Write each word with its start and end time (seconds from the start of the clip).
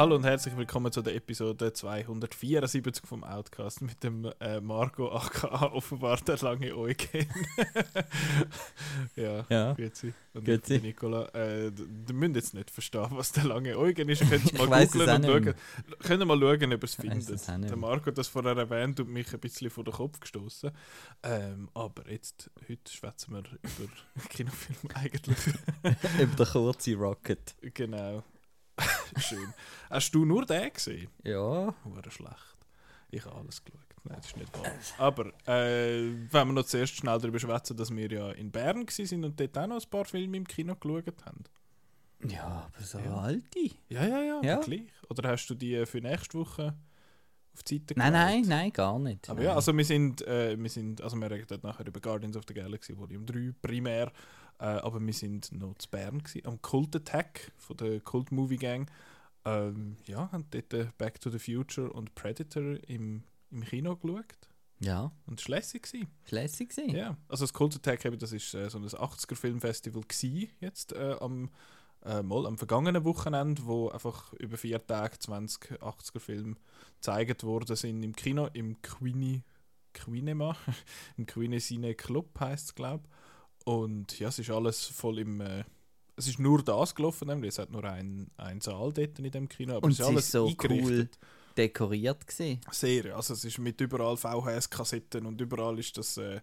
Hallo 0.03 0.16
und 0.16 0.25
herzlich 0.25 0.57
willkommen 0.57 0.91
zu 0.91 1.00
der 1.00 1.14
Episode 1.14 1.73
274 1.73 3.07
vom 3.07 3.23
Outcast 3.23 3.82
mit 3.82 4.02
dem 4.02 4.29
äh, 4.41 4.61
Marco 4.61 5.09
aka 5.12 5.66
offenbar 5.73 6.16
der 6.27 6.39
lange 6.39 6.77
Eugen. 6.77 7.29
ja, 9.15 9.46
Ja. 9.48 9.75
grüezi. 9.75 10.12
Und 10.34 10.45
Grüezi. 10.45 10.75
ich 10.75 10.83
Nicola. 10.83 11.29
Äh, 11.29 11.70
müsst 12.12 12.34
jetzt 12.34 12.55
nicht 12.55 12.73
verstehen, 12.73 13.07
was 13.11 13.30
der 13.30 13.45
lange 13.45 13.79
Eugen 13.79 14.09
ist. 14.09 14.23
Ihr 14.23 14.27
könnt 14.27 14.52
mal 14.59 14.87
googeln 14.87 15.09
und 15.09 15.25
schauen. 15.25 15.55
ihr 16.21 16.27
mal 16.27 16.41
schauen, 16.41 16.74
ob 16.74 16.82
es 16.82 16.95
findet. 16.96 17.48
Der. 17.48 17.77
Marco 17.77 18.07
hat 18.07 18.19
das 18.19 18.27
vorher 18.27 18.57
erwähnt 18.57 18.98
und 18.98 19.09
mich 19.09 19.32
ein 19.32 19.38
bisschen 19.38 19.71
vor 19.71 19.84
den 19.84 19.95
Kopf 19.95 20.19
gestoßen. 20.19 20.73
Ähm, 21.23 21.69
aber 21.74 22.10
jetzt, 22.10 22.51
heute 22.69 22.93
schwätzen 22.93 23.34
wir 23.34 23.45
über 23.52 23.93
Kinofilme 24.30 24.96
eigentlich. 24.96 25.38
Über 26.21 26.45
den 26.45 26.52
kurzen 26.52 26.95
Rocket. 26.96 27.55
genau. 27.73 28.24
Schön. 29.18 29.52
Hast 29.90 30.14
du 30.14 30.24
nur 30.24 30.44
den 30.46 30.72
gesehen? 30.72 31.08
Ja. 31.24 31.74
Hure 31.84 32.10
schlecht. 32.10 32.56
Ich 33.10 33.24
habe 33.26 33.36
alles 33.36 33.62
geschaut. 33.64 33.80
Nein, 34.04 34.16
das 34.16 34.26
ist 34.26 34.36
nicht 34.36 34.52
wahr. 34.58 34.72
Aber 34.98 35.26
äh, 35.46 36.12
wenn 36.30 36.48
wir 36.48 36.52
noch 36.54 36.64
zuerst 36.64 36.96
schnell 36.96 37.18
darüber 37.20 37.38
schwätzen, 37.38 37.76
dass 37.76 37.95
wir 37.95 38.10
ja 38.10 38.32
in 38.32 38.50
Bern 38.50 38.86
waren 38.86 39.24
und 39.24 39.38
dort 39.38 39.58
auch 39.58 39.66
noch 39.66 39.80
ein 39.82 39.90
paar 39.90 40.04
Filme 40.06 40.36
im 40.38 40.46
Kino 40.48 40.74
geschaut 40.74 41.24
haben. 41.24 41.45
Ja, 42.26 42.68
aber 42.74 42.84
so 42.84 42.98
Ja. 42.98 43.16
alte. 43.16 43.70
Ja, 43.88 44.04
ja, 44.06 44.22
ja, 44.22 44.40
Ja. 44.42 44.60
gleich. 44.60 44.88
Oder 45.09 45.28
hast 45.30 45.46
du 45.48 45.54
die 45.54 45.84
für 45.86 45.98
nächste 46.00 46.38
Woche 46.38 46.74
auf 47.54 47.62
die 47.64 47.78
Seite 47.78 47.95
Nein, 47.98 48.12
nein, 48.12 48.42
nein, 48.46 48.73
gar 48.73 48.98
nicht. 48.98 49.29
Aber 49.29 49.40
nein. 49.40 49.48
ja, 49.48 49.54
also 49.54 49.76
wir 49.76 49.84
sind, 49.84 50.23
äh, 50.26 50.57
wir 50.59 50.70
sind, 50.70 51.01
also 51.02 51.16
wir 51.16 51.30
reden 51.30 51.46
dort 51.48 51.62
nachher 51.62 51.86
über 51.86 52.01
Guardians 52.01 52.36
of 52.36 52.45
the 52.48 52.54
Galaxy 52.54 52.96
Volume 52.96 53.24
3 53.26 53.52
primär, 53.60 54.10
äh, 54.63 54.79
aber 54.79 55.05
wir 55.05 55.13
sind 55.13 55.51
noch 55.51 55.74
zu 55.79 55.91
Bern 55.91 56.23
gewesen, 56.23 56.46
am 56.46 56.63
Cult 56.63 56.95
Attack 56.95 57.51
von 57.57 57.77
der 57.77 57.99
Cult 58.01 58.30
Movie 58.30 58.59
Gang. 58.59 58.88
Ähm, 59.45 59.96
ja, 60.07 60.30
haben 60.30 60.46
dort 60.52 60.73
äh, 60.73 60.87
Back 60.99 61.21
to 61.21 61.30
the 61.30 61.41
Future 61.41 61.93
und 61.93 62.15
Predator 62.15 62.77
im, 62.87 63.24
im 63.51 63.65
Kino 63.65 63.96
geschaut. 63.96 64.25
Ja, 64.78 65.10
Und 65.27 65.41
es 65.41 65.49
war 65.49 65.56
lässig. 65.56 65.88
lässig. 66.31 66.77
Ja, 66.77 67.16
also 67.27 67.43
das 67.43 67.53
Cult 67.53 67.75
Attack, 67.75 68.04
eben, 68.04 68.21
das 68.21 68.31
ist 68.31 68.54
äh, 68.54 68.71
so 68.71 68.78
ein 68.78 68.84
80er-Filmfestival 68.84 70.03
gsi 70.06 70.50
jetzt 70.60 70.93
äh, 70.93 71.16
am, 71.19 71.50
äh, 72.04 72.22
mal 72.22 72.47
am 72.47 72.56
vergangenen 72.56 73.04
Wochenende, 73.04 73.65
wo 73.65 73.88
einfach 73.88 74.32
über 74.34 74.56
vier 74.56 74.87
Tage 74.87 75.19
20 75.19 75.82
80er-Filme 75.82 76.54
gezeigt 76.94 77.43
worden 77.43 77.75
sind 77.75 78.04
im 78.04 78.15
Kino, 78.15 78.47
im 78.53 78.81
Queenie, 78.81 79.43
Quinema, 79.93 80.56
im 81.16 81.26
Queenie 81.26 81.59
Cine 81.59 81.97
Club 81.97 82.38
heisst 82.38 82.66
es, 82.66 82.75
glaube 82.76 83.09
Und 83.65 84.19
ja, 84.19 84.28
es 84.28 84.38
ist 84.38 84.50
alles 84.50 84.87
voll 84.87 85.19
im... 85.19 85.41
Äh, 85.41 85.65
es 86.16 86.28
ist 86.28 86.38
nur 86.38 86.62
das 86.62 86.94
gelaufen, 86.94 87.28
nämlich 87.28 87.50
es 87.50 87.59
hat 87.59 87.71
nur 87.71 87.84
ein, 87.84 88.31
ein 88.37 88.60
Saal 88.60 88.93
dort 88.93 89.19
in 89.19 89.31
dem 89.31 89.49
Kino, 89.49 89.77
aber 89.77 89.87
Und 89.87 89.93
es 89.93 89.99
ist 89.99 90.04
es 90.04 90.09
alles 90.09 90.25
ist 90.27 90.32
so 90.32 90.47
eingerichtet. 90.47 91.19
Dekoriert 91.56 92.27
gewesen. 92.27 92.60
Sehr, 92.71 93.16
also 93.16 93.34
es 93.34 93.44
ist 93.44 93.59
mit 93.59 93.81
überall 93.81 94.16
VHS-Kassetten 94.16 95.27
und 95.27 95.41
überall 95.41 95.78
ist 95.78 95.97
das, 95.99 96.16
äh, 96.16 96.41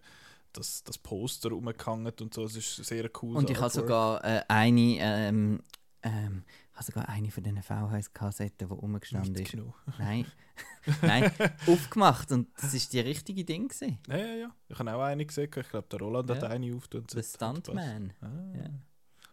das, 0.52 0.82
das 0.84 0.98
Poster 0.98 1.50
rumgehangen 1.50 2.12
und 2.20 2.34
so, 2.34 2.44
es 2.44 2.56
ist 2.56 2.84
sehr 2.84 3.10
cool. 3.22 3.36
Und 3.36 3.50
ich 3.50 3.60
habe 3.60 3.70
sogar 3.70 4.24
äh, 4.24 4.42
eine, 4.48 4.98
ähm, 5.00 5.60
ähm, 6.02 6.44
habe 6.80 6.84
sogar 6.84 7.08
eine 7.08 7.30
von 7.30 7.42
diesen 7.42 7.62
VHS-Kassetten, 7.62 8.68
die 8.68 8.74
rumgestanden 8.74 9.34
ist. 9.36 9.56
Nein, 9.98 10.26
nein, 11.02 11.30
aufgemacht 11.66 12.32
und 12.32 12.48
das 12.60 12.74
ist 12.74 12.92
die 12.92 13.00
richtige 13.00 13.44
Ding 13.44 13.68
gewesen. 13.68 13.98
Ja, 14.08 14.16
ja, 14.16 14.34
ja. 14.34 14.54
Ich 14.68 14.78
habe 14.78 14.94
auch 14.94 15.02
eine 15.02 15.24
gesehen, 15.26 15.50
ich 15.54 15.68
glaube 15.68 15.88
der 15.90 15.98
Roland 16.00 16.30
hat 16.30 16.42
Ja. 16.42 16.48
eine 16.48 16.74
aufgetan. 16.74 17.06
The 17.10 17.22
Stuntman. 17.22 18.12
Ah. 18.20 18.26
Ja. 18.56 18.70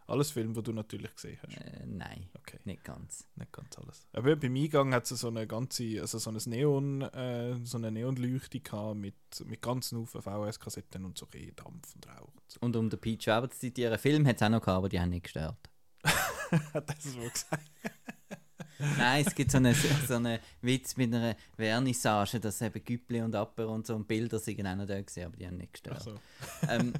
Alles 0.10 0.32
Filme, 0.32 0.54
die 0.54 0.64
du 0.64 0.72
natürlich 0.72 1.14
gesehen 1.16 1.38
hast. 1.46 1.58
Äh, 1.58 1.86
nein, 1.86 2.30
Okay, 2.38 2.60
nicht 2.64 2.82
ganz. 2.86 3.28
nicht 3.36 3.52
ganz 3.52 3.78
alles. 3.78 4.08
Aber 4.14 4.38
beim 4.38 4.56
Eingang 4.56 4.94
hat 4.94 5.10
es 5.12 5.20
so 5.20 5.28
eine 5.28 5.46
ganze, 5.48 6.00
also 6.00 6.18
so 6.18 6.30
ein 6.30 6.38
Neon, 6.46 7.02
äh, 7.02 7.56
so 7.66 7.78
eine 7.78 7.92
Neonleuchte 7.92 8.62
gehabt 8.62 8.96
mit, 8.98 9.16
mit 9.46 9.62
ganzen 9.62 9.98
Haufen 10.00 10.22
VHS-Kassetten 10.22 11.04
und 11.04 11.18
so 11.18 11.26
bisschen 11.26 11.56
Dampf 11.58 11.94
und 11.96 12.08
Rauch 12.08 12.22
und 12.36 12.42
so. 12.52 12.60
Und 12.62 12.76
um 12.78 12.90
den 12.90 13.00
Peach 13.02 13.28
Weber 13.28 13.50
zu 13.50 13.60
zitieren, 13.60 14.00
Film 14.00 14.26
hat 14.26 14.38
es 14.38 14.42
auch 14.44 14.50
noch 14.50 14.62
gehabt, 14.62 14.78
aber 14.78 14.88
die 14.90 15.00
haben 15.00 15.10
nicht 15.10 15.24
gestört. 15.24 15.58
hat 16.74 16.90
das 16.90 17.04
so 17.04 17.20
gesagt? 17.20 17.70
Nein, 18.98 19.26
es 19.26 19.34
gibt 19.34 19.50
so 19.50 19.58
einen 19.58 19.74
so 20.08 20.16
eine 20.16 20.40
Witz 20.62 20.96
mit 20.98 21.12
einer 21.14 21.36
Vernissage, 21.56 22.40
dass 22.40 22.62
eben 22.62 22.84
Güppli 22.84 23.22
und 23.22 23.34
Apper 23.34 23.68
und 23.70 23.88
so 23.88 23.96
und 23.96 24.08
Bilder 24.08 24.38
sind 24.38 24.66
auch 24.68 24.76
noch 24.76 24.86
da 24.86 25.02
gewesen, 25.02 25.24
aber 25.26 25.36
die 25.36 25.48
haben 25.48 25.58
nicht 25.58 25.74
gestört. 25.74 25.96
Also, 25.98 26.20
Ähm, 26.70 26.94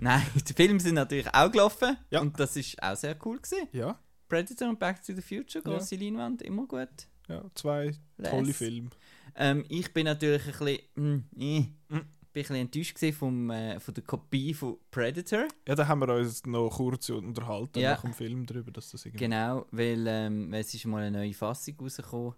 nein, 0.00 0.22
die 0.34 0.52
Filme 0.52 0.80
sind 0.80 0.94
natürlich 0.96 1.32
auch 1.32 1.50
gelaufen 1.50 1.96
Ja. 2.10 2.20
und 2.20 2.38
das 2.40 2.56
ist 2.56 2.82
auch 2.82 2.96
sehr 2.96 3.16
cool 3.24 3.38
gewesen. 3.38 3.68
ja, 3.72 3.96
Predator 4.28 4.68
und 4.70 4.80
Back 4.80 5.04
to 5.04 5.12
the 5.14 5.22
Future, 5.22 5.62
grosse 5.62 5.94
Leinwand, 5.94 6.42
immer 6.42 6.66
gut. 6.66 6.88
ja, 7.28 7.44
zwei 7.54 7.92
Les. 8.18 8.30
tolle 8.30 8.52
Filme. 8.52 8.90
Ähm, 9.36 9.64
ich 9.68 9.92
bin 9.92 10.06
natürlich 10.06 10.42
ein 10.46 10.50
bisschen, 10.58 10.78
mm, 10.96 11.40
äh, 11.40 11.60
Mm. 11.88 12.00
Bin 12.48 12.56
ein 12.56 12.68
bisschen 12.68 12.94
enttäuscht 13.00 13.18
vom, 13.18 13.50
äh, 13.50 13.80
von 13.80 13.94
der 13.94 14.04
Kopie 14.04 14.54
von 14.54 14.78
Predator. 14.90 15.46
Ja, 15.66 15.74
da 15.74 15.86
haben 15.86 16.00
wir 16.00 16.14
uns 16.14 16.44
noch 16.46 16.70
kurz 16.70 17.08
unterhalten 17.10 17.78
Ja. 17.80 17.92
nach 17.92 18.02
dem 18.02 18.12
Film 18.12 18.46
darüber, 18.46 18.70
dass 18.70 18.90
das 18.90 19.04
irgendwie... 19.04 19.24
Genau, 19.24 19.66
weil, 19.70 20.06
ähm, 20.06 20.52
es 20.52 20.74
ist 20.74 20.86
mal 20.86 21.02
eine 21.02 21.18
neue 21.18 21.34
Fassung 21.34 21.76
rausgekommen, 21.80 22.34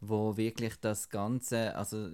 wo 0.00 0.36
wirklich 0.36 0.76
das 0.80 1.08
Ganze, 1.08 1.74
also 1.76 2.10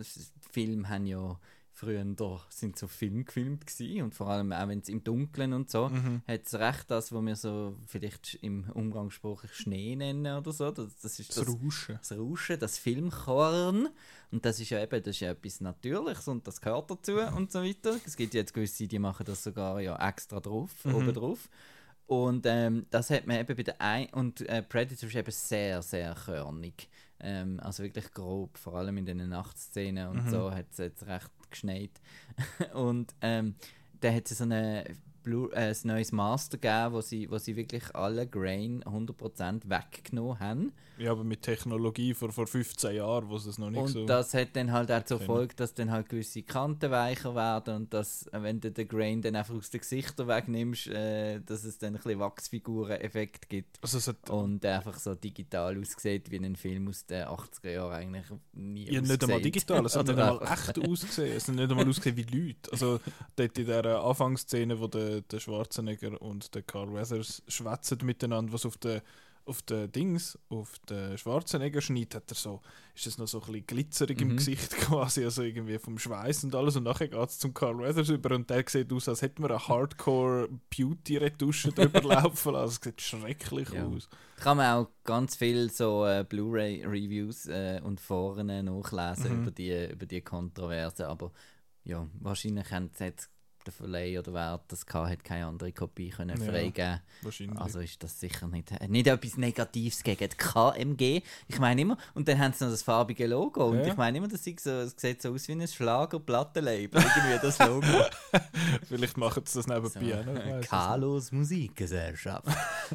Filme 0.51 0.89
haben 0.89 1.07
ja 1.07 1.39
früher 1.73 2.05
sind 2.51 2.79
so 2.79 2.87
Film 2.89 3.25
gefilmt 3.25 3.67
gewesen 3.67 4.03
und 4.03 4.15
vor 4.15 4.29
allem 4.29 4.53
auch 4.53 4.69
wenn 4.69 4.81
es 4.81 4.89
im 4.89 5.03
Dunkeln 5.03 5.53
und 5.53 5.71
so, 5.71 5.89
Mhm. 5.89 6.23
hat 6.29 6.47
es 6.47 6.55
recht 6.55 6.91
das, 6.91 7.13
was 7.13 7.23
wir 7.25 7.37
so 7.37 7.75
vielleicht 7.87 8.35
im 8.43 8.69
umgangssprachlich 8.75 9.55
Schnee 9.55 9.97
nennen 9.97 10.37
oder 10.37 10.53
so, 10.53 10.71
das, 10.71 10.97
das 11.01 11.19
ist 11.19 11.31
Das 11.31 11.37
das, 11.47 11.49
Rauschen. 11.49 11.97
das 11.99 12.13
Rauschen, 12.13 12.59
das 12.61 12.79
Filmkorn 12.79 13.89
und 14.31 14.45
das 14.45 14.61
ist 14.61 14.71
ja 14.71 14.83
eben, 14.83 15.03
das 15.03 15.17
ist 15.17 15.21
ja 15.21 15.31
etwas 15.31 15.61
Natürliches 15.61 16.29
und 16.29 16.47
das 16.47 16.61
gehört 16.61 16.91
dazu 16.91 17.15
und 17.37 17.51
so 17.51 17.63
weiter. 17.63 17.97
Es 18.07 18.17
gibt 18.17 18.35
jetzt 18.35 18.55
gewisse, 18.55 18.87
die 18.87 18.99
machen 18.99 19.25
das 19.27 19.43
sogar 19.43 19.81
ja 19.81 19.97
extra 20.09 20.41
drauf, 20.41 20.71
Mhm. 20.85 20.95
oben 20.95 21.15
drauf. 21.15 21.49
Und 22.07 22.45
ähm, 22.47 22.87
das 22.91 23.09
hat 23.11 23.27
man 23.29 23.39
eben 23.39 23.57
bei 23.57 23.63
der 23.63 23.81
ein 23.81 24.09
und 24.11 24.41
äh, 24.49 24.63
Predator 24.65 25.09
ist 25.09 25.15
eben 25.15 25.31
sehr, 25.31 25.81
sehr 25.81 26.15
körnig. 26.15 26.89
Ähm, 27.21 27.61
also 27.63 27.83
wirklich 27.85 28.13
grob, 28.13 28.59
vor 28.59 28.75
allem 28.75 28.97
in 28.97 29.07
den 29.07 29.29
Nachtszenen 29.29 30.09
und 30.09 30.25
Mhm. 30.25 30.31
so 30.31 30.51
hat 30.51 30.67
es 30.73 30.79
jetzt 30.79 31.07
recht 31.07 31.31
geschneit. 31.51 31.91
und 32.75 33.15
ähm, 33.21 33.55
da 34.01 34.13
hat 34.13 34.31
es 34.31 34.39
so 34.39 34.45
eine 34.45 34.85
Blue, 35.23 35.53
äh, 35.53 35.71
ein 35.71 35.77
neues 35.85 36.13
Master 36.13 36.59
gegeben, 36.59 36.95
wo 36.95 37.01
sie, 37.01 37.31
wo 37.31 37.39
sie 37.39 37.57
wirklich 37.57 37.95
alle 37.95 38.27
Grain 38.27 38.83
100% 38.85 39.69
weggenommen 39.69 40.41
haben. 40.41 40.73
Ja, 40.99 41.13
aber 41.13 41.25
mit 41.25 41.41
Technologie 41.41 42.13
vor, 42.13 42.31
vor 42.31 42.47
15 42.47 42.97
Jahren, 42.97 43.29
wo 43.31 43.37
es 43.37 43.45
das 43.45 43.57
noch 43.57 43.71
nicht 43.71 43.81
Und 43.81 43.89
so... 43.89 44.05
das 44.05 44.35
hat 44.35 44.49
dann 44.55 44.71
halt 44.71 44.93
auch 44.93 45.03
zur. 45.05 45.21
Folge, 45.21 45.55
dass 45.55 45.75
dann 45.75 45.91
halt 45.91 46.09
gewisse 46.09 46.43
Kanten 46.43 46.91
weicher 46.91 47.35
werden 47.35 47.77
und 47.77 47.95
dass, 47.95 48.27
wenn 48.33 48.61
du 48.61 48.71
den 48.71 48.89
Grain 48.89 49.23
dann 49.23 49.37
einfach 49.37 49.55
aus 49.55 49.71
den 49.71 49.81
Gesichtern 49.81 50.29
wegnimmst, 50.29 50.89
äh, 50.89 51.41
dass 51.41 51.65
es 51.65 51.79
dann 51.79 51.95
ein 51.95 52.03
bisschen 52.03 52.19
Wachsfiguren-Effekt 52.19 53.49
gibt 53.49 53.79
also 53.83 53.99
es 53.99 54.09
hat 54.09 54.31
und 54.31 54.65
einfach 54.65 54.99
so 54.99 55.15
digital 55.15 55.79
aussieht, 55.79 56.31
wie 56.31 56.37
ein 56.37 56.57
Film 56.57 56.89
aus 56.89 57.07
den 57.07 57.25
80er 57.25 57.71
Jahren 57.71 57.93
eigentlich 57.93 58.27
nie 58.53 58.91
ja, 58.91 59.01
nicht 59.01 59.23
einmal 59.23 59.41
digital, 59.41 59.85
es 59.85 59.97
hat 59.97 60.07
nicht 60.07 60.19
einmal 60.19 60.43
echt 60.43 60.79
ausgesehen. 60.79 61.37
Es 61.37 61.49
hat 61.49 61.55
nicht 61.55 61.71
einmal 61.71 61.89
ausgesehen 61.89 62.17
wie 62.17 62.23
Leute. 62.23 62.73
Also 62.73 63.01
dort 63.37 63.59
in 63.59 63.67
dieser 63.67 64.05
Anfangsszene, 64.05 64.79
wo 64.81 64.87
der, 64.87 65.10
der 65.23 65.41
Schwarzenegger 65.41 66.21
und 66.23 66.55
der 66.55 66.63
Carl 66.63 66.93
Weathers 66.93 67.43
schwätzen 67.49 67.99
miteinander, 68.05 68.53
was 68.53 68.65
auf 68.67 68.77
der 68.79 69.03
auf 69.47 69.63
den 69.63 69.91
Dings, 69.91 70.39
auf 70.51 70.79
den 70.91 71.17
Schwarzenegger 71.19 71.81
schneidet, 71.81 72.15
hat 72.15 72.31
er 72.31 72.35
so, 72.37 72.61
ist 72.95 73.07
das 73.07 73.19
noch 73.19 73.27
so 73.27 73.41
ein 73.41 73.47
bisschen 73.47 73.67
glitzerig 73.67 74.21
im 74.21 74.29
Mhm. 74.29 74.37
Gesicht 74.37 74.71
quasi, 74.77 75.25
also 75.25 75.43
irgendwie 75.43 75.79
vom 75.79 75.99
Schweiß 75.99 76.45
und 76.45 76.55
alles 76.55 76.77
und 76.77 76.85
nachher 76.85 77.09
geht 77.09 77.29
es 77.29 77.39
zum 77.39 77.53
Carl 77.55 77.79
Weathers 77.79 78.11
über 78.11 78.35
und 78.37 78.49
der 78.49 78.63
sieht 78.69 78.93
aus, 78.93 79.09
als 79.09 79.23
hätten 79.23 79.43
wir 79.43 79.51
eine 79.51 79.67
Hardcore 79.67 80.49
Beauty 80.77 81.17
Retusche 81.17 81.73
drüber 81.73 82.03
laufen 82.03 82.53
lassen. 82.53 82.79
Es 82.81 82.85
sieht 82.85 83.01
schrecklich 83.01 83.71
Ja. 83.73 83.87
aus. 83.87 84.09
Kann 84.37 84.59
man 84.59 84.75
auch 84.85 84.91
ganz 85.05 85.35
viel 85.35 85.71
so 85.71 86.05
äh, 86.07 86.25
Blu-ray-Reviews 86.29 87.47
äh, 87.47 87.81
und 87.83 87.99
Foren 88.01 88.47
nachlesen 88.65 89.33
Mhm. 89.33 89.43
über, 89.43 89.51
die, 89.51 89.87
über 89.91 90.07
die 90.07 90.21
Kontroverse, 90.21 91.09
aber 91.09 91.33
ja, 91.83 92.07
wahrscheinlich 92.21 92.71
haben 92.71 92.91
sie 92.95 93.05
jetzt 93.05 93.31
Kartenverleih 93.71 94.19
oder 94.19 94.33
wer 94.35 94.61
das 94.69 94.85
hatte, 94.87 95.11
hat 95.11 95.25
keine 95.25 95.47
andere 95.47 95.73
Kopie 95.73 96.11
können 96.11 96.39
Ja. 96.41 96.51
freigeben. 96.51 97.01
Wahrscheinlich. 97.23 97.59
Also 97.61 97.81
ist 97.81 98.03
das 98.03 98.19
sicher 98.19 98.47
nicht, 98.49 98.71
äh, 98.73 98.89
nicht 98.89 99.07
etwas 99.07 99.37
Negatives 99.37 100.03
gegen 100.03 100.29
die 100.29 100.37
KMG. 100.37 101.23
Ich 101.49 101.59
meine 101.59 101.81
immer, 101.81 101.97
und 102.15 102.29
dann 102.29 102.39
haben 102.39 102.53
sie 102.53 102.65
noch 102.65 102.71
das 102.73 102.83
farbige 102.83 103.27
Logo. 103.27 103.67
Und 103.69 103.79
Ja. 103.81 103.87
ich 103.89 103.97
meine 103.97 104.19
immer, 104.19 104.29
das, 104.29 104.45
sieht 104.45 104.61
so, 104.61 104.71
es 104.71 104.95
sieht 104.97 105.23
so 105.23 105.33
aus 105.33 105.49
wie 105.49 105.53
ein 105.53 105.67
Schlager-Plattenlabel. 105.67 106.89
Irgendwie 107.03 107.39
das 107.43 107.59
Logo. 107.59 107.87
Vielleicht 108.89 109.17
machen 109.17 109.43
sie 109.47 109.59
das 109.63 109.65
so, 109.67 109.73
nebenbei 110.01 110.21
auch 110.21 110.25
noch. 110.61 110.61
Carlos 110.69 111.33
Musikgesellschaft. 111.33 112.47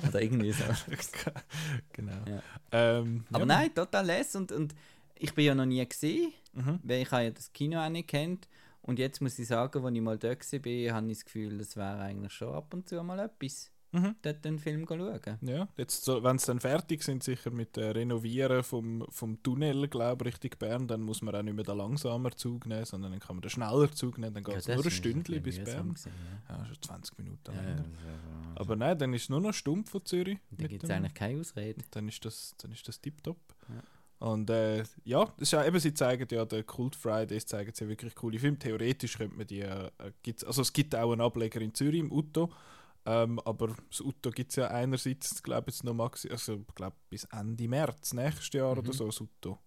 Oder 0.07 0.21
irgendwie 0.21 0.51
so. 0.51 0.63
genau. 1.93 2.11
Ja. 2.27 2.41
Ähm, 2.71 3.25
Aber 3.31 3.45
nein, 3.45 3.73
total 3.73 4.05
les. 4.05 4.35
Und, 4.35 4.51
und 4.51 4.75
ich 5.17 5.33
bin 5.33 5.45
ja 5.45 5.55
noch 5.55 5.65
nie 5.65 5.85
gesehen, 5.87 6.33
Mhm. 6.53 6.79
weil 6.83 7.01
ich 7.01 7.11
habe 7.11 7.23
ja 7.25 7.29
das 7.31 7.51
Kino 7.51 7.79
auch 7.83 7.89
nicht 7.89 8.07
kennt. 8.07 8.47
Und 8.87 8.99
jetzt 8.99 9.19
muss 9.21 9.39
ich 9.39 9.47
sagen, 9.47 9.83
als 9.83 9.95
ich 9.95 10.01
mal 10.01 10.17
dort 10.17 10.51
war, 10.53 10.93
habe 10.95 11.07
ich 11.11 11.17
das 11.17 11.25
Gefühl, 11.25 11.59
es 11.59 11.75
wäre 11.75 11.99
eigentlich 12.01 12.33
schon 12.33 12.53
ab 12.53 12.73
und 12.73 12.87
zu 12.87 13.01
mal 13.03 13.19
etwas, 13.19 13.71
Mhm. 13.91 14.13
dort 14.23 14.43
den 14.43 14.59
Film 14.59 14.85
schauen. 14.87 15.37
Ja, 15.41 15.69
jetzt, 15.77 16.05
wenn 16.07 16.37
sie 16.37 16.47
dann 16.47 16.59
fertig 16.59 17.01
sind, 17.01 17.23
sicher 17.23 17.49
mit 17.49 17.77
dem 17.77 17.91
Renovieren 17.93 18.61
vom, 18.61 19.05
vom 19.09 19.41
Tunnel, 19.41 19.87
glaube 19.87 20.27
ich, 20.27 20.33
Richtung 20.35 20.59
Bern, 20.59 20.87
dann 20.87 21.01
muss 21.01 21.21
man 21.21 21.33
auch 21.33 21.41
nicht 21.43 21.53
mehr 21.55 21.63
den 21.63 21.77
langsamer 21.77 22.31
Zug 22.35 22.65
nehmen, 22.65 22.83
sondern 22.83 23.11
dann 23.11 23.21
kann 23.21 23.37
man 23.37 23.41
den 23.41 23.49
schneller 23.51 23.89
Zug 23.93 24.17
nehmen, 24.17 24.33
dann 24.33 24.43
geht 24.43 24.57
es 24.57 24.65
Ja, 24.67 24.75
nur 24.75 24.83
das 24.83 24.91
ein 24.91 24.97
Stündchen 24.97 25.41
bis 25.41 25.63
Bern. 25.63 25.89
gewesen, 25.93 26.11
ja. 26.49 26.57
Ja, 26.57 26.65
schon 26.65 26.81
20 26.81 27.17
Minuten 27.19 27.51
Ja, 27.55 27.61
länger. 27.61 27.85
Aber 28.55 28.75
nein, 28.75 28.97
dann 28.99 29.13
ist 29.13 29.23
es 29.23 29.29
nur 29.29 29.39
noch 29.41 29.53
stumpf 29.53 29.89
von 29.91 30.03
Zürich. 30.05 30.39
da 30.51 30.63
mit 30.63 30.71
gibt 30.71 30.83
es 30.83 30.89
eigentlich 30.89 31.13
keine 31.13 31.39
Ausrede. 31.39 31.81
dann 31.91 32.07
ist 32.09 32.23
das, 32.25 32.53
dann 32.61 32.71
ist 32.73 32.85
das 32.87 32.99
tipptopp. 32.99 33.37
Ja. 33.69 33.81
Und 34.25 34.49
äh, 34.49 34.83
ja, 35.03 35.25
das 35.25 35.33
ist 35.49 35.51
ja 35.51 35.63
eben, 35.63 35.79
sie 35.79 35.93
zeigen 35.93 36.27
ja, 36.31 36.45
der 36.45 36.63
Cult 36.63 36.95
Fridays 36.95 37.45
zeigen 37.45 37.71
sie 37.75 37.83
ja 37.83 37.89
wirklich 37.91 38.15
coole 38.15 38.39
Filme. 38.39 38.57
Theoretisch 38.57 39.19
könnte 39.19 39.37
man 39.37 39.45
die, 39.45 39.61
äh, 39.61 39.91
gibt's, 40.23 40.43
also 40.43 40.63
es 40.63 40.73
gibt 40.73 40.95
auch 40.95 41.11
einen 41.11 41.21
Ableger 41.21 41.61
in 41.61 41.75
Zürich 41.75 41.99
im 41.99 42.11
Utto, 42.11 42.51
ähm, 43.05 43.39
aber 43.41 43.75
das 43.87 44.01
Utto 44.01 44.31
gibt 44.31 44.49
es 44.49 44.55
ja 44.55 44.69
einerseits, 44.69 45.43
glaube 45.43 45.69
ich, 45.69 45.83
noch 45.83 45.93
maxi, 45.93 46.27
also 46.31 46.55
ich 46.55 46.73
glaube 46.73 46.95
bis 47.07 47.25
Ende 47.25 47.67
März 47.67 48.13
nächstes 48.13 48.51
Jahr 48.53 48.73
Mhm. 48.73 48.79
oder 48.79 48.93
so, 48.93 49.05
das 49.05 49.21
Utto. 49.21 49.59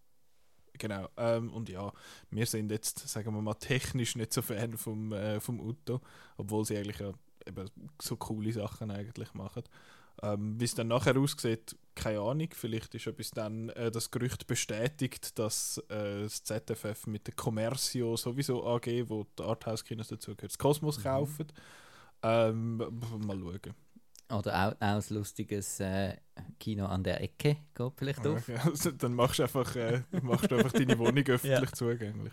Genau, 0.76 1.08
ähm, 1.16 1.52
und 1.52 1.68
ja, 1.68 1.92
wir 2.30 2.46
sind 2.46 2.72
jetzt, 2.72 3.08
sagen 3.08 3.32
wir 3.32 3.40
mal, 3.40 3.54
technisch 3.54 4.16
nicht 4.16 4.32
so 4.32 4.42
Fan 4.42 4.76
vom, 4.76 5.12
äh, 5.12 5.38
vom 5.38 5.60
Utto, 5.60 6.00
obwohl 6.36 6.64
sie 6.64 6.76
eigentlich 6.78 6.98
ja 6.98 7.12
eben 7.46 7.70
so 8.02 8.16
coole 8.16 8.52
Sachen 8.52 8.90
eigentlich 8.90 9.34
machen. 9.34 9.62
Ähm, 10.22 10.58
Wie 10.60 10.64
es 10.64 10.74
dann 10.74 10.88
nachher 10.88 11.16
aussieht, 11.16 11.76
keine 11.94 12.20
Ahnung. 12.20 12.48
Vielleicht 12.52 12.94
ist 12.94 13.06
etwas 13.06 13.30
dann 13.30 13.68
äh, 13.70 13.90
das 13.90 14.10
Gerücht 14.10 14.46
bestätigt, 14.46 15.38
dass 15.38 15.78
äh, 15.88 16.22
das 16.22 16.42
ZFF 16.44 17.06
mit 17.06 17.26
der 17.26 17.34
Commercio 17.34 18.16
sowieso 18.16 18.66
AG, 18.66 18.86
wo 19.08 19.26
die 19.38 19.42
Arthouse-Kinos 19.42 20.08
dazugehört, 20.08 20.52
das 20.52 20.58
Kosmos 20.58 20.98
Mhm. 20.98 21.02
kaufen. 21.02 21.46
Ähm, 22.22 22.76
mal 22.78 23.38
schauen. 23.38 23.74
Oder 24.30 24.66
auch, 24.68 24.72
auch 24.72 24.80
ein 24.80 25.02
lustiges 25.08 25.80
äh, 25.80 26.16
Kino 26.60 26.84
an 26.86 27.02
der 27.02 27.22
Ecke 27.22 27.56
geht 27.74 27.92
vielleicht 27.96 28.26
auf. 28.26 28.46
Ja, 28.48 28.56
also 28.64 28.90
dann 28.90 29.14
machst 29.14 29.38
du 29.38 29.44
einfach, 29.44 29.74
äh, 29.76 30.02
machst 30.22 30.50
du 30.50 30.56
einfach 30.56 30.72
deine 30.72 30.98
Wohnung 30.98 31.24
öffentlich 31.28 31.70
Ja. 31.70 31.72
zugänglich. 31.72 32.32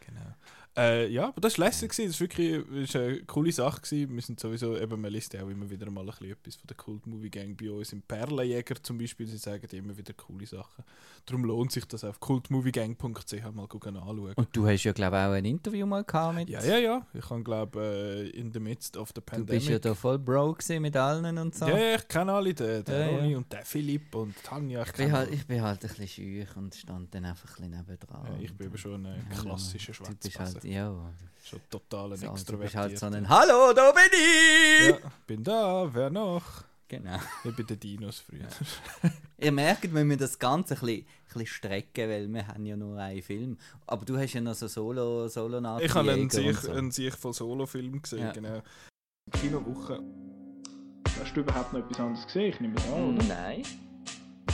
Genau. 0.00 0.34
Äh, 0.78 1.08
ja, 1.08 1.28
aber 1.28 1.40
das 1.40 1.58
war 1.58 1.66
lässig. 1.66 1.90
gewesen. 1.90 2.08
Das 2.08 2.20
war 2.20 2.20
wirklich 2.28 2.64
das 2.70 2.78
ist 2.90 2.96
eine 2.96 3.22
coole 3.24 3.52
Sache. 3.52 3.80
Gewesen. 3.80 4.14
Wir 4.14 4.22
sind 4.22 4.40
sowieso, 4.40 4.76
eben, 4.78 5.00
man 5.00 5.10
liest 5.12 5.34
ja 5.34 5.42
auch 5.44 5.48
immer 5.48 5.68
wieder 5.68 5.90
mal 5.90 6.00
ein 6.02 6.06
bisschen 6.06 6.30
etwas 6.30 6.54
von 6.56 6.66
der 6.68 6.76
Cult 6.76 7.06
Movie 7.06 7.30
Gang 7.30 7.56
bei 7.60 7.70
uns 7.70 7.92
im 7.92 8.02
Perlenjäger 8.02 8.82
zum 8.82 8.98
Beispiel. 8.98 9.26
Sie 9.26 9.36
sagen 9.38 9.66
immer 9.76 9.96
wieder 9.96 10.12
coole 10.14 10.46
Sachen. 10.46 10.84
Darum 11.26 11.44
lohnt 11.44 11.72
sich 11.72 11.84
das 11.84 12.04
auf 12.04 12.20
cultmoviegang.ch 12.20 13.52
mal 13.54 13.66
gucken 13.66 13.96
anschauen. 13.96 14.32
Und 14.34 14.48
du 14.56 14.66
hast 14.66 14.84
ja, 14.84 14.92
glaube 14.92 15.16
ich, 15.16 15.22
auch 15.22 15.32
ein 15.32 15.44
Interview 15.44 15.86
mal 15.86 16.04
gehabt 16.04 16.34
mit. 16.36 16.48
Ja, 16.48 16.62
ja, 16.64 16.78
ja. 16.78 17.06
Ich 17.12 17.28
habe, 17.28 17.42
glaube 17.42 17.80
äh, 17.82 18.28
in 18.30 18.52
the 18.52 18.60
midst 18.60 18.96
of 18.96 19.08
the 19.08 19.14
Du 19.14 19.20
pandemic. 19.22 19.60
bist 19.60 19.68
ja 19.68 19.78
da 19.78 19.94
voll 19.94 20.18
gewesen 20.18 20.82
mit 20.82 20.96
allen 20.96 21.38
und 21.38 21.54
so. 21.54 21.66
ja, 21.66 21.76
ja, 21.78 21.94
ich 21.96 22.08
kenne 22.08 22.32
alle, 22.32 22.54
den, 22.54 22.84
den 22.84 22.94
Ja, 22.94 23.00
ja. 23.10 23.16
Ronny 23.18 23.36
und 23.36 23.52
den 23.52 23.64
Philipp 23.64 24.14
und 24.14 24.34
Tanja. 24.42 24.82
Ich 24.84 24.92
bin, 24.92 25.12
halt, 25.12 25.32
ich 25.32 25.46
bin 25.46 25.60
halt 25.62 25.82
ein 25.82 25.88
bisschen 25.88 26.08
schüch 26.08 26.56
und 26.56 26.74
stand 26.74 27.14
dann 27.14 27.24
einfach 27.24 27.48
ein 27.58 27.70
bisschen 27.70 27.70
nebendran. 27.86 28.26
ja, 28.26 28.38
ich 28.40 28.54
bin 28.54 28.66
eben 28.68 28.78
schon 28.78 29.06
ein 29.06 29.26
ja, 29.30 29.36
klassischer 29.40 29.92
Du 29.92 30.04
Schwarzbasser. 30.04 30.44
halt, 30.54 30.64
ja, 30.68 31.12
Schon 31.44 31.60
total 31.70 32.12
ein 32.12 32.18
so, 32.18 32.34
du 32.52 32.58
bist 32.58 32.74
halt 32.74 32.98
so 32.98 33.06
ein 33.06 33.28
Hallo, 33.28 33.72
da 33.72 33.90
bin 33.92 34.02
ich! 34.12 34.88
Ja, 34.90 34.98
bin 35.26 35.42
da, 35.42 35.88
wer 35.92 36.10
noch? 36.10 36.44
Genau. 36.88 37.18
Ich 37.44 37.54
bin 37.54 37.66
der 37.66 37.76
Dinos 37.76 38.20
früher. 38.20 38.48
Ihr 39.38 39.52
merkt, 39.52 39.92
wenn 39.92 40.08
wir 40.08 40.16
das 40.16 40.38
Ganze 40.38 40.74
ein 40.74 40.80
bisschen, 40.80 40.96
ein 41.00 41.04
bisschen 41.26 41.46
strecken, 41.46 42.08
weil 42.08 42.28
wir 42.28 42.48
haben 42.48 42.64
ja 42.66 42.76
nur 42.76 42.98
einen 42.98 43.22
Film. 43.22 43.58
Aber 43.86 44.04
du 44.04 44.16
hast 44.18 44.32
ja 44.32 44.40
noch 44.40 44.54
so 44.54 44.68
Solo, 44.68 45.28
solo 45.28 45.58
Ich 45.80 45.94
habe 45.94 46.12
einen 46.12 46.30
sich, 46.30 46.56
so. 46.58 46.72
einen 46.72 46.90
sich 46.90 47.14
von 47.14 47.32
Solofilm 47.32 48.00
gesehen, 48.00 48.20
Ja. 48.20 48.32
genau. 48.32 48.62
Kinowoche. 49.32 50.00
Hast 51.20 51.34
du 51.36 51.40
überhaupt 51.40 51.72
noch 51.74 51.80
etwas 51.80 52.00
anderes 52.00 52.26
gesehen? 52.26 52.48
Ich 52.54 52.60
nehme 52.60 52.74
es 52.76 52.92
an, 52.92 53.16
oder? 53.16 53.24
Nein. 53.24 53.62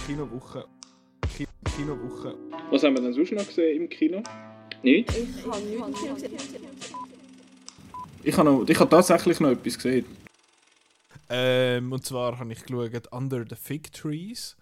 Kinowoche. 0.06 0.66
Ki 1.36 1.46
Kinowoche. 1.76 2.36
Was 2.70 2.82
haben 2.82 2.94
wir 2.96 3.02
denn 3.02 3.12
sonst 3.14 3.32
noch 3.32 3.46
gesehen 3.46 3.82
im 3.82 3.88
Kino? 3.88 4.22
Nicht? 4.84 5.10
Ich 5.16 5.46
habe 5.46 5.60
nichts. 5.62 6.00
Ich 8.22 8.36
habe, 8.36 8.50
noch, 8.50 8.68
ich 8.68 8.78
habe 8.78 8.90
tatsächlich 8.90 9.40
noch 9.40 9.50
etwas 9.50 9.76
gesehen. 9.76 10.04
Ähm, 11.30 11.90
und 11.90 12.04
zwar 12.04 12.38
habe 12.38 12.52
ich 12.52 12.62
geschaut 12.62 13.10
Under 13.10 13.46
the 13.48 13.56
Fig 13.56 13.90
Trees. 13.92 14.56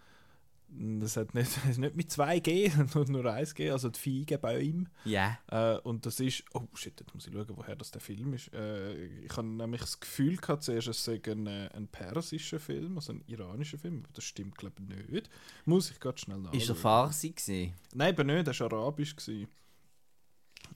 Das 0.68 1.16
hat 1.16 1.34
nicht, 1.34 1.56
das 1.56 1.72
ist 1.72 1.78
nicht 1.78 1.96
mit 1.96 2.10
2G, 2.10 2.94
nur, 2.94 3.08
nur 3.10 3.32
1G, 3.32 3.72
also 3.72 3.88
die 3.88 3.98
Feigenbäume. 3.98 4.84
Ja. 5.04 5.38
Äh, 5.50 5.78
und 5.80 6.06
das 6.06 6.20
ist. 6.20 6.44
Oh 6.54 6.68
shit, 6.74 6.98
jetzt 7.00 7.12
muss 7.14 7.26
ich 7.26 7.32
schauen, 7.32 7.56
woher 7.56 7.74
das 7.74 7.90
der 7.90 8.00
Film 8.00 8.32
ist. 8.32 8.52
Äh, 8.54 9.06
ich 9.24 9.36
habe 9.36 9.48
nämlich 9.48 9.80
das 9.80 9.98
Gefühl 9.98 10.36
gehabt, 10.36 10.62
zuerst, 10.62 10.86
es 10.86 11.04
sei 11.04 11.20
ein, 11.26 11.48
ein 11.48 11.88
persischer 11.88 12.60
Film, 12.60 12.96
also 12.96 13.12
ein 13.12 13.24
iranischer 13.26 13.78
Film, 13.78 13.98
aber 14.04 14.12
das 14.14 14.24
stimmt, 14.24 14.56
glaube 14.56 14.76
ich, 14.88 15.10
nicht. 15.10 15.30
Muss 15.64 15.90
ich 15.90 15.98
gerade 15.98 16.18
schnell 16.18 16.38
nachschauen. 16.38 16.60
Ist 16.60 16.68
er 16.68 16.76
Farsi 16.76 17.30
gewesen? 17.30 17.74
Nein, 17.92 18.14
eben 18.14 18.26
nicht, 18.28 18.46
das 18.46 18.60
war 18.60 18.72
arabisch. 18.72 19.16
Gewesen. 19.16 19.48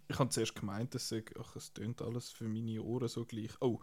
Ich 0.09 0.19
habe 0.19 0.31
zuerst 0.31 0.55
gemeint, 0.55 0.95
es 0.95 1.09
sei, 1.09 1.25
ach, 1.41 1.57
es 1.57 1.73
tönt 1.73 2.03
alles 2.03 2.31
für 2.31 2.49
meine 2.49 2.83
Ohren 2.83 3.09
so 3.09 3.25
gleich. 3.25 3.51
Oh, 3.61 3.81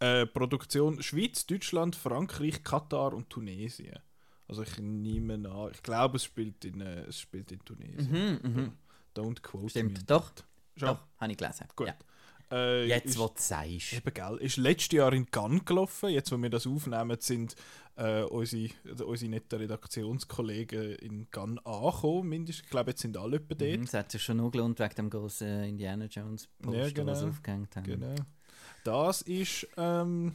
äh, 0.00 0.26
Produktion 0.26 1.02
Schweiz, 1.02 1.46
Deutschland, 1.46 1.96
Frankreich, 1.96 2.62
Katar 2.62 3.12
und 3.14 3.30
Tunesien. 3.30 3.98
Also 4.48 4.62
ich 4.62 4.78
nehme 4.78 5.34
an, 5.48 5.70
ich 5.72 5.82
glaube, 5.82 6.16
es 6.16 6.24
spielt 6.24 6.64
in, 6.64 6.80
äh, 6.80 7.04
es 7.04 7.20
spielt 7.20 7.50
in 7.52 7.60
Tunesien. 7.60 8.40
Mhm, 8.42 8.50
mhm. 8.50 8.72
Don't 9.14 9.40
quote 9.40 9.70
Stimmt, 9.70 9.98
me. 9.98 10.04
doch. 10.04 10.32
Schon? 10.76 10.88
Doch, 10.88 11.06
habe 11.18 11.32
ich 11.32 11.38
gelesen. 11.38 11.66
Gut. 11.76 11.86
Ja. 11.86 11.94
Äh, 12.54 12.86
Jetzt, 12.86 13.06
ist, 13.06 13.18
wo 13.18 13.26
du 13.26 13.32
sagst. 13.36 13.92
Eben, 13.94 14.14
gell, 14.14 14.36
ist 14.40 14.56
letztes 14.56 14.96
Jahr 14.96 15.12
in 15.12 15.28
Cannes 15.30 15.64
gelaufen. 15.64 16.10
Jetzt, 16.10 16.30
wo 16.30 16.40
wir 16.40 16.50
das 16.50 16.66
aufnehmen, 16.66 17.16
sind 17.20 17.56
äh, 17.96 18.22
unsere, 18.22 18.70
also 18.88 19.06
unsere 19.06 19.30
netten 19.30 19.58
Redaktionskollegen 19.58 20.96
in 20.96 21.30
Cannes 21.30 21.64
angekommen. 21.66 22.28
Mindestens. 22.28 22.64
Ich 22.64 22.70
glaube, 22.70 22.90
jetzt 22.90 23.02
sind 23.02 23.16
alle 23.16 23.36
etwa 23.36 23.54
dort. 23.54 23.78
Mhm, 23.78 23.84
es 23.84 23.94
hat 23.94 24.10
sich 24.12 24.22
schon 24.22 24.36
nur 24.36 24.50
gelohnt 24.50 24.78
wegen 24.78 24.94
dem 24.94 25.10
grossen 25.10 25.64
Indiana 25.64 26.06
Jones 26.06 26.48
Poster, 26.62 26.80
Ja, 26.86 26.90
genau. 26.90 27.12
was 27.12 27.20
sie 27.20 27.26
aufgehängt 27.26 27.76
haben. 27.76 27.84
Genau. 27.84 28.14
Das 28.84 29.22
ist, 29.22 29.66
ähm, 29.76 30.34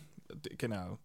genau. 0.57 0.98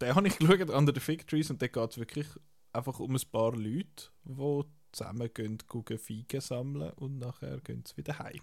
Den 0.00 0.14
habe 0.14 0.28
ich 0.28 0.38
geschaut, 0.38 0.70
Under 0.70 0.92
the 0.92 1.00
Fig 1.00 1.26
Trees, 1.26 1.50
und 1.50 1.62
da 1.62 1.68
geht 1.68 1.90
es 1.90 1.98
wirklich 1.98 2.26
einfach 2.72 2.98
um 3.00 3.14
ein 3.14 3.22
paar 3.30 3.52
Leute, 3.56 4.10
die 4.24 4.62
zusammen 4.92 5.30
gehen, 5.32 5.58
Feigen 5.98 6.40
sammeln 6.40 6.90
und 6.96 7.18
nachher 7.18 7.60
gehen 7.60 7.84
sie 7.86 7.96
wieder 7.96 8.18
heim. 8.18 8.40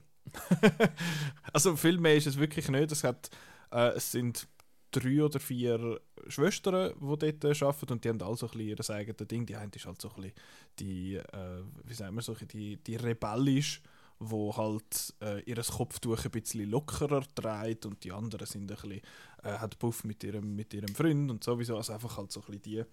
also 1.54 1.76
viel 1.76 1.98
mehr 1.98 2.16
ist 2.16 2.28
es 2.28 2.38
wirklich 2.38 2.70
nicht. 2.70 2.92
Es, 2.92 3.04
hat, 3.04 3.30
äh, 3.72 3.90
es 3.96 4.12
sind 4.12 4.48
drei 4.92 5.24
oder 5.24 5.40
vier 5.40 6.00
Schwestern, 6.28 6.94
die 7.00 7.34
dort 7.42 7.62
arbeiten 7.62 7.94
und 7.94 8.04
die 8.04 8.10
haben 8.10 8.22
alle 8.22 8.38
so 8.38 8.48
ein 8.48 8.58
bisschen 8.58 8.70
ihr 8.70 8.96
eigenes 8.96 9.28
Ding. 9.28 9.46
Die 9.46 9.56
eine 9.56 9.72
ist 9.74 9.86
halt 9.86 10.02
so 10.02 10.10
ein 10.10 10.16
bisschen 10.16 10.34
die, 10.80 11.16
äh, 11.16 11.64
wie 11.84 11.94
sagen 11.94 12.16
wir 12.16 12.22
so, 12.22 12.34
ein 12.34 12.40
bisschen 12.40 12.60
die, 12.60 12.78
die 12.78 12.96
rebellisch, 12.96 13.82
wo 14.20 14.56
halt 14.56 15.14
äh, 15.22 15.42
ihr 15.44 15.62
Kopftuch 15.62 16.26
ein 16.26 16.32
bisschen 16.32 16.70
lockerer 16.70 17.24
trägt 17.36 17.86
und 17.86 18.04
die 18.04 18.12
anderen 18.12 18.48
sind 18.48 18.72
ein 18.72 18.76
bisschen, 18.76 19.02
äh, 19.44 19.58
hat 19.58 19.78
Puff 19.78 20.04
mit 20.04 20.24
ihrem, 20.24 20.56
mit 20.56 20.74
ihrem 20.74 20.94
Freund 20.94 21.30
und 21.30 21.44
sowieso, 21.44 21.78
also 21.78 21.94
einfach 21.94 22.18
halt 22.18 22.32
so 22.32 22.42
ein 22.42 22.46
bisschen 22.46 22.62
die, 22.64 22.84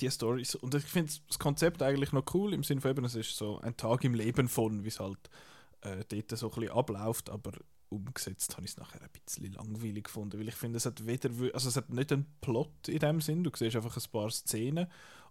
die 0.00 0.10
Stories. 0.10 0.54
Und 0.54 0.74
ich 0.74 0.84
finde 0.84 1.12
das 1.26 1.38
Konzept 1.38 1.82
eigentlich 1.82 2.12
noch 2.12 2.24
cool, 2.34 2.54
im 2.54 2.62
Sinne 2.62 2.80
von 2.80 2.92
eben, 2.92 3.04
es 3.04 3.14
ist 3.14 3.36
so 3.36 3.58
ein 3.60 3.76
Tag 3.76 4.04
im 4.04 4.14
Leben 4.14 4.48
von, 4.48 4.84
wie 4.84 4.88
es 4.88 5.00
halt 5.00 5.30
äh, 5.82 6.04
dort 6.08 6.38
so 6.38 6.50
ein 6.50 6.60
bisschen 6.60 6.76
abläuft, 6.76 7.30
aber 7.30 7.52
umgesetzt 7.88 8.56
habe 8.56 8.64
ich 8.64 8.72
es 8.72 8.76
nachher 8.78 9.02
ein 9.02 9.08
bisschen 9.24 9.52
langweilig 9.52 10.04
gefunden, 10.04 10.40
weil 10.40 10.48
ich 10.48 10.54
finde, 10.54 10.78
es 10.78 10.86
hat 10.86 11.06
weder, 11.06 11.30
also 11.52 11.68
es 11.68 11.76
hat 11.76 11.90
nicht 11.90 12.12
einen 12.12 12.26
Plot 12.40 12.88
in 12.88 12.98
dem 12.98 13.20
Sinn, 13.20 13.44
du 13.44 13.50
siehst 13.54 13.76
einfach 13.76 13.96
ein 13.96 14.10
paar 14.10 14.30
Szenen 14.30 14.86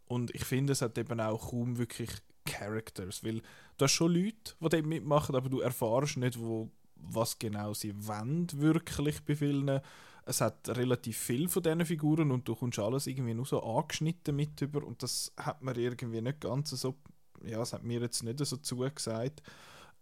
und 0.05 0.34
ich 0.36 0.46
finde, 0.46 0.74
es 0.74 0.81
hat 0.81 0.98
eben 0.98 1.20
auch 1.20 1.50
kaum 1.50 1.77
wirklich 1.77 2.10
Characters, 2.46 3.24
weil 3.24 3.41
du 3.77 3.86
hast 3.86 3.93
schon 3.93 4.13
Leute, 4.13 4.53
die 4.60 4.70
dort 4.70 4.86
mitmachen, 4.86 5.36
aber 5.36 5.50
du 5.50 5.62
erfährst 5.62 6.17
nicht, 6.17 6.39
wo, 6.39 6.70
was 6.96 7.39
genau 7.39 7.74
sie 7.74 7.93
wollen, 8.08 8.48
wirklich 8.53 9.22
bei 9.24 9.36
vielen. 9.36 9.81
Es 10.25 10.39
hat 10.39 10.70
relativ 10.70 11.17
viel 11.17 11.50
von 11.50 11.63
diesen 11.63 11.86
Figuren 11.86 12.31
und 12.31 12.48
du 12.48 12.55
kommst 12.55 12.77
alles 12.77 13.08
irgendwie 13.08 13.34
nur 13.34 13.46
so 13.46 13.63
angeschnitten 13.63 14.36
mit 14.36 14.62
über 14.62 14.86
und 14.86 15.01
das 15.01 15.34
hat 15.38 15.63
mir 15.63 15.75
irgendwie 15.77 16.22
nicht 16.22 16.41
ganz 16.41 16.70
so, 16.70 16.96
ja, 17.43 17.62
es 17.62 17.74
hat 17.74 17.84
mir 17.84 18.01
jetzt 18.01 18.22
nicht 18.24 18.38
so 18.46 18.58
zugesagt. 18.58 19.41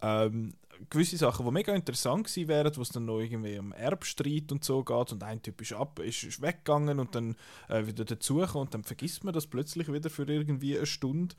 Ähm, 0.01 0.53
gewisse 0.89 1.17
Sachen, 1.17 1.45
die 1.45 1.51
mega 1.51 1.73
interessant 1.73 2.25
gewesen 2.25 2.47
wären, 2.47 2.75
wo 2.75 2.81
es 2.81 2.89
dann 2.89 3.05
noch 3.05 3.19
irgendwie 3.19 3.59
um 3.59 3.73
Erbstreit 3.73 4.51
und 4.51 4.63
so 4.63 4.83
geht 4.83 5.11
und 5.11 5.23
ein 5.23 5.41
Typ 5.41 5.61
ist 5.61 5.73
ab, 5.73 5.99
ist, 5.99 6.23
ist 6.23 6.41
weggegangen 6.41 6.99
und 6.99 7.15
dann 7.15 7.35
äh, 7.67 7.85
wieder 7.85 8.05
dazugekommen 8.05 8.67
und 8.67 8.73
dann 8.73 8.83
vergisst 8.83 9.23
man 9.23 9.33
das 9.33 9.47
plötzlich 9.47 9.91
wieder 9.91 10.09
für 10.09 10.23
irgendwie 10.23 10.77
eine 10.77 10.85
Stunde. 10.85 11.35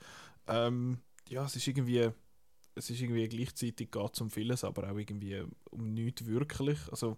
Ähm, 0.47 0.99
ja, 1.29 1.45
es 1.45 1.55
ist 1.55 1.67
irgendwie 1.67 2.11
es 2.75 2.89
ist 2.89 3.01
irgendwie 3.01 3.27
gleichzeitig 3.27 3.91
geht 3.91 4.13
es 4.13 4.21
um 4.21 4.29
vieles, 4.29 4.63
aber 4.63 4.89
auch 4.89 4.97
irgendwie 4.97 5.43
um 5.71 5.93
nichts 5.93 6.25
wirklich. 6.25 6.79
Also 6.89 7.17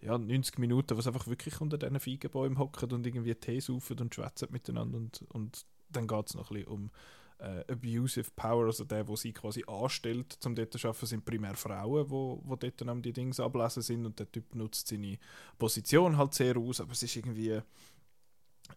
ja, 0.00 0.16
90 0.16 0.58
Minuten, 0.58 0.96
was 0.96 1.06
einfach 1.06 1.26
wirklich 1.26 1.60
unter 1.60 1.78
diesen 1.78 2.00
Feigenbäumen 2.00 2.58
hocken 2.58 2.92
und 2.92 3.06
irgendwie 3.06 3.34
Tee 3.34 3.60
saufen 3.60 3.98
und 4.00 4.14
schwätzen 4.14 4.48
miteinander 4.50 4.98
und, 4.98 5.24
und 5.32 5.66
dann 5.90 6.06
geht 6.06 6.28
es 6.28 6.34
noch 6.34 6.50
ein 6.50 6.56
bisschen 6.56 6.72
um 6.72 6.90
äh, 7.38 7.72
Abusive 7.72 8.30
Power, 8.34 8.66
also 8.66 8.84
der, 8.84 9.04
der 9.04 9.16
sie 9.16 9.32
quasi 9.32 9.64
anstellt, 9.66 10.36
zum 10.40 10.54
dort 10.54 10.72
zu 10.72 10.88
arbeiten, 10.88 11.06
sind 11.06 11.24
primär 11.24 11.54
Frauen, 11.54 12.10
wo, 12.10 12.40
wo 12.44 12.56
dort 12.56 12.80
dann 12.80 13.02
die 13.02 13.12
Dinge 13.12 13.38
ablesen 13.38 13.82
sind 13.82 14.06
und 14.06 14.18
der 14.18 14.30
Typ 14.30 14.54
nutzt 14.54 14.88
seine 14.88 15.18
Position 15.58 16.16
halt 16.16 16.34
sehr 16.34 16.56
aus, 16.56 16.80
aber 16.80 16.92
es 16.92 17.02
ist 17.02 17.16
irgendwie 17.16 17.60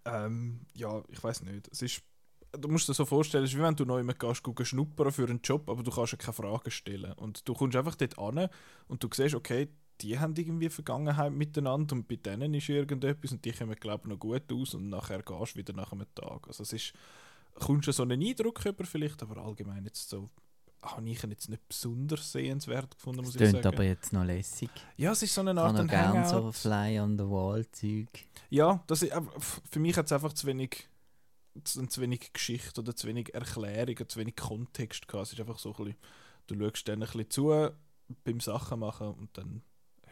ähm, 0.05 0.61
ja, 0.75 1.03
ich 1.09 1.23
weiß 1.23 1.43
nicht, 1.43 1.67
es 1.71 1.81
ist 1.81 2.03
du 2.57 2.67
musst 2.67 2.89
dir 2.89 2.93
so 2.93 3.05
vorstellen, 3.05 3.45
es 3.45 3.51
ist 3.51 3.57
wie 3.57 3.63
wenn 3.63 3.75
du 3.75 3.85
neu 3.85 4.03
gehst, 4.03 4.43
gehst 4.43 4.69
schnuppern 4.69 5.11
für 5.11 5.23
einen 5.23 5.41
Job, 5.43 5.69
aber 5.69 5.83
du 5.83 5.91
kannst 5.91 6.13
ja 6.13 6.17
keine 6.17 6.33
Fragen 6.33 6.71
stellen. 6.71 7.13
Und 7.13 7.47
du 7.47 7.53
kommst 7.53 7.77
einfach 7.77 7.95
dort 7.95 8.19
an 8.19 8.49
und 8.87 9.03
du 9.03 9.07
siehst, 9.13 9.35
okay, 9.35 9.69
die 10.01 10.19
haben 10.19 10.35
irgendwie 10.35 10.69
Vergangenheit 10.69 11.31
miteinander 11.31 11.95
und 11.95 12.07
bei 12.07 12.15
denen 12.15 12.53
ist 12.53 12.69
irgendetwas 12.69 13.31
und 13.31 13.45
die 13.45 13.51
kommen, 13.51 13.75
glaube 13.75 14.03
ich, 14.03 14.09
noch 14.09 14.19
gut 14.19 14.51
aus 14.51 14.73
und 14.73 14.89
nachher 14.89 15.21
gehst 15.21 15.53
du 15.53 15.59
wieder 15.59 15.73
nach 15.73 15.91
einem 15.91 16.07
Tag. 16.15 16.47
Also 16.47 16.63
es 16.63 16.73
ist, 16.73 16.93
kommst 17.55 17.87
du 17.87 17.91
so 17.91 18.03
einen 18.03 18.21
Eindruck 18.21 18.65
über 18.65 18.85
vielleicht, 18.85 19.21
aber 19.23 19.37
allgemein 19.37 19.85
jetzt 19.85 20.09
so 20.09 20.29
habe 20.81 21.07
ich 21.09 21.23
ihn 21.23 21.29
jetzt 21.29 21.49
nicht 21.49 21.67
besonders 21.67 22.31
sehenswert 22.31 22.95
gefunden, 22.95 23.23
muss 23.23 23.33
das 23.33 23.49
ich 23.49 23.51
sagen. 23.51 23.67
aber 23.67 23.83
jetzt 23.83 24.13
noch 24.13 24.23
lässig. 24.23 24.69
Ja, 24.97 25.11
es 25.11 25.21
ist 25.21 25.33
so 25.33 25.41
eine 25.41 25.59
Art 25.61 25.87
gern 25.87 26.13
Hangout. 26.13 26.29
so 26.29 26.51
Fly 26.51 26.99
on 26.99 27.17
the 27.17 27.23
Wall 27.23 27.65
Zeug. 27.71 28.09
Ja, 28.49 28.83
das 28.87 29.03
ist, 29.03 29.13
für 29.69 29.79
mich 29.79 29.95
hat 29.95 30.07
es 30.07 30.11
einfach 30.11 30.33
zu 30.33 30.47
wenig, 30.47 30.87
zu, 31.63 31.85
zu 31.85 32.01
wenig 32.01 32.33
Geschichte 32.33 32.81
oder 32.81 32.95
zu 32.95 33.07
wenig 33.07 33.33
Erklärung 33.33 33.95
oder 33.95 34.07
zu 34.07 34.19
wenig 34.19 34.35
Kontext 34.35 35.07
gehabt. 35.07 35.27
Es 35.27 35.33
ist 35.33 35.39
einfach 35.39 35.59
so 35.59 35.69
ein 35.75 35.85
bisschen, 35.85 35.99
du 36.47 36.59
schaust 36.59 36.87
dann 36.87 37.03
ein 37.03 37.07
bisschen 37.07 37.29
zu 37.29 37.69
beim 38.23 38.39
Sachen 38.39 38.79
machen 38.79 39.07
und 39.13 39.37
dann 39.37 39.61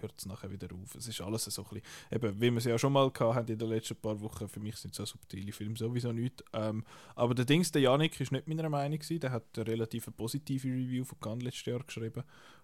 hört 0.02 0.14
es 0.18 0.26
nachher 0.26 0.52
wieder 0.52 0.68
auf. 0.74 0.96
Es 0.96 1.08
ist 1.08 1.22
alles 1.22 1.46
so 1.46 1.64
ein 1.64 1.70
bisschen, 1.70 1.84
eben, 2.12 2.36
wie 2.42 2.52
wir 2.52 2.58
es 2.58 2.66
ja 2.66 2.78
schon 2.78 2.94
mal 2.94 3.12
haben 3.20 3.48
in 3.48 3.58
den 3.58 3.70
letzten 3.70 3.96
paar 3.96 4.20
Wochen, 4.22 4.48
für 4.48 4.60
mich 4.60 4.76
sind 4.78 4.94
so 4.96 5.06
subtile 5.06 5.52
Filme 5.52 5.78
sowieso 5.78 6.12
nicht. 6.12 6.44
Ähm, 6.54 6.84
aber 7.16 7.36
der 7.36 7.46
Dings, 7.46 7.72
der 7.72 7.82
Janik, 7.82 8.20
ist 8.20 8.32
nicht 8.32 8.48
meiner 8.48 8.70
Meinung 8.70 8.98
gewesen. 9.00 9.20
Der 9.20 9.32
hat 9.32 9.44
eine 9.56 9.68
relativ 9.68 10.10
positive 10.16 10.68
Review 10.68 11.04
von 11.06 11.20
Cannes 11.20 11.44
letztes 11.44 11.66
Jahr 11.66 11.84
geschrieben, 11.84 12.24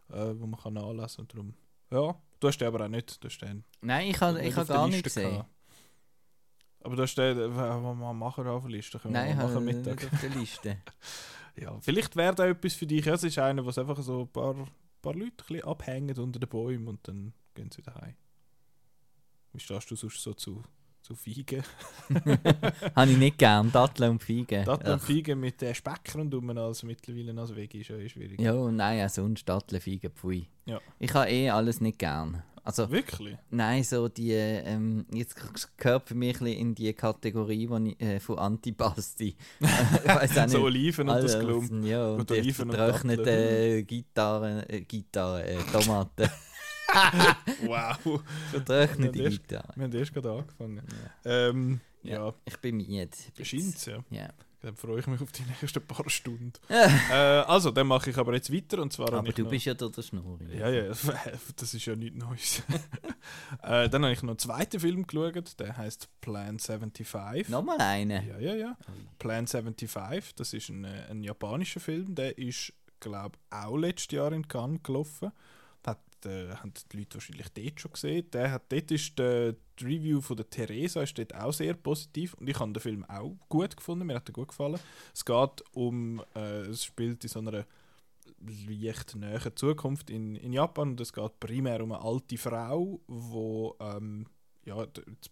äh, 0.10 0.34
wo 0.36 0.46
man 0.48 0.60
kann 0.60 0.74
nachlesen 0.74 1.22
und 1.22 1.34
darum, 1.34 1.54
ja, 1.92 2.16
du 2.40 2.48
hast 2.48 2.58
den 2.58 2.68
aber 2.68 2.86
auch 2.86 2.90
nicht, 2.90 3.24
du 3.24 3.28
hast 3.28 3.40
den 3.40 3.64
Nein, 3.82 4.10
ich 4.10 4.20
habe 4.20 4.38
nicht 4.38 4.48
ich 4.50 4.56
der 4.56 4.66
gar 4.66 4.88
nicht 4.88 5.04
gesehen. 5.04 5.30
gehabt. 5.32 5.50
Aber 6.84 6.96
da 6.96 7.08
steht, 7.08 7.38
äh, 7.38 7.56
was 7.56 8.16
machen 8.16 8.46
wir 8.46 8.52
auf 8.52 8.64
der 8.64 8.72
Liste? 8.72 9.00
Nein, 9.06 9.36
machen 9.38 9.66
nicht 9.66 9.86
Mittag. 9.86 10.14
auf 10.14 10.22
der 10.22 10.30
Liste. 10.30 10.78
Ja, 11.58 11.80
vielleicht 11.80 12.14
wäre 12.18 12.36
da 12.36 12.48
etwas 12.48 12.74
für 12.74 12.86
dich. 12.86 13.06
Ja, 13.06 13.14
es 13.14 13.24
ist 13.24 13.40
einer, 13.40 13.66
was 13.66 13.78
einfach 13.78 13.98
so 14.02 14.24
ein 14.24 14.28
paar, 14.28 14.68
paar 15.06 15.14
Leute 15.14 15.32
ein 15.32 15.48
bisschen 15.48 15.64
abhängen 15.64 16.18
unter 16.18 16.40
den 16.40 16.50
Bäumen 16.50 16.88
und 16.88 17.08
dann 17.08 17.34
gehen 17.54 17.70
sie 17.72 17.78
wieder 17.78 17.96
heim. 17.96 18.16
Wie 19.54 19.60
stehst 19.60 19.90
du 19.90 19.96
sonst 19.96 20.22
so 20.22 20.34
zu, 20.34 20.64
zu 21.02 21.16
Feigen? 21.16 21.64
habe 22.96 23.12
ich 23.12 23.18
nicht 23.18 23.38
gern, 23.38 23.72
Datteln 23.72 24.12
und 24.12 24.24
Feigen. 24.24 24.66
Das 24.66 24.80
und. 24.80 25.02
Feigen 25.02 25.40
mit 25.40 25.62
den 25.62 25.74
Speck 25.74 26.14
rundum 26.16 26.50
als 26.58 26.84
mittlerweile 26.84 27.40
als 27.40 27.56
Veggie 27.56 27.82
ist 27.82 27.90
ja 27.90 27.98
eh 27.98 28.10
schwierig. 28.10 28.42
Ja, 28.42 28.54
nein, 28.72 29.08
sonst 29.10 29.48
Datteln, 29.48 29.82
Feigen, 29.82 30.12
pfui. 30.12 30.48
Ja. 30.66 30.82
Ich 31.00 31.14
habe 31.14 31.30
eh 31.30 31.50
alles 31.50 31.80
nicht 31.80 32.00
gern. 32.00 32.44
Also, 32.66 32.90
Wirklich? 32.90 33.38
nein, 33.52 33.84
so 33.84 34.08
die, 34.10 34.32
ähm, 34.32 35.06
jetzt 35.14 35.36
gehört 35.78 36.08
für 36.08 36.16
mich 36.16 36.36
ein 36.36 36.46
bisschen 36.46 36.60
in 36.60 36.76
die 36.76 36.92
Kategorie 36.94 37.70
wo 37.70 37.78
ich, 37.78 38.02
äh, 38.02 38.20
von 38.20 38.40
Antipasti. 38.40 39.36
So. 40.48 40.64
Oliven 40.64 41.08
und 41.08 41.24
das 41.24 41.40
Klump. 41.40 41.86
Ja, 41.86 42.10
und 42.10 42.22
Und 42.22 42.32
Oliven 42.32 42.70
und 42.72 42.76
vertrockneten 42.76 43.86
Gitarren, 43.86 44.64
äh, 44.68 44.82
Gitarren, 44.82 45.44
äh, 45.46 45.58
Tomaten. 45.72 46.28
Wow. 47.66 48.22
vertrocknete 48.52 49.30
Gitarren. 49.30 49.72
Wir 49.76 49.84
haben 49.84 49.94
erst 49.94 50.14
gerade 50.14 50.32
angefangen. 50.32 50.82
Ja. 51.24 51.50
Ähm, 51.50 51.80
Ja. 52.04 52.28
ja, 52.28 52.34
Ich 52.46 52.58
bin 52.58 52.78
müde. 52.78 53.10
scheint 53.44 53.86
ja. 53.86 54.04
Ja. 54.10 54.30
Dann 54.66 54.76
freue 54.76 55.00
ich 55.00 55.06
mich 55.06 55.22
auf 55.22 55.32
die 55.32 55.44
nächsten 55.44 55.86
paar 55.86 56.10
Stunden. 56.10 56.54
Äh, 57.12 57.14
also, 57.14 57.70
dann 57.70 57.86
mache 57.86 58.10
ich 58.10 58.18
aber 58.18 58.34
jetzt 58.34 58.52
weiter 58.52 58.82
und 58.82 58.92
zwar 58.92 59.14
Aber 59.14 59.32
du 59.32 59.44
noch, 59.44 59.50
bist 59.50 59.66
ja 59.66 59.76
da 59.76 59.88
der 59.88 60.02
Schnurri. 60.02 60.58
Ja, 60.58 60.70
ja, 60.70 60.92
das 61.56 61.74
ist 61.74 61.86
ja 61.86 61.96
nichts 61.96 62.18
Neues. 62.18 62.64
äh, 63.64 63.88
dann 63.90 64.04
habe 64.04 64.14
ich 64.14 64.24
noch 64.24 64.32
einen 64.32 64.40
zweiten 64.40 64.80
Film 64.80 65.06
geschaut, 65.06 65.60
der 65.60 65.78
heißt 65.78 66.10
Plan 66.20 66.58
75. 66.58 67.50
Nochmal 67.50 67.80
einen. 67.80 68.28
Ja, 68.28 68.40
ja, 68.40 68.56
ja. 68.56 68.78
Plan 69.20 69.46
75, 69.46 70.34
das 70.36 70.54
ist 70.54 70.70
ein, 70.70 70.84
äh, 70.84 71.06
ein 71.12 71.22
japanischer 71.22 71.80
Film, 71.80 72.16
der 72.16 72.38
ist, 72.40 72.74
glaube 73.00 73.38
ich, 73.38 73.56
auch 73.56 73.78
letztes 73.78 74.16
Jahr 74.16 74.32
in 74.32 74.48
Cannes 74.48 74.82
gelaufen. 74.82 75.32
Äh, 76.26 76.56
haben 76.56 76.74
die 76.92 76.98
Leute 76.98 77.16
wahrscheinlich 77.16 77.50
dort 77.50 77.80
schon 77.80 77.92
gesehen. 77.92 78.30
Der 78.32 78.52
hat, 78.52 78.72
dort 78.72 78.92
ist 78.92 79.18
die, 79.18 79.56
die 79.80 79.86
Review 79.86 80.22
von 80.22 80.38
der 80.38 80.50
Theresa 80.50 81.02
ist 81.02 81.18
dort 81.18 81.36
auch 81.36 81.54
sehr 81.54 81.74
positiv 81.74 82.34
und 82.36 82.50
ich 82.50 82.60
habe 82.60 82.72
den 82.72 82.82
Film 82.82 83.06
auch 83.06 83.36
gut 83.50 83.76
gefunden, 83.76 84.08
mir 84.08 84.16
hat 84.16 84.30
er 84.30 84.34
gut 84.34 84.50
gefallen. 84.50 84.80
Es 85.14 85.24
geht 85.24 85.64
um, 85.74 86.22
äh, 86.36 86.62
es 86.62 86.84
spielt 86.84 87.24
in 87.24 87.30
so 87.30 87.40
einer 87.40 87.66
leicht 88.68 89.16
näher 89.16 89.56
Zukunft 89.56 90.10
in, 90.10 90.36
in 90.36 90.54
Japan 90.54 90.90
und 90.90 91.02
es 91.02 91.14
geht 91.14 91.40
primär 91.40 91.84
um 91.84 91.92
eine 91.92 92.02
alte 92.02 92.38
Frau, 92.38 93.00
die 93.08 93.84
ähm, 93.84 94.26
ja, 94.66 94.86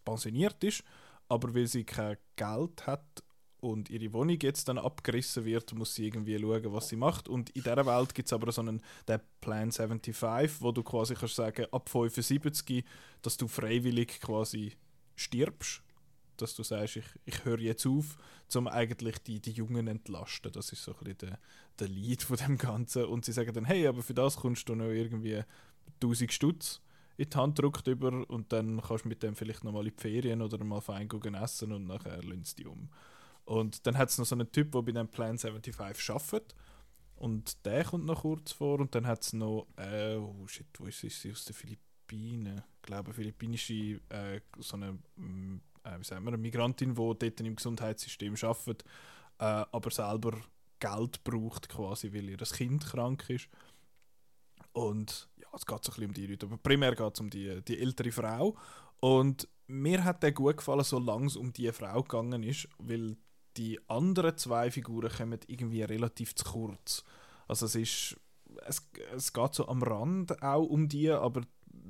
pensioniert 0.05 0.63
ist, 0.63 0.83
aber 1.27 1.53
weil 1.53 1.67
sie 1.67 1.83
kein 1.83 2.17
Geld 2.35 2.85
hat 2.87 3.22
und 3.63 3.89
ihre 3.89 4.11
Wohnung 4.11 4.37
jetzt 4.41 4.67
dann 4.67 4.77
abgerissen 4.77 5.45
wird, 5.45 5.73
muss 5.73 5.95
sie 5.95 6.07
irgendwie 6.07 6.37
schauen, 6.37 6.73
was 6.73 6.89
sie 6.89 6.97
macht. 6.97 7.29
Und 7.29 7.49
in 7.51 7.63
dieser 7.63 7.85
Welt 7.85 8.13
gibt 8.13 8.27
es 8.27 8.33
aber 8.33 8.51
so 8.51 8.61
einen 8.61 8.81
den 9.07 9.21
Plan 9.39 9.71
75, 9.71 10.61
wo 10.61 10.73
du 10.73 10.83
quasi 10.83 11.15
kannst 11.15 11.35
sagen, 11.35 11.65
ab 11.71 11.87
75, 11.87 12.83
dass 13.21 13.37
du 13.37 13.47
freiwillig 13.47 14.19
quasi 14.19 14.73
stirbst. 15.15 15.81
Dass 16.35 16.55
du 16.55 16.63
sagst, 16.63 16.97
ich, 16.97 17.05
ich 17.23 17.45
höre 17.45 17.59
jetzt 17.59 17.85
auf, 17.85 18.17
um 18.53 18.67
eigentlich 18.67 19.19
die, 19.19 19.39
die 19.39 19.51
Jungen 19.51 19.87
entlasten. 19.87 20.51
Das 20.51 20.73
ist 20.73 20.83
so 20.83 20.91
ein 20.91 20.97
bisschen 20.97 21.17
der, 21.19 21.39
der 21.79 21.87
Lead 21.87 22.21
von 22.21 22.35
dem 22.35 22.57
Ganzen. 22.57 23.05
Und 23.05 23.23
sie 23.23 23.31
sagen 23.31 23.53
dann, 23.53 23.65
hey, 23.65 23.87
aber 23.87 24.01
für 24.01 24.13
das 24.13 24.35
kommst 24.35 24.67
du 24.67 24.75
noch 24.75 24.89
irgendwie 24.89 25.41
1000 26.01 26.33
Stutz 26.33 26.81
in 27.15 27.29
die 27.29 27.37
Hand 27.37 27.55
gedrückt 27.55 27.87
über 27.87 28.29
und 28.29 28.51
dann 28.51 28.81
kannst 28.81 29.05
du 29.05 29.09
mit 29.09 29.23
dem 29.23 29.35
vielleicht 29.35 29.63
noch 29.63 29.71
mal 29.71 29.87
in 29.87 29.93
die 29.95 30.01
Ferien 30.01 30.41
oder 30.41 30.61
mal 30.65 30.81
fein 30.81 31.07
essen 31.41 31.71
und 31.71 31.87
nachher 31.87 32.21
lassen 32.23 32.43
sie 32.43 32.55
die 32.55 32.65
um. 32.65 32.89
Und 33.45 33.85
dann 33.85 33.97
hat 33.97 34.09
es 34.09 34.17
noch 34.17 34.25
so 34.25 34.35
einen 34.35 34.51
Typ, 34.51 34.71
der 34.71 34.81
bei 34.81 34.91
dem 34.91 35.07
Plan 35.07 35.37
75 35.37 36.09
arbeitet. 36.09 36.55
Und 37.15 37.65
der 37.65 37.83
kommt 37.83 38.05
noch 38.05 38.21
kurz 38.21 38.51
vor. 38.51 38.79
Und 38.79 38.95
dann 38.95 39.07
hat 39.07 39.21
es 39.23 39.33
noch, 39.33 39.67
äh, 39.77 40.15
oh 40.15 40.47
shit, 40.47 40.67
wo 40.77 40.85
ist 40.85 40.99
sie? 40.99 41.31
Aus 41.31 41.45
den 41.45 41.53
Philippinen? 41.53 42.63
Ich 42.77 42.81
glaube, 42.83 43.13
philippinische, 43.13 43.99
äh, 44.09 44.41
so 44.59 44.75
eine, 44.75 44.97
mm, 45.15 45.61
äh, 45.83 45.99
wie 45.99 46.03
sagen 46.03 46.23
wir, 46.25 46.29
eine 46.29 46.37
Migrantin, 46.37 46.95
die 46.95 46.95
dort 46.95 47.21
im 47.21 47.55
Gesundheitssystem 47.55 48.35
arbeitet, 48.41 48.83
äh, 49.39 49.65
aber 49.71 49.91
selber 49.91 50.33
Geld 50.79 51.23
braucht, 51.23 51.69
quasi, 51.69 52.13
weil 52.13 52.29
ihr 52.29 52.37
Kind 52.37 52.85
krank 52.85 53.29
ist. 53.29 53.47
Und 54.73 55.29
ja, 55.37 55.47
es 55.53 55.65
geht 55.65 55.83
so 55.83 55.91
ein 55.91 55.95
bisschen 55.95 56.07
um 56.07 56.13
die 56.13 56.27
Leute. 56.27 56.45
Aber 56.45 56.57
primär 56.57 56.95
geht 56.95 57.13
es 57.13 57.19
um 57.19 57.29
die, 57.29 57.61
die 57.61 57.79
ältere 57.79 58.11
Frau. 58.11 58.57
Und 58.99 59.47
mir 59.67 60.03
hat 60.03 60.23
der 60.23 60.31
gut 60.31 60.57
gefallen, 60.57 60.83
solange 60.83 61.27
es 61.27 61.35
um 61.35 61.53
die 61.53 61.71
Frau 61.71 62.03
gegangen 62.03 62.43
ist, 62.43 62.67
weil 62.79 63.15
die 63.57 63.79
anderen 63.87 64.37
zwei 64.37 64.71
Figuren 64.71 65.11
kommen 65.11 65.39
irgendwie 65.47 65.83
relativ 65.83 66.35
zu 66.35 66.45
kurz. 66.45 67.03
Also 67.47 67.65
es 67.65 67.75
ist, 67.75 68.19
es, 68.65 68.89
es 69.15 69.33
geht 69.33 69.53
so 69.53 69.67
am 69.67 69.83
Rand 69.83 70.41
auch 70.41 70.63
um 70.63 70.87
die, 70.87 71.09
aber 71.09 71.41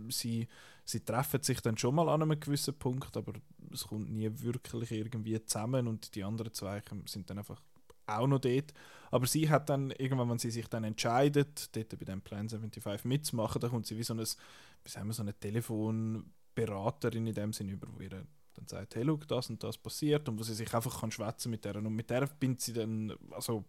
sie, 0.09 0.47
sie 0.85 1.01
treffen 1.01 1.41
sich 1.41 1.61
dann 1.61 1.77
schon 1.77 1.95
mal 1.95 2.09
an 2.09 2.21
einem 2.21 2.39
gewissen 2.39 2.73
Punkt, 2.77 3.15
aber 3.15 3.33
es 3.71 3.87
kommt 3.87 4.11
nie 4.11 4.29
wirklich 4.31 4.91
irgendwie 4.91 5.43
zusammen 5.45 5.87
und 5.87 6.15
die 6.15 6.23
anderen 6.23 6.53
zwei 6.53 6.81
sind 7.05 7.29
dann 7.29 7.39
einfach 7.39 7.61
auch 8.05 8.27
noch 8.27 8.39
dort. 8.39 8.73
Aber 9.11 9.27
sie 9.27 9.49
hat 9.49 9.69
dann, 9.69 9.91
irgendwann, 9.91 10.29
wenn 10.29 10.39
sie 10.39 10.51
sich 10.51 10.67
dann 10.67 10.83
entscheidet, 10.83 11.75
dort 11.75 11.97
bei 11.97 12.05
dem 12.05 12.21
Plan 12.21 12.49
75 12.49 13.05
mitzumachen, 13.05 13.61
dann 13.61 13.69
kommt 13.69 13.85
sie 13.85 13.97
wie 13.97 14.03
so 14.03 14.13
eine, 14.13 14.23
wie 14.23 14.89
sagen 14.89 15.07
wir, 15.07 15.13
so 15.13 15.21
eine 15.21 15.33
Telefonberaterin 15.33 17.27
in 17.27 17.33
dem 17.33 17.53
Sinne 17.53 17.73
über, 17.73 17.87
wo 17.93 18.01
ihr 18.01 18.25
dann 18.63 18.79
sagt, 18.79 18.95
hey, 18.95 19.03
schau, 19.05 19.17
das 19.17 19.49
und 19.49 19.63
das 19.63 19.77
passiert 19.77 20.27
und 20.29 20.39
wo 20.39 20.43
sie 20.43 20.53
sich 20.53 20.73
einfach 20.73 21.01
kann 21.01 21.11
schwätzen 21.11 21.49
mit 21.49 21.65
der 21.65 21.75
und 21.75 21.93
mit 21.93 22.09
der 22.09 22.27
bindet 22.27 22.61
sie 22.61 22.73
dann, 22.73 23.13
also 23.31 23.65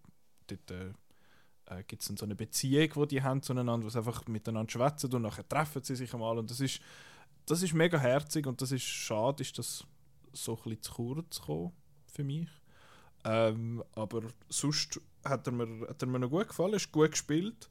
dort 0.46 0.70
äh, 0.70 0.92
äh, 1.66 1.82
gibt 1.84 2.02
es 2.02 2.08
dann 2.08 2.16
so 2.16 2.24
eine 2.24 2.34
Beziehung, 2.34 2.90
die 2.94 3.06
die 3.08 3.22
haben 3.22 3.42
zueinander, 3.42 3.84
wo 3.84 3.90
sie 3.90 3.98
einfach 3.98 4.26
miteinander 4.26 4.70
schwätzen 4.70 5.12
und 5.14 5.22
nachher 5.22 5.48
treffen 5.48 5.82
sie 5.82 5.96
sich 5.96 6.12
einmal 6.14 6.38
und 6.38 6.50
das 6.50 6.60
ist, 6.60 6.80
das 7.46 7.62
ist 7.62 7.74
mega 7.74 7.98
herzig 7.98 8.46
und 8.46 8.60
das 8.60 8.72
ist 8.72 8.84
schade, 8.84 9.42
ist 9.42 9.58
das 9.58 9.84
so 10.32 10.56
ein 10.56 10.62
bisschen 10.62 10.82
zu 10.82 10.92
kurz 10.92 11.40
gekommen 11.40 11.72
für 12.06 12.24
mich. 12.24 12.48
Ähm, 13.24 13.82
aber 13.92 14.22
sonst 14.48 15.00
hat 15.24 15.46
er, 15.46 15.52
mir, 15.52 15.88
hat 15.88 16.02
er 16.02 16.08
mir 16.08 16.18
noch 16.18 16.30
gut 16.30 16.48
gefallen, 16.48 16.74
ist 16.74 16.92
gut 16.92 17.12
gespielt. 17.12 17.68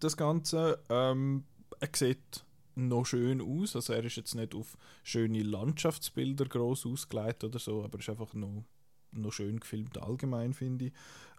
das 0.00 0.16
Ganze. 0.16 0.78
Ähm, 0.88 1.44
er 1.80 1.88
sieht 1.94 2.44
noch 2.76 3.04
schön 3.04 3.40
aus. 3.40 3.74
Also 3.74 3.92
er 3.92 4.04
ist 4.04 4.16
jetzt 4.16 4.34
nicht 4.34 4.54
auf 4.54 4.76
schöne 5.02 5.42
Landschaftsbilder 5.42 6.44
groß 6.44 6.86
ausgelegt 6.86 7.42
oder 7.42 7.58
so, 7.58 7.82
aber 7.82 7.98
ist 7.98 8.08
einfach 8.08 8.34
noch, 8.34 8.64
noch 9.12 9.32
schön 9.32 9.58
gefilmt 9.58 9.98
allgemein, 9.98 10.54
finde 10.54 10.86
ich. 10.86 10.92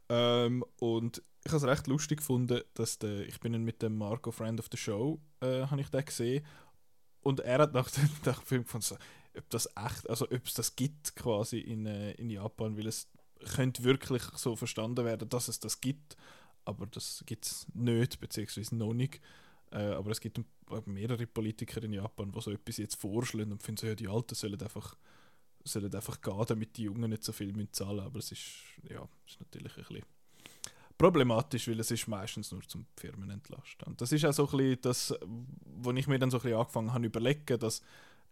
Ähm, 0.09 0.63
und 0.79 1.21
ich 1.45 1.51
habe 1.51 1.57
es 1.57 1.63
recht 1.63 1.87
lustig 1.87 2.19
gefunden, 2.19 2.61
dass 2.73 2.97
der, 2.99 3.27
ich 3.27 3.39
bin 3.39 3.63
mit 3.63 3.81
dem 3.81 3.97
Marco 3.97 4.31
Friend 4.31 4.59
of 4.59 4.67
the 4.71 4.77
Show, 4.77 5.19
äh, 5.41 5.67
habe 5.67 5.81
ich 5.81 5.89
den 5.89 6.05
gesehen 6.05 6.45
und 7.21 7.41
er 7.41 7.59
hat 7.59 7.73
nach 7.73 7.89
dem, 7.91 8.09
nach 8.25 8.39
dem 8.39 8.45
Film 8.45 8.63
gefunden, 8.63 8.97
ob 9.37 9.49
das 9.49 9.67
echt, 9.75 10.09
also 10.09 10.25
ob 10.25 10.45
es 10.45 10.53
das 10.53 10.75
gibt 10.75 11.15
quasi 11.15 11.59
in, 11.59 11.85
äh, 11.85 12.11
in 12.13 12.29
Japan, 12.29 12.77
weil 12.77 12.87
es 12.87 13.07
könnte 13.53 13.83
wirklich 13.83 14.23
so 14.35 14.55
verstanden 14.55 15.05
werden, 15.05 15.29
dass 15.29 15.47
es 15.47 15.59
das 15.59 15.79
gibt, 15.79 16.17
aber 16.65 16.87
das 16.87 17.23
gibt 17.25 17.45
es 17.45 17.67
nicht, 17.73 18.19
beziehungsweise 18.19 18.75
noch 18.75 18.93
nicht. 18.93 19.21
Äh, 19.71 19.93
aber 19.93 20.11
es 20.11 20.21
gibt 20.21 20.39
mehrere 20.85 21.27
Politiker 21.27 21.83
in 21.83 21.93
Japan, 21.93 22.31
die 22.31 22.41
so 22.41 22.51
etwas 22.51 22.77
jetzt 22.77 22.95
vorschlagen 22.95 23.51
und 23.51 23.63
finden, 23.63 23.79
so, 23.79 23.87
ja, 23.87 23.95
die 23.95 24.07
Alten 24.07 24.35
sollen 24.35 24.61
einfach, 24.61 24.95
sollen 25.63 25.93
einfach 25.93 26.21
gehen, 26.21 26.45
damit 26.47 26.77
die 26.77 26.83
Jungen 26.83 27.09
nicht 27.09 27.23
so 27.23 27.31
viel 27.31 27.53
zahlen 27.71 27.95
müssen. 27.95 28.05
Aber 28.05 28.19
es 28.19 28.31
ist, 28.31 28.45
ja, 28.89 29.07
ist 29.25 29.39
natürlich 29.39 29.77
ein 29.77 29.83
bisschen 29.83 30.05
problematisch, 30.97 31.67
weil 31.67 31.79
es 31.79 31.91
ist 31.91 32.07
meistens 32.07 32.51
nur 32.51 32.61
zum 32.67 32.85
Firmen 32.95 33.29
entlasten. 33.29 33.87
Und 33.87 34.01
das 34.01 34.11
ist 34.11 34.25
auch 34.25 34.33
so 34.33 34.49
ein 34.49 34.57
bisschen 34.57 34.81
das, 34.81 35.15
wo 35.65 35.91
ich 35.91 36.07
mir 36.07 36.19
dann 36.19 36.31
so 36.31 36.37
ein 36.37 36.43
bisschen 36.43 36.59
angefangen 36.59 36.93
habe 36.93 37.05
überlegen, 37.05 37.59
dass 37.59 37.81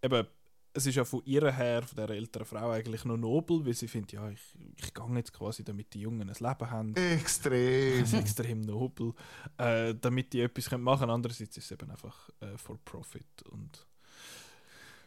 eben 0.02 0.28
es 0.76 0.86
ist 0.86 0.96
ja 0.96 1.06
von 1.06 1.22
ihr 1.26 1.50
her, 1.52 1.84
von 1.84 1.96
der 1.96 2.10
älteren 2.10 2.46
Frau, 2.46 2.72
eigentlich 2.72 3.06
noch 3.06 3.16
nobel, 3.16 3.66
weil 3.66 3.74
sie 3.74 3.88
findet, 3.88 4.12
ja, 4.12 4.30
ich, 4.30 4.42
ich 4.76 4.94
gehe 4.94 5.16
jetzt 5.16 5.32
quasi, 5.32 5.64
damit 5.64 5.94
die 5.94 6.02
Jungen 6.02 6.30
ein 6.30 6.36
Leben 6.38 6.70
haben. 6.70 6.96
Extrem. 6.96 8.02
Das 8.02 8.12
ist 8.12 8.20
extrem 8.20 8.60
nobel, 8.60 9.14
äh, 9.58 9.96
damit 9.96 10.34
die 10.34 10.42
etwas 10.42 10.70
machen 10.78 11.00
können. 11.00 11.12
Andererseits 11.12 11.56
ist 11.56 11.64
es 11.66 11.72
eben 11.72 11.90
einfach 11.90 12.30
äh, 12.42 12.58
for 12.58 12.78
profit 12.84 13.42
und 13.50 13.88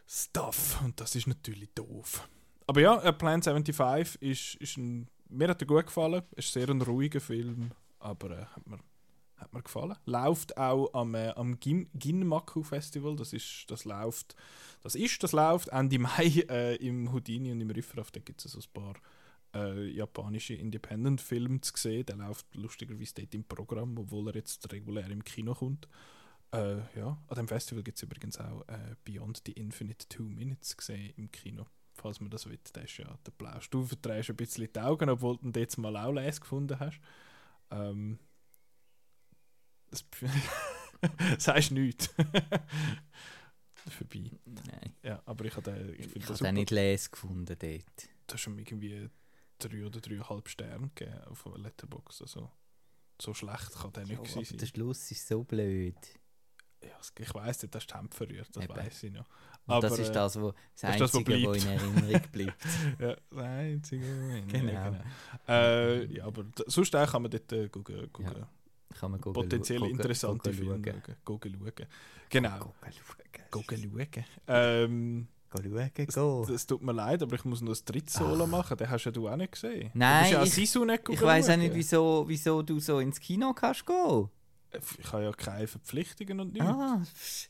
Stuff. 0.07 0.81
Und 0.83 0.99
das 0.99 1.15
ist 1.15 1.27
natürlich 1.27 1.69
doof. 1.75 2.27
Aber 2.65 2.81
ja, 2.81 2.99
äh, 3.01 3.13
Plan 3.13 3.43
75 3.43 4.21
ist, 4.21 4.55
ist 4.55 4.77
ein, 4.77 5.07
mir 5.29 5.49
hat 5.49 5.61
er 5.61 5.67
gut 5.67 5.85
gefallen. 5.85 6.23
Ist 6.35 6.51
sehr 6.51 6.67
ein 6.67 6.81
ruhiger 6.81 7.21
Film, 7.21 7.71
aber 7.99 8.31
äh, 8.31 8.45
hat 8.45 8.65
mir 8.65 8.79
hat 9.39 9.53
mir 9.53 9.61
gefallen. 9.61 9.95
Läuft 10.05 10.57
auch 10.57 10.93
am, 10.93 11.15
äh, 11.15 11.29
am 11.29 11.59
Gin 11.59 11.89
Ginmaku 11.93 12.63
Festival. 12.63 13.15
Das 13.15 13.33
ist, 13.33 13.65
das 13.67 13.85
läuft, 13.85 14.35
das 14.81 14.95
ist, 14.95 15.21
das 15.23 15.31
läuft 15.31 15.69
Ende 15.69 15.99
Mai 15.99 16.45
äh, 16.49 16.75
im 16.75 17.11
Houdini 17.11 17.51
und 17.51 17.61
im 17.61 17.71
Riffraff. 17.71 18.11
Da 18.11 18.19
gibt 18.19 18.43
es 18.43 18.51
so 18.51 18.59
ein 18.59 18.73
paar 18.73 18.95
äh, 19.53 19.89
japanische 19.91 20.53
Independent-Filme 20.53 21.61
zu 21.61 21.73
sehen. 21.75 22.05
Der 22.05 22.17
läuft 22.17 22.53
lustigerweise 22.55 23.15
dort 23.15 23.33
im 23.33 23.43
Programm, 23.43 23.97
obwohl 23.97 24.27
er 24.29 24.35
jetzt 24.35 24.71
regulär 24.71 25.09
im 25.09 25.23
Kino 25.23 25.53
kommt. 25.53 25.87
Äh, 26.51 26.77
ja, 26.97 27.17
an 27.27 27.35
dem 27.35 27.47
Festival 27.47 27.83
gibt 27.83 27.97
es 27.97 28.03
übrigens 28.03 28.39
auch 28.39 28.67
äh, 28.67 28.95
Beyond 29.05 29.43
the 29.45 29.51
Infinite 29.51 30.07
Two 30.09 30.23
Minutes 30.23 30.75
gesehen 30.75 31.13
im 31.15 31.31
Kino. 31.31 31.67
Falls 31.93 32.21
man 32.21 32.29
das 32.29 32.47
will, 32.47 32.57
der 32.73 32.85
ist 32.85 32.97
ja 32.97 33.17
der 33.25 33.31
Blausch. 33.31 33.69
Du 33.69 33.85
verdrehst 33.85 34.29
ein 34.29 34.35
bisschen 34.35 34.69
die 34.73 34.79
Augen, 34.79 35.09
obwohl 35.09 35.37
du 35.37 35.51
den 35.51 35.61
jetzt 35.61 35.77
mal 35.77 35.95
auch 35.97 36.13
les 36.13 36.39
gefunden 36.39 36.79
hast. 36.79 36.99
Ähm, 37.71 38.17
das 39.89 40.05
sagst 41.39 41.71
nichts. 41.71 42.09
Vorbei. 43.89 44.31
Nein. 44.45 44.95
Ja, 45.03 45.21
aber 45.25 45.45
ich 45.45 45.55
habe 45.55 45.95
ich 45.97 46.15
Ich 46.15 46.25
das 46.25 46.39
den 46.39 46.55
nicht 46.55 46.71
les 46.71 47.09
gefunden 47.09 47.57
dort. 47.57 48.09
Du 48.27 48.33
hast 48.33 48.47
ihm 48.47 48.59
irgendwie 48.59 49.09
drei 49.57 49.85
oder 49.85 49.99
dreieinhalb 49.99 50.47
Sterne 50.47 50.89
gegeben 50.93 51.23
auf 51.25 51.45
Letterboxd. 51.55 52.21
Also, 52.21 52.51
so 53.21 53.33
schlecht 53.33 53.73
kann 53.73 53.91
der 53.93 54.05
nicht 54.05 54.23
gewesen 54.23 54.57
der 54.57 54.59
sein. 54.59 54.67
Schluss 54.67 55.11
ist 55.11 55.27
so 55.27 55.43
blöd. 55.43 55.95
Ja, 56.81 56.97
ich 57.17 57.33
weiss 57.33 57.61
nicht, 57.61 57.75
das 57.75 57.83
ist 57.83 57.91
die 57.91 57.97
Hemd 57.97 58.13
verrührt, 58.15 58.47
das 58.55 58.63
Eben. 58.63 58.75
weiß 58.75 59.03
ich 59.03 59.11
noch. 59.11 59.25
Aber, 59.65 59.89
das 59.89 59.99
ist 59.99 60.09
äh, 60.09 60.13
das, 60.13 60.39
wo, 60.39 60.51
das 60.51 60.55
das 60.81 60.97
das, 60.97 61.15
Einzige, 61.15 61.33
was 61.33 61.43
bleibt. 61.43 61.63
in 61.63 61.67
Erinnerung 61.67 62.21
bleibt. 62.31 62.65
Ja, 62.99 63.15
das 63.29 63.39
einzige. 63.39 64.43
Genau. 64.47 64.71
Ja, 64.71 64.89
genau. 64.89 65.03
Äh, 65.47 66.05
ja, 66.05 66.25
aber 66.25 66.45
sonst 66.67 66.95
auch 66.95 67.11
kann 67.11 67.21
man 67.21 67.31
dort 67.31 67.51
äh, 67.51 67.67
gucken, 67.67 68.11
gucken. 68.13 68.37
Ja. 68.37 68.49
Kann 68.99 69.11
man 69.11 69.21
potenziell 69.21 69.79
gucken, 69.79 69.95
interessante 69.95 70.49
gucken, 70.51 70.53
Filme 70.53 70.73
schauen. 70.73 71.01
schauen. 71.25 71.87
Genau. 72.29 72.59
Gucken, 72.59 72.91
schauen. 72.91 73.51
Gucken, 73.51 73.77
schauen. 74.13 74.25
Ähm, 74.47 75.27
Geh 75.51 75.69
schauen, 75.71 76.05
es, 76.07 76.15
go. 76.15 76.45
es 76.53 76.67
tut 76.67 76.81
mir 76.83 76.91
leid, 76.91 77.23
aber 77.23 77.35
ich 77.35 77.45
muss 77.45 77.61
noch 77.61 77.69
das 77.69 77.83
dritte 77.85 78.11
Solo 78.11 78.45
machen. 78.45 78.77
Den 78.77 78.89
hast 78.89 79.05
ja 79.05 79.11
du 79.11 79.27
auch 79.29 79.35
nicht 79.35 79.53
gesehen. 79.53 79.89
Nein, 79.93 80.31
ja 80.33 80.43
ich- 80.43 80.55
nicht 80.57 80.71
Ich 81.09 81.21
weiß 81.21 81.49
auch 81.49 81.57
nicht, 81.57 81.73
wieso, 81.73 82.25
wieso 82.27 82.61
du 82.61 82.79
so 82.79 82.99
ins 82.99 83.19
Kino 83.19 83.53
kannst 83.53 83.85
gehen. 83.85 84.29
Ich 84.99 85.11
habe 85.11 85.23
ja 85.23 85.31
keine 85.31 85.65
Verpflichtungen 85.65 86.39
und 86.41 86.53
nichts. 86.53 86.69
Ah, 86.69 87.01
pff, 87.03 87.49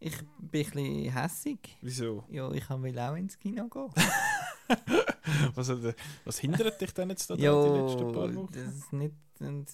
ich 0.00 0.16
bin 0.16 0.28
ein 0.40 0.48
bisschen 0.48 1.12
hässig. 1.12 1.76
Wieso? 1.82 2.24
Ja, 2.30 2.50
ich 2.52 2.68
will 2.68 2.98
auch 2.98 3.14
ins 3.14 3.38
Kino 3.38 3.68
gehen. 3.68 3.90
Was, 5.54 5.68
was 6.24 6.38
hindert 6.38 6.80
dich 6.80 6.92
denn 6.94 7.10
jetzt 7.10 7.28
da 7.28 7.34
ja, 7.34 7.52
die 7.52 7.78
letzten 7.80 8.12
paar 8.12 8.34
Wochen? 8.34 8.52
das 8.52 8.74
ist 8.74 8.92
nicht 8.92 9.14
eine 9.40 9.64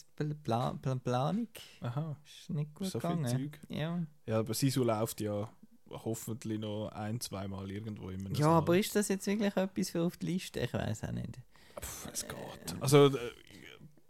Pla 0.43 0.73
Pla 0.75 0.95
Planung. 0.97 1.49
Aha, 1.81 2.17
Ist 2.25 2.51
nicht 2.51 2.75
gut 2.75 2.87
so 2.87 3.01
viel 3.01 3.11
gegangen. 3.11 3.29
Zeug. 3.29 3.59
Ja, 3.69 4.03
Ja, 4.27 4.39
aber 4.39 4.55
Sisu 4.55 4.85
läuft 4.85 5.21
ja 5.21 5.51
hoffentlich 5.91 6.59
noch 6.59 6.89
ein, 6.89 7.21
zweimal 7.21 7.71
irgendwo 7.71 8.09
in 8.11 8.21
einem 8.27 8.35
ja 8.35 8.45
Saal. 8.45 8.55
aber 8.55 8.79
ist 8.79 8.95
das 8.97 9.09
jetzt 9.09 9.27
wirklich 9.27 9.55
etwas 9.57 9.91
für 9.91 10.03
auf 10.03 10.17
die 10.17 10.27
Liste? 10.27 10.61
Ich 10.61 10.73
weiß 10.73 11.05
auch 11.05 11.13
nicht. 11.13 11.39
Pff, 11.81 12.09
es 12.13 12.27
geht. 12.27 12.77
Also, 12.81 13.07
äh, 13.07 13.19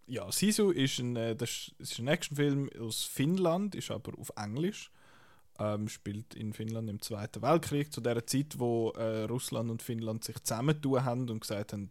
ja, 0.07 0.31
Sisu 0.31 0.71
ist 0.71 0.99
ein, 1.01 1.17
äh, 1.17 1.35
das 1.35 1.73
ist 1.79 1.99
ein 1.99 2.09
Actionfilm 2.09 2.71
aus 2.81 3.03
Finnland, 3.05 3.75
ist 3.75 3.91
aber 3.91 4.17
auf 4.19 4.33
Englisch. 4.37 4.91
Ähm, 5.59 5.89
spielt 5.89 6.35
in 6.35 6.53
Finnland 6.53 6.91
im 6.91 7.01
Zweiten 7.01 7.43
Weltkrieg, 7.43 7.93
zu 7.93 8.01
der 8.01 8.27
Zeit, 8.27 8.59
wo 8.59 8.91
äh, 8.91 9.25
Russland 9.25 9.71
und 9.71 9.83
Finnland 9.83 10.23
sich 10.23 10.43
zusammentun 10.43 11.05
haben 11.05 11.31
und 11.31 11.41
gesagt 11.41 11.73
haben, 11.73 11.89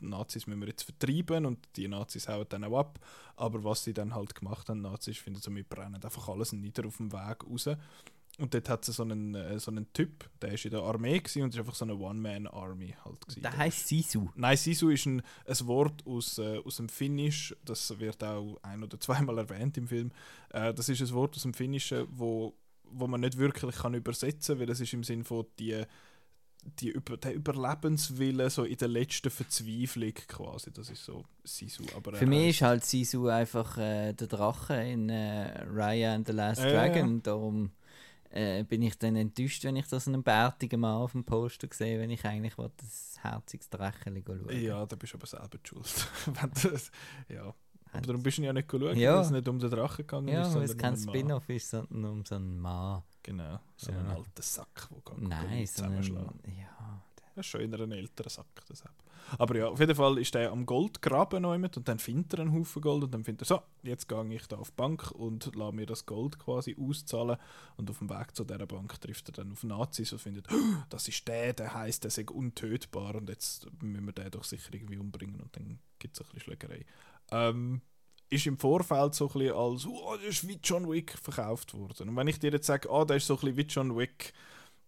die 0.00 0.06
Nazis 0.06 0.46
müssen 0.46 0.60
wir 0.60 0.68
jetzt 0.68 0.82
vertreiben 0.82 1.46
und 1.46 1.58
die 1.76 1.88
Nazis 1.88 2.28
hauen 2.28 2.46
dann 2.48 2.64
auch 2.64 2.78
ab. 2.78 3.00
Aber 3.36 3.64
was 3.64 3.84
sie 3.84 3.94
dann 3.94 4.14
halt 4.14 4.34
gemacht 4.34 4.68
haben, 4.68 4.82
Nazis, 4.82 5.18
finden 5.18 5.40
so, 5.40 5.54
wir 5.54 5.64
brennen 5.64 6.02
einfach 6.02 6.28
alles 6.28 6.52
nieder 6.52 6.86
auf 6.86 6.96
dem 6.98 7.12
Weg 7.12 7.44
raus. 7.48 7.68
Und 8.38 8.54
dort 8.54 8.68
hat 8.68 8.88
es 8.88 8.94
so 8.94 9.02
einen, 9.02 9.34
äh, 9.34 9.58
so 9.58 9.72
einen 9.72 9.92
Typ, 9.92 10.30
der 10.40 10.52
ist 10.52 10.64
in 10.64 10.70
der 10.70 10.82
Armee 10.82 11.18
gewesen 11.18 11.42
und 11.42 11.54
ist 11.54 11.58
einfach 11.58 11.74
so 11.74 11.84
eine 11.84 11.96
One-Man-Army 11.96 12.94
halt 13.04 13.20
gewesen. 13.22 13.42
Der 13.42 13.56
heisst 13.56 13.88
Sisu. 13.88 14.28
Nein, 14.36 14.56
Sisu 14.56 14.90
ist 14.90 15.06
ein, 15.06 15.22
ein 15.44 15.66
Wort 15.66 16.06
aus, 16.06 16.38
äh, 16.38 16.58
aus 16.58 16.76
dem 16.76 16.88
Finnisch, 16.88 17.56
das 17.64 17.98
wird 17.98 18.22
auch 18.22 18.58
ein- 18.62 18.84
oder 18.84 19.00
zweimal 19.00 19.38
erwähnt 19.38 19.76
im 19.76 19.88
Film. 19.88 20.12
Äh, 20.50 20.72
das 20.72 20.88
ist 20.88 21.00
ein 21.00 21.12
Wort 21.12 21.34
aus 21.34 21.42
dem 21.42 21.52
Finnischen, 21.52 22.06
wo, 22.12 22.54
wo 22.92 23.06
man 23.06 23.20
nicht 23.20 23.38
wirklich 23.38 23.76
kann 23.76 23.94
übersetzen 23.94 24.54
kann, 24.54 24.60
weil 24.60 24.70
es 24.70 24.80
ist 24.80 24.92
im 24.92 25.04
Sinn 25.04 25.24
von 25.24 25.46
die, 25.58 25.82
die 26.80 26.90
über, 26.90 27.16
der 27.16 27.34
Überlebenswille 27.34 28.50
so 28.50 28.64
in 28.64 28.76
der 28.76 28.88
letzten 28.88 29.30
Verzweiflung 29.30 30.14
quasi. 30.14 30.72
Das 30.72 30.90
ist 30.90 31.04
so 31.04 31.24
Sisu. 31.44 31.84
Aber 31.96 32.14
Für 32.14 32.26
mich 32.26 32.50
ist 32.50 32.62
halt 32.62 32.84
Sisu 32.84 33.28
einfach 33.28 33.78
äh, 33.78 34.12
der 34.12 34.26
Drache 34.26 34.74
in 34.74 35.08
äh, 35.08 35.62
Raya 35.64 36.14
and 36.14 36.26
the 36.26 36.32
Last 36.32 36.62
ja. 36.62 36.70
Dragon. 36.70 37.22
Darum 37.22 37.70
äh, 38.30 38.64
bin 38.64 38.82
ich 38.82 38.98
dann 38.98 39.16
enttäuscht, 39.16 39.64
wenn 39.64 39.76
ich 39.76 39.86
das 39.86 40.06
einen 40.06 40.22
bärtigen 40.22 40.80
Mann 40.80 40.96
auf 40.96 41.12
dem 41.12 41.24
Poster 41.24 41.68
sehe, 41.72 41.98
wenn 41.98 42.10
ich 42.10 42.24
eigentlich 42.24 42.58
will, 42.58 42.70
das 42.76 43.16
herziges 43.22 43.70
Dracheli 43.70 44.22
schauen 44.26 44.48
Ja, 44.50 44.84
da 44.84 44.96
bist 44.96 45.14
du 45.14 45.18
aber 45.18 45.26
selber 45.26 45.58
schuld. 45.62 46.08
Das, 46.62 46.90
ja. 47.28 47.54
Aber 47.92 48.02
darum 48.06 48.22
bist 48.22 48.38
du 48.38 48.42
ja 48.42 48.52
nicht 48.52 48.70
schauen, 48.70 48.96
Ja. 48.96 49.14
weil 49.16 49.20
es 49.22 49.30
nicht 49.30 49.48
um 49.48 49.58
den 49.58 49.70
Drachen 49.70 49.96
gegangen 50.06 50.28
Ja, 50.28 50.42
ist, 50.42 50.54
weil 50.54 50.62
es 50.62 50.76
kein 50.76 50.94
um. 50.94 51.00
Spin-off 51.00 51.48
ist, 51.48 51.70
sondern 51.70 52.04
um 52.12 52.24
so 52.24 52.34
einen 52.36 52.58
Mann. 52.60 53.02
Genau, 53.22 53.60
so 53.76 53.90
Ja. 53.92 53.98
einen 53.98 54.10
alten 54.10 54.42
Sack, 54.42 54.88
der 55.06 55.18
Nein, 55.28 55.66
so 55.66 55.84
einen, 55.84 56.02
ja, 56.56 57.02
ist 57.36 57.46
schon 57.46 57.60
eher 57.60 57.80
ein 57.80 57.92
älterer 57.92 58.30
Sack, 58.30 58.46
deshalb. 58.68 58.94
Aber 59.36 59.56
ja, 59.58 59.68
auf 59.68 59.78
jeden 59.78 59.94
Fall 59.94 60.16
ist 60.18 60.34
der 60.34 60.50
am 60.50 60.64
Gold 60.64 61.02
graben 61.02 61.42
noch 61.42 61.52
jemand 61.52 61.76
und 61.76 61.86
dann 61.86 61.98
findet 61.98 62.32
er 62.34 62.40
einen 62.40 62.52
Haufen 62.54 62.80
Gold 62.80 63.04
und 63.04 63.10
dann 63.12 63.24
findet 63.24 63.42
er 63.42 63.56
so, 63.56 63.62
jetzt 63.82 64.08
gehe 64.08 64.34
ich 64.34 64.46
da 64.46 64.56
auf 64.56 64.70
die 64.70 64.76
Bank 64.76 65.10
und 65.10 65.54
lasse 65.54 65.74
mir 65.76 65.84
das 65.84 66.06
Gold 66.06 66.38
quasi 66.38 66.74
auszahlen 66.80 67.36
und 67.76 67.90
auf 67.90 67.98
dem 67.98 68.08
Weg 68.08 68.34
zu 68.34 68.44
dieser 68.44 68.66
Bank 68.66 68.98
trifft 69.00 69.28
er 69.28 69.32
dann 69.32 69.52
auf 69.52 69.64
Nazis 69.64 70.12
und 70.14 70.18
findet, 70.20 70.50
«Oh, 70.50 70.56
das 70.88 71.08
ist 71.08 71.28
der, 71.28 71.52
der 71.52 71.74
heißt, 71.74 72.04
der 72.04 72.10
sei 72.10 72.24
untötbar 72.24 73.16
und 73.16 73.28
jetzt 73.28 73.66
müssen 73.82 74.06
wir 74.06 74.12
den 74.14 74.30
doch 74.30 74.44
sicher 74.44 74.72
irgendwie 74.72 74.96
umbringen 74.96 75.40
und 75.42 75.54
dann 75.54 75.78
gibt 75.98 76.16
es 76.16 76.22
ein 76.22 76.24
bisschen 76.32 76.40
Schlägerei. 76.40 76.86
Ähm, 77.30 77.80
ist 78.30 78.46
im 78.46 78.58
Vorfeld 78.58 79.14
so 79.14 79.26
ein 79.28 79.32
bisschen 79.32 79.54
als, 79.56 79.86
oh, 79.86 80.14
das 80.16 80.24
ist 80.24 80.48
wie 80.48 80.58
John 80.62 80.90
Wick 80.90 81.16
verkauft 81.22 81.72
worden. 81.74 82.10
Und 82.10 82.16
wenn 82.16 82.28
ich 82.28 82.38
dir 82.38 82.50
jetzt 82.52 82.66
sage, 82.66 82.90
ah, 82.90 83.04
der 83.04 83.16
ist 83.16 83.26
so 83.26 83.34
ein 83.34 83.40
bisschen 83.40 83.56
wie 83.56 83.62
John 83.62 83.96
Wick, 83.96 84.32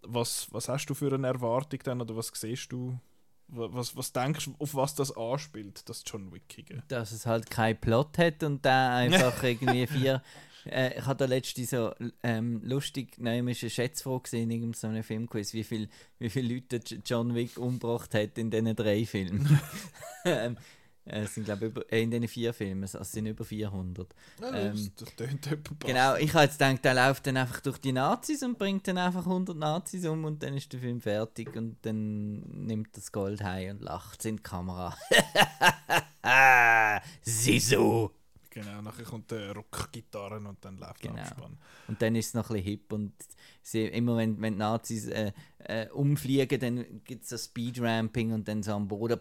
was, 0.03 0.47
was 0.53 0.69
hast 0.69 0.87
du 0.87 0.95
für 0.95 1.13
eine 1.13 1.27
Erwartung 1.27 1.81
dann 1.85 2.01
oder 2.03 2.15
was 2.17 2.31
siehst 2.35 2.71
du? 2.73 2.99
Wa- 3.49 3.69
Was, 3.73 3.97
was 3.97 4.13
denkst 4.13 4.45
du, 4.45 4.55
auf 4.59 4.75
was 4.75 4.95
das 4.95 5.17
anspielt, 5.17 5.89
das 5.89 6.03
John 6.07 6.31
Wickige? 6.33 6.83
dass 6.89 7.13
es 7.13 7.27
halt 7.27 7.51
keinen 7.51 7.81
Plot 7.81 8.17
hat 8.19 8.43
und 8.45 8.65
der 8.65 8.91
einfach 8.93 9.43
irgendwie 9.43 9.87
vier. 9.87 10.23
Äh, 10.67 10.99
ich 10.99 11.07
habe 11.07 11.17
da 11.17 11.25
letztens 11.25 11.71
so 11.71 11.93
ähm, 12.23 12.61
lustig, 12.63 13.15
nein, 13.19 13.49
ist 13.49 13.63
eine 13.63 13.71
Schätzfrage 13.71 14.21
gesehen 14.25 14.43
in 14.45 14.51
irgendeinem 14.51 14.75
so 14.75 14.87
einem 14.87 15.03
Filmquiz, 15.03 15.53
wie 15.55 15.65
viele 15.65 15.89
wie 16.19 16.29
viel 16.31 16.53
Leute 16.53 16.81
John 17.05 17.35
Wick 17.35 17.57
umgebracht 17.59 18.15
hat 18.15 18.37
in 18.39 18.51
diesen 18.51 18.77
drei 18.77 19.05
Filmen. 19.07 19.59
ähm, 20.27 20.53
Äh, 20.53 20.61
Es 21.05 21.35
sind, 21.35 21.45
glaube 21.45 21.73
ich, 21.75 21.93
äh, 21.93 22.03
in 22.03 22.11
diesen 22.11 22.29
vier 22.29 22.53
Filmen, 22.53 22.83
also 22.83 22.99
es 22.99 23.11
sind 23.11 23.27
über 23.27 23.45
400. 23.45 24.15
Ja, 24.41 24.53
Ähm, 24.55 24.93
das, 24.97 25.17
tönt 25.17 25.49
Genau, 25.81 26.15
ich 26.17 26.33
habe 26.35 26.45
jetzt 26.45 26.59
gedacht, 26.59 26.85
der 26.85 26.95
läuft 26.95 27.27
dann 27.27 27.37
einfach 27.39 27.61
durch 27.61 27.79
die 27.79 27.93
Nazis 27.93 28.43
und 28.43 28.59
bringt 28.59 28.87
dann 28.87 28.99
einfach 28.99 29.25
100 29.27 29.57
Nazis 29.57 30.05
um 30.07 30.25
und 30.25 30.43
dann 30.43 30.55
ist 30.57 30.73
der 30.73 30.81
Film 30.81 31.01
fertig 31.01 31.57
und 31.57 31.79
dann 31.83 32.41
nimmt 32.67 32.97
das 32.97 33.11
Gold 33.11 33.43
heim 33.43 33.77
und 33.79 33.83
lacht 33.83 34.25
in 34.25 34.37
die 34.37 34.43
Kamera. 34.43 34.97
Sisu! 37.23 38.11
Genau, 38.53 38.83
nachher 38.83 39.05
kommt 39.05 39.31
der 39.31 39.53
Rockgitarre 39.55 40.37
und 40.37 40.65
dann 40.65 40.77
läuft 40.77 41.05
der 41.05 41.11
Genau. 41.13 41.23
Abspann. 41.23 41.57
Und 41.87 42.03
dann 42.03 42.17
ist 42.17 42.27
es 42.29 42.35
noch 42.35 42.51
ein 42.51 42.55
bisschen 42.57 42.69
hip 42.71 42.93
und 42.93 43.13
sie, 43.63 43.85
immer 43.87 44.17
wenn, 44.17 44.41
wenn 44.43 44.55
die 44.55 44.59
Nazis 44.59 45.07
äh, 45.07 45.33
äh, 45.61 45.89
umfliegen, 45.91 46.59
dann 46.59 47.05
gibt 47.05 47.23
es 47.25 47.31
so 47.31 47.39
Speedramping 47.39 48.33
und 48.33 48.49
dann 48.49 48.65
so 48.65 48.73
am 48.73 48.89
Boden 48.89 49.21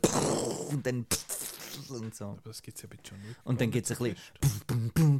und 0.72 0.84
dann 0.86 1.06
und 1.90 2.16
so. 2.16 2.26
Aber 2.26 2.42
das 2.44 2.62
gibt 2.62 2.78
es 2.78 2.84
ja 2.84 2.90
bei 2.90 2.98
John 3.04 3.20
Wick. 3.24 3.36
Und 3.44 3.62
dann 3.62 3.72
gibt 3.72 3.90
es 3.90 4.00
ein 4.00 4.16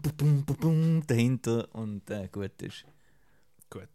bisschen 0.02 1.08
dahinter 1.08 1.68
und 1.74 2.10
äh, 2.10 2.28
gut 2.32 2.62
ist. 2.62 2.86
Gut. 3.70 3.90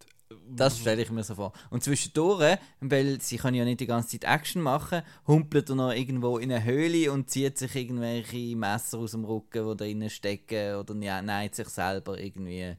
Das 0.49 0.79
stelle 0.79 1.03
ich 1.03 1.11
mir 1.11 1.23
so 1.23 1.35
vor. 1.35 1.53
Und 1.71 1.85
zwischendurch, 1.85 2.59
weil 2.81 3.21
sie 3.21 3.37
können 3.37 3.57
ja 3.57 3.65
nicht 3.65 3.81
die 3.81 3.87
ganze 3.87 4.19
Zeit 4.19 4.25
Action 4.25 4.63
machen, 4.63 5.03
humpelt 5.27 5.69
er 5.69 5.77
noch 5.77 5.93
irgendwo 5.93 6.39
in 6.39 6.51
eine 6.51 6.65
Höhle 6.65 7.13
und 7.13 7.31
zieht 7.31 7.59
sich 7.59 7.75
irgendwelche 7.75 8.57
Messer 8.57 8.99
aus 8.99 9.13
dem 9.13 9.25
Rücken, 9.25 9.63
die 9.63 9.69
da 9.69 9.75
drinnen 9.75 10.11
stecken, 10.11 10.77
oder 10.77 10.95
ja, 10.97 11.23
neigt 11.23 11.55
sich 11.55 11.69
selber 11.69 12.19
irgendwie 12.19 12.77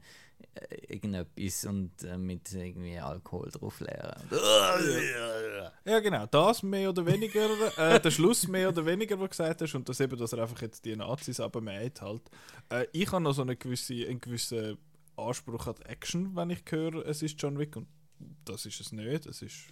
irgendetwas 0.88 1.64
und 1.64 2.02
äh, 2.04 2.16
mit 2.16 2.52
irgendwie 2.52 2.98
Alkohol 2.98 3.50
drauf 3.50 3.80
leeren. 3.80 4.22
Ja, 5.84 6.00
genau. 6.00 6.26
Das 6.26 6.62
mehr 6.62 6.90
oder 6.90 7.06
weniger, 7.06 7.48
äh, 7.78 8.00
der 8.00 8.10
Schluss 8.10 8.48
mehr 8.48 8.68
oder 8.68 8.84
weniger, 8.84 9.18
was 9.18 9.24
du 9.24 9.28
gesagt 9.30 9.62
hast, 9.62 9.74
und 9.74 9.88
das 9.88 10.00
eben, 10.00 10.18
dass 10.18 10.32
er 10.32 10.40
einfach 10.40 10.60
jetzt 10.62 10.84
die 10.84 10.96
Nazis 10.96 11.38
abmäht 11.38 12.00
halt. 12.00 12.22
Äh, 12.70 12.86
ich 12.92 13.10
habe 13.12 13.22
noch 13.22 13.32
so 13.32 13.42
eine 13.42 13.56
gewisse, 13.56 13.94
einen 13.94 14.20
gewissen 14.20 14.78
Anspruch 15.16 15.66
an 15.68 15.74
die 15.78 15.86
Action, 15.86 16.34
wenn 16.34 16.50
ich 16.50 16.62
höre, 16.68 17.06
es 17.06 17.22
ist 17.22 17.40
John 17.40 17.58
Wick, 17.58 17.76
und 17.76 17.86
das 18.44 18.66
ist 18.66 18.80
es 18.80 18.92
nicht. 18.92 19.26
Es 19.26 19.42
ist 19.42 19.66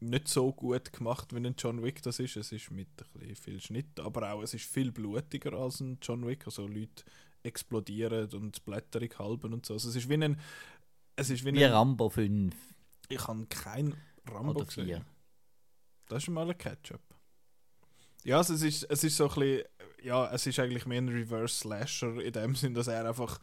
nicht 0.00 0.28
so 0.28 0.52
gut 0.52 0.92
gemacht, 0.92 1.34
wie 1.34 1.46
ein 1.46 1.54
John 1.58 1.82
Wick 1.82 2.02
das 2.02 2.18
ist. 2.18 2.36
Es 2.36 2.52
ist 2.52 2.70
mit 2.70 2.88
ein 2.98 3.20
bisschen 3.20 3.36
viel 3.36 3.60
Schnitt, 3.60 4.00
aber 4.00 4.32
auch 4.32 4.42
es 4.42 4.54
ist 4.54 4.64
viel 4.64 4.90
blutiger 4.90 5.52
als 5.52 5.80
ein 5.80 5.98
John 6.00 6.26
Wick. 6.26 6.46
Also 6.46 6.66
Leute 6.66 7.04
explodieren 7.42 8.30
und 8.32 8.64
Blätterung 8.64 9.10
halben 9.18 9.54
und 9.54 9.66
so. 9.66 9.74
Also 9.74 9.88
es 9.88 9.96
ist 9.96 10.08
wie 10.08 10.14
ein... 10.14 10.38
Es 11.16 11.28
ist 11.28 11.44
wie 11.44 11.52
Wie 11.52 11.64
ein 11.64 11.72
Rambo 11.72 12.08
5 12.08 12.54
ich 13.10 13.26
habe 13.26 13.44
kein 13.46 13.94
Rambo 14.30 14.64
gesehen. 14.64 14.86
4. 14.86 15.04
Das 16.08 16.22
ist 16.22 16.28
mal 16.30 16.48
ein 16.48 16.56
Ketchup. 16.56 17.02
Ja, 18.24 18.38
also 18.38 18.54
es 18.54 18.62
ist, 18.62 18.84
es 18.84 19.04
ist 19.04 19.16
so 19.16 19.28
ein 19.28 19.34
bisschen, 19.34 19.64
ja, 20.02 20.32
es 20.32 20.46
ist 20.46 20.58
eigentlich 20.58 20.86
mehr 20.86 21.00
ein 21.00 21.08
Reverse-Slasher 21.08 22.20
in 22.20 22.32
dem 22.32 22.54
Sinn, 22.54 22.74
dass 22.74 22.86
er 22.86 23.08
einfach, 23.08 23.38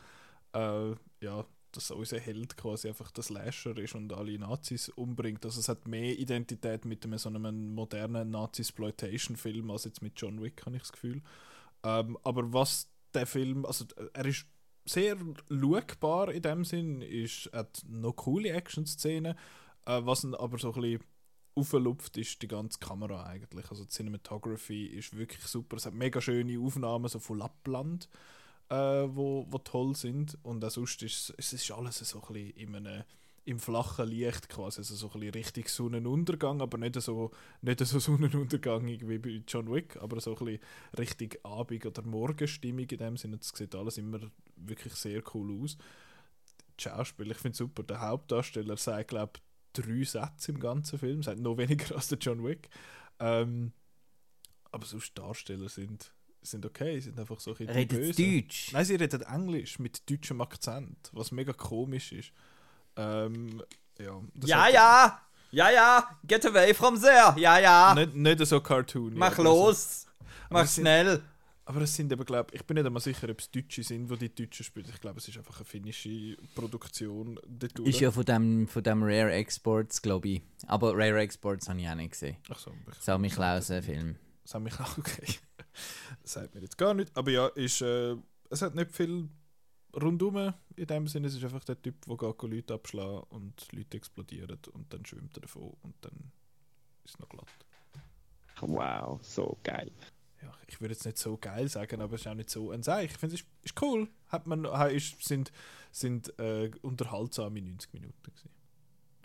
äh, 0.53 0.91
ja, 1.21 1.45
dass 1.71 1.91
unser 1.91 2.19
Held 2.19 2.55
quasi 2.55 2.87
einfach 2.87 3.11
der 3.11 3.23
Slasher 3.23 3.77
ist 3.77 3.95
und 3.95 4.13
alle 4.13 4.37
Nazis 4.39 4.89
umbringt. 4.89 5.45
Also 5.45 5.59
es 5.59 5.69
hat 5.69 5.87
mehr 5.87 6.17
Identität 6.17 6.85
mit 6.85 7.03
einem, 7.05 7.17
so 7.17 7.29
einem 7.29 7.73
modernen 7.73 8.29
Nazi-Exploitation-Film 8.31 9.69
als 9.69 9.85
jetzt 9.85 10.01
mit 10.01 10.13
John 10.19 10.41
Wick, 10.41 10.65
habe 10.65 10.75
ich 10.75 10.83
das 10.83 10.91
Gefühl. 10.93 11.21
Ähm, 11.83 12.17
aber 12.23 12.53
was 12.53 12.89
der 13.13 13.25
Film, 13.25 13.65
also 13.65 13.85
er 14.13 14.25
ist 14.25 14.45
sehr 14.85 15.17
schaubar 15.49 16.31
in 16.31 16.41
dem 16.41 16.63
Sinn, 16.63 17.01
ist, 17.01 17.49
hat 17.53 17.83
noch 17.87 18.15
coole 18.15 18.51
Action-Szenen, 18.51 19.35
äh, 19.85 20.01
was 20.03 20.23
ihn 20.23 20.35
aber 20.35 20.57
so 20.57 20.73
ein 20.73 20.81
bisschen 20.81 21.03
auflupft, 21.55 22.17
ist 22.17 22.41
die 22.41 22.47
ganze 22.47 22.79
Kamera 22.79 23.25
eigentlich. 23.25 23.69
Also 23.69 23.83
die 23.83 23.89
Cinematography 23.89 24.85
ist 24.85 25.17
wirklich 25.17 25.43
super. 25.45 25.77
Es 25.77 25.85
hat 25.85 25.93
mega 25.93 26.21
schöne 26.21 26.59
Aufnahmen 26.59 27.07
so 27.07 27.19
von 27.19 27.39
Lappland, 27.39 28.07
äh, 28.69 28.75
wo, 28.75 29.45
wo 29.49 29.57
toll 29.57 29.95
sind. 29.95 30.37
Und 30.43 30.63
auch 30.63 30.69
sonst 30.69 31.01
ist 31.01 31.33
es 31.37 31.53
ist 31.53 31.71
alles 31.71 31.97
so 31.97 32.21
ein 32.21 32.33
bisschen 32.33 32.49
in 32.51 32.75
einem, 32.75 33.03
im 33.47 33.59
flachen 33.59 34.09
Licht 34.09 34.49
quasi, 34.49 34.81
also 34.81 34.93
so 34.93 35.07
ein 35.07 35.21
bisschen 35.21 35.33
richtig 35.33 35.69
Sonnenuntergang, 35.69 36.61
aber 36.61 36.77
nicht 36.77 37.01
so, 37.01 37.31
nicht 37.61 37.79
so 37.79 37.97
Sonnenuntergang 37.99 38.85
wie 38.85 39.17
bei 39.17 39.41
John 39.47 39.71
Wick, 39.71 39.95
aber 40.01 40.19
so 40.19 40.35
ein 40.35 40.45
bisschen 40.45 40.59
richtig 40.97 41.39
Abend- 41.45 41.85
oder 41.85 42.01
Morgenstimmung 42.01 42.89
in 42.89 42.97
dem 42.97 43.15
Sinne. 43.15 43.37
Das 43.37 43.53
sieht 43.55 43.73
alles 43.73 43.97
immer 43.97 44.19
wirklich 44.57 44.93
sehr 44.95 45.23
cool 45.33 45.63
aus. 45.63 45.77
Die 46.77 46.83
Schauspieler, 46.83 47.31
ich 47.31 47.37
finde 47.37 47.53
es 47.53 47.57
super. 47.59 47.83
Der 47.83 48.01
Hauptdarsteller 48.01 48.75
sagt, 48.75 49.09
glaube 49.09 49.31
ich, 49.37 49.81
drei 49.81 50.03
Sätze 50.03 50.51
im 50.51 50.59
ganzen 50.59 50.99
Film, 50.99 51.23
sagt 51.23 51.39
noch 51.39 51.57
weniger 51.57 51.95
als 51.95 52.09
der 52.09 52.17
John 52.17 52.43
Wick. 52.43 52.67
Ähm, 53.19 53.71
aber 54.71 54.85
sonst 54.85 55.17
Darsteller 55.17 55.69
sind, 55.69 56.13
sind 56.41 56.65
okay, 56.65 56.99
sind 56.99 57.17
einfach 57.17 57.39
so 57.39 57.51
ein 57.51 57.57
bisschen 57.65 57.73
Redet. 57.73 58.19
Deutsch? 58.19 58.73
Nein, 58.73 58.83
sie 58.83 58.95
reden 58.95 59.21
Englisch 59.21 59.79
mit 59.79 60.09
deutschem 60.09 60.41
Akzent, 60.41 61.09
was 61.13 61.31
mega 61.31 61.53
komisch 61.53 62.11
ist. 62.11 62.33
Ähm, 62.97 63.63
ja, 63.99 64.21
das 64.35 64.49
Ja, 64.49 64.63
hat- 64.65 64.73
ja! 64.73 65.21
Ja, 65.51 65.69
ja! 65.71 66.09
Get 66.27 66.45
away 66.45 66.73
from 66.73 66.99
there! 66.99 67.33
Ja, 67.39 67.57
ja! 67.59 67.93
Nicht, 67.95 68.15
nicht 68.15 68.45
so 68.45 68.59
cartoon. 68.59 69.13
Mach 69.15 69.33
aber 69.33 69.43
los! 69.43 70.05
Aber 70.49 70.63
Mach 70.63 70.69
schnell! 70.69 71.21
Aber 71.65 71.81
es 71.81 71.93
sind 71.95 72.09
eben, 72.13 72.23
glaube 72.23 72.55
ich, 72.55 72.63
bin 72.65 72.75
nicht 72.75 72.85
einmal 72.85 73.01
sicher, 73.01 73.27
ob 73.29 73.39
es 73.41 73.51
Deutsche 73.51 73.83
sind, 73.83 74.09
die 74.09 74.29
die 74.29 74.45
Deutschen 74.45 74.63
spielen. 74.63 74.85
Ich 74.89 75.01
glaube, 75.01 75.19
es 75.19 75.27
ist 75.27 75.37
einfach 75.37 75.57
eine 75.57 75.65
finnische 75.65 76.37
Produktion. 76.55 77.37
Ist 77.83 77.99
ja 77.99 78.09
von 78.09 78.23
dem, 78.23 78.67
von 78.69 78.83
dem 78.83 79.03
Rare 79.03 79.33
Exports, 79.33 80.01
glaube 80.01 80.29
ich. 80.29 80.41
Aber 80.67 80.93
Rare 80.93 81.19
Exports 81.19 81.67
habe 81.67 81.81
ich 81.81 81.89
auch 81.89 81.95
nicht 81.95 82.11
gesehen. 82.11 82.37
Ach 82.49 82.57
so, 82.57 82.71
ich, 82.89 82.97
Sammy 83.03 83.29
Klausen-Film. 83.29 84.15
Mich 84.61 84.79
auch 84.79 84.97
okay. 84.97 85.25
Das 86.21 86.31
sagt 86.33 86.55
mir 86.55 86.61
jetzt 86.61 86.77
gar 86.77 86.93
nicht. 86.93 87.11
Aber 87.17 87.31
ja, 87.31 87.47
ist, 87.47 87.81
äh, 87.81 88.15
es 88.49 88.61
hat 88.61 88.73
nicht 88.73 88.91
viel 88.93 89.27
rundum 89.93 90.53
in 90.75 90.87
dem 90.87 91.07
Sinne. 91.07 91.27
Es 91.27 91.35
ist 91.35 91.43
einfach 91.43 91.63
der 91.63 91.81
Typ, 91.81 92.05
der 92.05 92.17
geht 92.17 92.41
Leute 92.43 92.73
abschlagen 92.73 93.23
und 93.29 93.71
Leute 93.71 93.97
explodieren 93.97 94.59
und 94.73 94.93
dann 94.93 95.05
schwimmt 95.05 95.35
er 95.37 95.41
davon 95.41 95.75
und 95.81 95.95
dann 96.01 96.31
ist 97.03 97.15
es 97.15 97.19
noch 97.19 97.29
glatt. 97.29 97.47
Wow, 98.61 99.19
so 99.23 99.57
geil. 99.63 99.91
Ja, 100.41 100.51
ich 100.67 100.81
würde 100.81 100.93
jetzt 100.93 101.05
nicht 101.05 101.17
so 101.17 101.37
geil 101.37 101.67
sagen, 101.67 102.01
aber 102.01 102.15
es 102.15 102.21
ist 102.21 102.27
auch 102.27 102.33
nicht 102.33 102.49
so 102.49 102.71
ein 102.71 102.83
Seich. 102.83 103.11
Ich 103.11 103.17
finde, 103.17 103.35
es 103.35 103.41
ist, 103.41 103.47
ist 103.63 103.81
cool. 103.81 104.07
Hat 104.27 104.47
man, 104.47 104.65
ist, 104.91 105.23
sind 105.23 105.51
sind 105.91 106.37
äh, 106.39 106.71
unterhaltsame 106.81 107.61
90 107.61 107.93
Minuten 107.93 108.23
gewesen. 108.23 108.49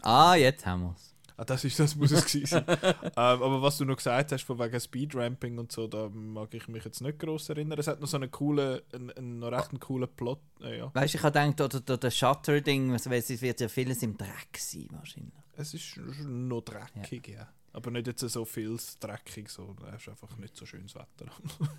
Ah, 0.02 0.34
jetzt 0.34 0.66
haben 0.66 0.82
wir 0.82 0.96
es. 0.96 1.14
Ah, 1.36 1.44
das, 1.44 1.64
ist, 1.64 1.78
das 1.78 1.96
muss 1.96 2.10
es 2.10 2.24
gewesen 2.24 2.46
sein. 2.46 2.64
ähm, 2.68 3.12
aber 3.16 3.62
was 3.62 3.78
du 3.78 3.84
noch 3.84 3.96
gesagt 3.96 4.32
hast, 4.32 4.42
von 4.44 4.58
wegen 4.58 4.80
Speedramping 4.80 5.58
und 5.58 5.72
so, 5.72 5.86
da 5.86 6.08
mag 6.08 6.52
ich 6.54 6.68
mich 6.68 6.84
jetzt 6.84 7.00
nicht 7.00 7.18
groß 7.18 7.50
erinnern. 7.50 7.78
Es 7.78 7.86
hat 7.86 8.00
noch 8.00 8.08
so 8.08 8.16
einen 8.16 8.30
coolen, 8.30 8.80
einen, 8.92 9.10
einen 9.10 9.38
noch 9.38 9.52
recht 9.52 9.70
einen 9.70 9.80
coolen 9.80 10.08
Plot. 10.08 10.40
Äh, 10.60 10.78
ja. 10.78 10.90
Weißt 10.94 11.14
du, 11.14 11.18
ich 11.18 11.24
habe 11.24 11.38
gedacht, 11.38 11.60
oder, 11.60 11.78
oder 11.78 11.96
das 11.98 12.16
Shutter-Ding, 12.16 12.92
also, 12.92 13.10
es 13.10 13.42
wird 13.42 13.60
ja 13.60 13.68
vieles 13.68 14.02
im 14.02 14.16
Dreck 14.16 14.56
sein, 14.58 14.88
wahrscheinlich. 14.90 15.32
Es 15.54 15.74
ist 15.74 15.96
noch 15.96 16.62
dreckig, 16.62 17.28
ja. 17.28 17.48
Aber 17.72 17.90
nicht 17.90 18.06
jetzt 18.06 18.20
so 18.20 18.44
viel 18.44 18.78
dreckig, 19.00 19.48
so. 19.48 19.74
es 19.94 20.02
ist 20.02 20.08
einfach 20.08 20.36
nicht 20.36 20.56
so 20.56 20.66
schönes 20.66 20.94
Wetter. 20.94 21.26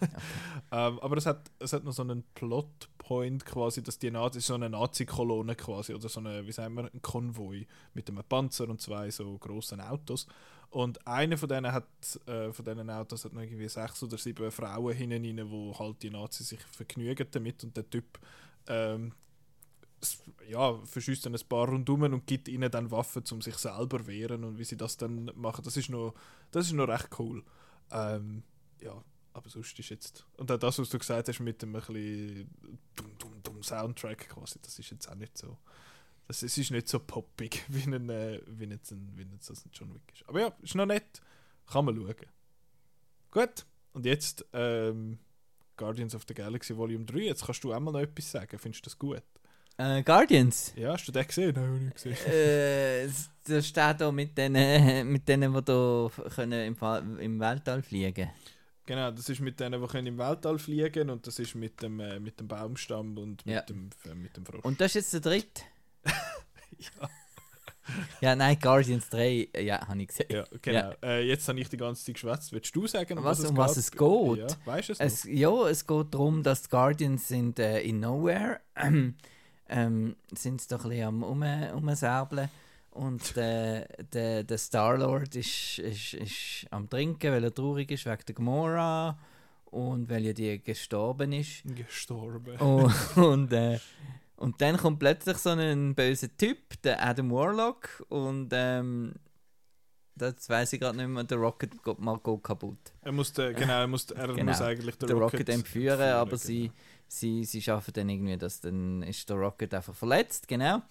ähm, 0.71 0.99
aber 0.99 1.17
es 1.17 1.25
hat, 1.25 1.51
es 1.59 1.73
hat 1.73 1.83
noch 1.83 1.93
so 1.93 2.01
einen 2.01 2.23
Plotpoint 2.33 3.45
quasi, 3.45 3.83
dass 3.83 3.99
die 3.99 4.09
Nazi, 4.09 4.41
so 4.41 4.55
eine 4.55 4.69
Nazi-Kolonne 4.69 5.55
quasi, 5.55 5.93
oder 5.93 6.09
so 6.09 6.19
eine, 6.19 6.45
wie 6.47 6.51
sagen 6.51 6.73
wir, 6.75 6.85
ein 6.85 7.01
Konvoi 7.01 7.67
mit 7.93 8.09
einem 8.09 8.23
Panzer 8.23 8.67
und 8.69 8.81
zwei 8.81 9.11
so 9.11 9.37
großen 9.37 9.79
Autos. 9.81 10.27
Und 10.71 11.05
einer 11.05 11.37
von 11.37 11.49
denen 11.49 11.71
hat, 11.71 11.85
äh, 12.25 12.51
von 12.51 12.65
diesen 12.65 12.89
Autos 12.89 13.25
hat 13.25 13.33
noch 13.33 13.43
irgendwie 13.43 13.69
sechs 13.69 14.01
oder 14.01 14.17
sieben 14.17 14.49
Frauen 14.49 14.95
hinten 14.95 15.39
rein, 15.39 15.51
wo 15.51 15.77
halt 15.77 16.01
die 16.01 16.09
Nazis 16.09 16.49
sich 16.49 16.61
vergnügen 16.71 17.27
damit 17.29 17.63
und 17.63 17.77
der 17.77 17.87
Typ 17.87 18.17
ähm, 18.67 19.13
ja, 20.47 20.77
verschießt 20.85 21.25
dann 21.25 21.35
ein 21.35 21.47
paar 21.47 21.67
rundum 21.67 22.03
und 22.03 22.27
gibt 22.27 22.47
ihnen 22.47 22.69
dann 22.71 22.91
Waffen, 22.91 23.23
um 23.31 23.41
sich 23.41 23.55
selber 23.55 24.05
wehren 24.07 24.43
und 24.43 24.57
wie 24.57 24.63
sie 24.63 24.77
das 24.77 24.97
dann 24.97 25.31
machen, 25.35 25.63
das 25.63 25.77
ist 25.77 25.89
noch, 25.89 26.13
das 26.51 26.67
ist 26.67 26.73
noch 26.73 26.87
recht 26.87 27.09
cool. 27.19 27.43
Ähm, 27.91 28.43
ja, 28.81 29.03
aber 29.33 29.49
sonst 29.49 29.77
ist 29.79 29.89
jetzt, 29.89 30.25
und 30.37 30.51
auch 30.51 30.57
das, 30.57 30.79
was 30.79 30.89
du 30.89 30.99
gesagt 30.99 31.27
hast 31.27 31.39
mit 31.39 31.61
dem 31.61 31.75
ein 31.75 32.49
dumm, 32.95 33.17
dumm, 33.17 33.43
dumm 33.43 33.63
Soundtrack 33.63 34.29
quasi, 34.29 34.59
das 34.61 34.77
ist 34.79 34.91
jetzt 34.91 35.09
auch 35.09 35.15
nicht 35.15 35.37
so, 35.37 35.57
das 36.27 36.43
es 36.43 36.57
ist 36.57 36.71
nicht 36.71 36.87
so 36.87 36.99
poppig, 36.99 37.63
wie 37.67 37.83
ein, 37.83 38.09
äh, 38.09 38.41
wie 38.47 38.65
jetzt 38.65 38.91
ein, 38.91 39.11
wie 39.15 39.23
jetzt 39.23 39.49
das 39.49 39.65
ein 39.65 39.71
John 39.73 39.93
Wick 39.93 40.13
ist. 40.13 40.27
Aber 40.27 40.39
ja, 40.39 40.53
ist 40.61 40.75
noch 40.75 40.85
nett, 40.85 41.21
kann 41.67 41.85
man 41.85 41.95
schauen. 41.95 42.15
Gut, 43.31 43.65
und 43.93 44.05
jetzt 44.05 44.45
ähm, 44.53 45.17
Guardians 45.77 46.13
of 46.15 46.23
the 46.27 46.33
Galaxy 46.33 46.75
Volume 46.77 47.05
3, 47.05 47.19
jetzt 47.19 47.45
kannst 47.45 47.63
du 47.63 47.73
auch 47.73 47.79
noch 47.79 47.95
etwas 47.95 48.29
sagen, 48.29 48.59
findest 48.59 48.85
du 48.85 48.89
das 48.89 48.99
gut? 48.99 49.23
Äh, 49.77 50.03
Guardians. 50.03 50.73
Ja, 50.75 50.93
hast 50.93 51.07
du 51.07 51.11
den 51.11 51.25
gesehen? 51.25 51.53
Nein, 51.55 51.63
habe 51.65 51.77
ich 51.77 52.05
nicht 52.05 52.23
gesehen. 52.25 52.31
äh, 52.31 53.09
das 53.47 53.67
steht 53.67 54.01
da 54.01 54.11
mit 54.11 54.37
denen, 54.37 55.07
mit 55.11 55.27
denen, 55.27 55.53
die 55.53 55.61
da 55.63 56.09
können 56.35 56.75
im, 56.75 57.19
im 57.19 57.39
Weltall 57.39 57.81
fliegen 57.81 58.29
Genau, 58.85 59.11
das 59.11 59.29
ist 59.29 59.39
mit 59.39 59.59
denen, 59.59 59.81
die 59.81 59.87
können 59.87 60.07
im 60.07 60.17
Weltall 60.17 60.59
fliegen 60.59 61.09
und 61.09 61.25
das 61.25 61.39
ist 61.39 61.55
mit 61.55 61.81
dem, 61.81 61.99
äh, 62.01 62.19
mit 62.19 62.39
dem 62.39 62.47
Baumstamm 62.47 63.17
und 63.17 63.45
mit, 63.45 63.55
Ja. 63.55 63.61
dem, 63.61 63.89
äh, 64.05 64.13
mit 64.13 64.35
dem 64.35 64.45
Frosch. 64.45 64.63
Und 64.63 64.79
das 64.81 64.95
ist 64.95 65.13
jetzt 65.13 65.13
der 65.13 65.21
dritte. 65.21 65.61
ja. 66.79 67.09
ja, 68.21 68.35
nein, 68.35 68.57
Guardians 68.61 69.09
3, 69.09 69.49
äh, 69.53 69.63
ja, 69.65 69.87
habe 69.87 70.01
ich 70.01 70.07
gesehen. 70.09 70.27
Ja, 70.29 70.43
genau. 70.61 70.91
Äh, 71.01 71.25
jetzt 71.27 71.47
habe 71.47 71.59
ich 71.61 71.69
die 71.69 71.77
ganze 71.77 72.03
Zeit 72.05 72.15
geschwätzt. 72.15 72.51
Willst 72.51 72.75
du 72.75 72.85
sagen, 72.87 73.17
um 73.17 73.23
Was- 73.23 73.39
was, 73.39 73.45
es 73.45 73.49
um 73.51 73.57
was 73.57 73.77
es 73.77 73.91
geht? 73.91 74.37
Ja, 74.37 74.47
weißt 74.65 74.89
du 74.89 74.93
es, 74.93 74.99
Es, 74.99 75.23
ja, 75.23 75.67
es 75.69 75.87
geht 75.87 76.13
darum, 76.13 76.43
dass 76.43 76.63
die 76.63 76.69
Guardians 76.69 77.27
sind 77.27 77.59
äh, 77.59 77.81
in 77.81 78.01
Nowhere 78.01 78.59
ähm, 79.69 80.15
sind 80.31 80.61
sie 80.61 80.67
doch 80.69 80.83
ein 80.85 80.89
bisschen 80.89 81.07
am 81.07 81.23
um, 81.23 81.43
umsäbeln 81.75 82.49
und 82.91 83.35
der, 83.35 83.87
der, 84.13 84.43
der 84.43 84.57
Star-Lord 84.57 85.35
ist, 85.35 85.79
ist, 85.79 86.13
ist 86.13 86.67
am 86.71 86.89
Trinken, 86.89 87.31
weil 87.31 87.43
er 87.43 87.53
traurig 87.53 87.91
ist 87.91 88.05
wegen 88.05 88.23
der 88.27 88.35
Gamora 88.35 89.17
und 89.65 90.09
weil 90.09 90.25
ja 90.25 90.33
die 90.33 90.61
gestorben 90.63 91.31
ist. 91.33 91.63
Gestorben. 91.65 92.57
Und, 92.57 92.93
und, 93.17 93.53
äh, 93.53 93.79
und 94.35 94.61
dann 94.61 94.77
kommt 94.77 94.99
plötzlich 94.99 95.37
so 95.37 95.49
ein 95.49 95.95
böser 95.95 96.35
Typ, 96.37 96.81
der 96.83 97.03
Adam 97.03 97.31
Warlock, 97.31 98.05
und 98.09 98.49
ähm, 98.51 99.13
das 100.15 100.47
weiß 100.47 100.73
ich 100.73 100.79
gerade 100.79 100.97
nicht 100.97 101.07
mehr, 101.07 101.23
der 101.23 101.37
Rocket 101.37 101.83
geht 101.83 101.99
mal 101.99 102.19
kaputt. 102.19 102.77
Er 103.01 103.11
muss, 103.11 103.33
den, 103.33 103.55
genau, 103.55 103.79
er 103.81 103.87
muss, 103.87 104.09
er 104.11 104.27
Genau. 104.35 104.43
muss 104.43 104.61
eigentlich 104.61 104.95
den 104.97 105.07
Der 105.07 105.17
Rocket, 105.17 105.39
Rocket, 105.39 105.49
entführen, 105.49 106.01
aber 106.01 106.31
genau. 106.31 106.41
sie, 106.41 106.71
sie, 107.19 107.43
sie 107.45 107.61
schaffen 107.61 107.93
dann 107.93 108.09
irgendwie, 108.09 108.37
dass 108.37 108.61
dann 108.61 109.03
ist 109.03 109.29
der 109.29 109.37
Rocket 109.37 109.73
einfach 109.73 109.95
verletzt, 109.95 110.47
genau. 110.47 110.81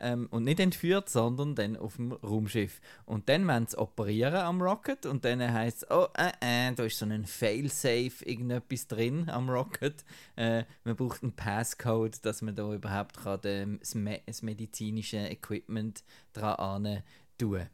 Ähm, 0.00 0.28
und 0.30 0.44
nicht 0.44 0.60
entführt, 0.60 1.08
sondern 1.08 1.56
dann 1.56 1.76
auf 1.76 1.96
dem 1.96 2.12
Raumschiff. 2.12 2.80
Und 3.04 3.28
dann 3.28 3.48
wollen 3.48 3.66
sie 3.66 3.76
operieren 3.78 4.36
am 4.36 4.62
Rocket 4.62 5.06
und 5.06 5.24
dann 5.24 5.40
heisst 5.52 5.82
es, 5.82 5.90
oh, 5.90 6.06
äh, 6.16 6.68
äh, 6.68 6.72
da 6.72 6.84
ist 6.84 6.98
so 6.98 7.04
ein 7.04 7.26
Failsafe, 7.26 8.24
irgendetwas 8.24 8.86
drin 8.86 9.28
am 9.28 9.50
Rocket. 9.50 10.04
Äh, 10.36 10.64
man 10.84 10.94
braucht 10.94 11.24
einen 11.24 11.32
Passcode, 11.32 12.24
dass 12.24 12.42
man 12.42 12.54
da 12.54 12.72
überhaupt 12.72 13.16
kann, 13.16 13.40
den- 13.40 13.78
das, 13.80 13.96
me 13.96 14.20
das 14.24 14.42
medizinische 14.42 15.18
Equipment 15.18 16.04
dran 16.32 17.02
tun 17.36 17.66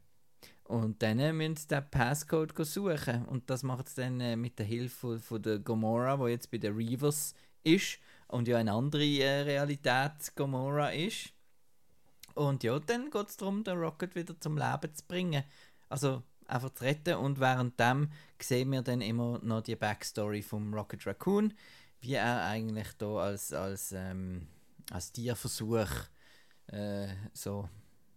und 0.65 1.03
dann 1.03 1.19
äh, 1.19 1.33
müssen 1.33 1.57
sie 1.57 1.69
den 1.69 1.85
Passcode 1.91 2.55
suchen. 2.65 3.25
Und 3.27 3.51
das 3.51 3.63
macht 3.63 3.89
sie 3.89 4.01
dann 4.03 4.21
äh, 4.21 4.37
mit 4.37 4.59
der 4.59 4.67
Hilfe 4.67 5.19
von, 5.19 5.43
der 5.43 5.59
Gomorra, 5.59 6.19
wo 6.19 6.27
jetzt 6.27 6.51
bei 6.51 6.59
den 6.59 6.75
Reavers 6.75 7.35
ist 7.65 7.99
und 8.29 8.49
ja 8.49 8.59
eine 8.59 8.73
andere 8.73 9.05
äh, 9.05 9.43
Realität 9.43 10.35
Gomorra 10.37 10.91
ist. 10.91 11.33
Und 12.35 12.65
ja, 12.65 12.79
dann 12.79 13.11
geht 13.11 13.29
es 13.29 13.37
darum, 13.37 13.63
den 13.65 13.79
Rocket 13.79 14.15
wieder 14.15 14.39
zum 14.41 14.57
Leben 14.57 14.95
zu 14.95 15.05
bringen. 15.07 15.45
Also 15.89 16.23
einfach 16.47 16.71
zu 16.71 16.85
retten. 16.85 17.17
Und 17.17 17.41
währenddem 17.41 18.11
sehen 18.41 18.73
wir 18.73 18.83
dann 18.83 19.01
immer 19.01 19.39
noch 19.43 19.63
die 19.63 19.77
Backstory 19.77 20.43
vom 20.43 20.75
Rocket 20.75 21.07
Raccoon, 21.07 21.55
wie 22.01 22.15
er 22.15 22.45
eigentlich 22.45 22.89
da 22.99 23.17
als, 23.17 23.53
als, 23.53 23.93
ähm, 23.93 24.49
als 24.91 25.13
Tierversuch 25.13 25.91
äh, 26.67 27.09
so 27.33 27.69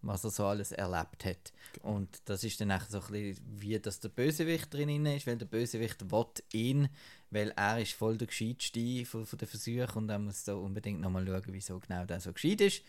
was 0.02 0.24
er 0.24 0.30
so 0.30 0.46
alles 0.46 0.72
erlebt 0.72 1.24
hat. 1.24 1.52
Und 1.82 2.20
das 2.24 2.44
ist 2.44 2.60
dann 2.60 2.72
auch 2.72 2.84
so 2.88 3.00
ein 3.00 3.06
bisschen, 3.10 3.60
wie 3.60 3.78
das 3.78 4.00
der 4.00 4.08
Bösewicht 4.08 4.72
drin 4.72 5.06
ist, 5.06 5.26
weil 5.26 5.36
der 5.36 5.46
Bösewicht 5.46 6.10
will 6.10 6.26
ihn, 6.52 6.88
weil 7.30 7.50
er 7.50 7.80
ist 7.80 7.92
voll 7.92 8.16
der 8.16 8.28
Gescheitste 8.28 9.04
von, 9.04 9.26
von 9.26 9.38
den 9.38 9.48
Versuchen 9.48 10.04
und 10.04 10.08
er 10.08 10.18
muss 10.18 10.44
da 10.44 10.54
unbedingt 10.54 11.00
nochmal 11.00 11.26
schauen, 11.26 11.42
wieso 11.48 11.78
genau 11.80 12.04
der 12.04 12.20
so 12.20 12.32
gescheit 12.32 12.60
ist. 12.60 12.82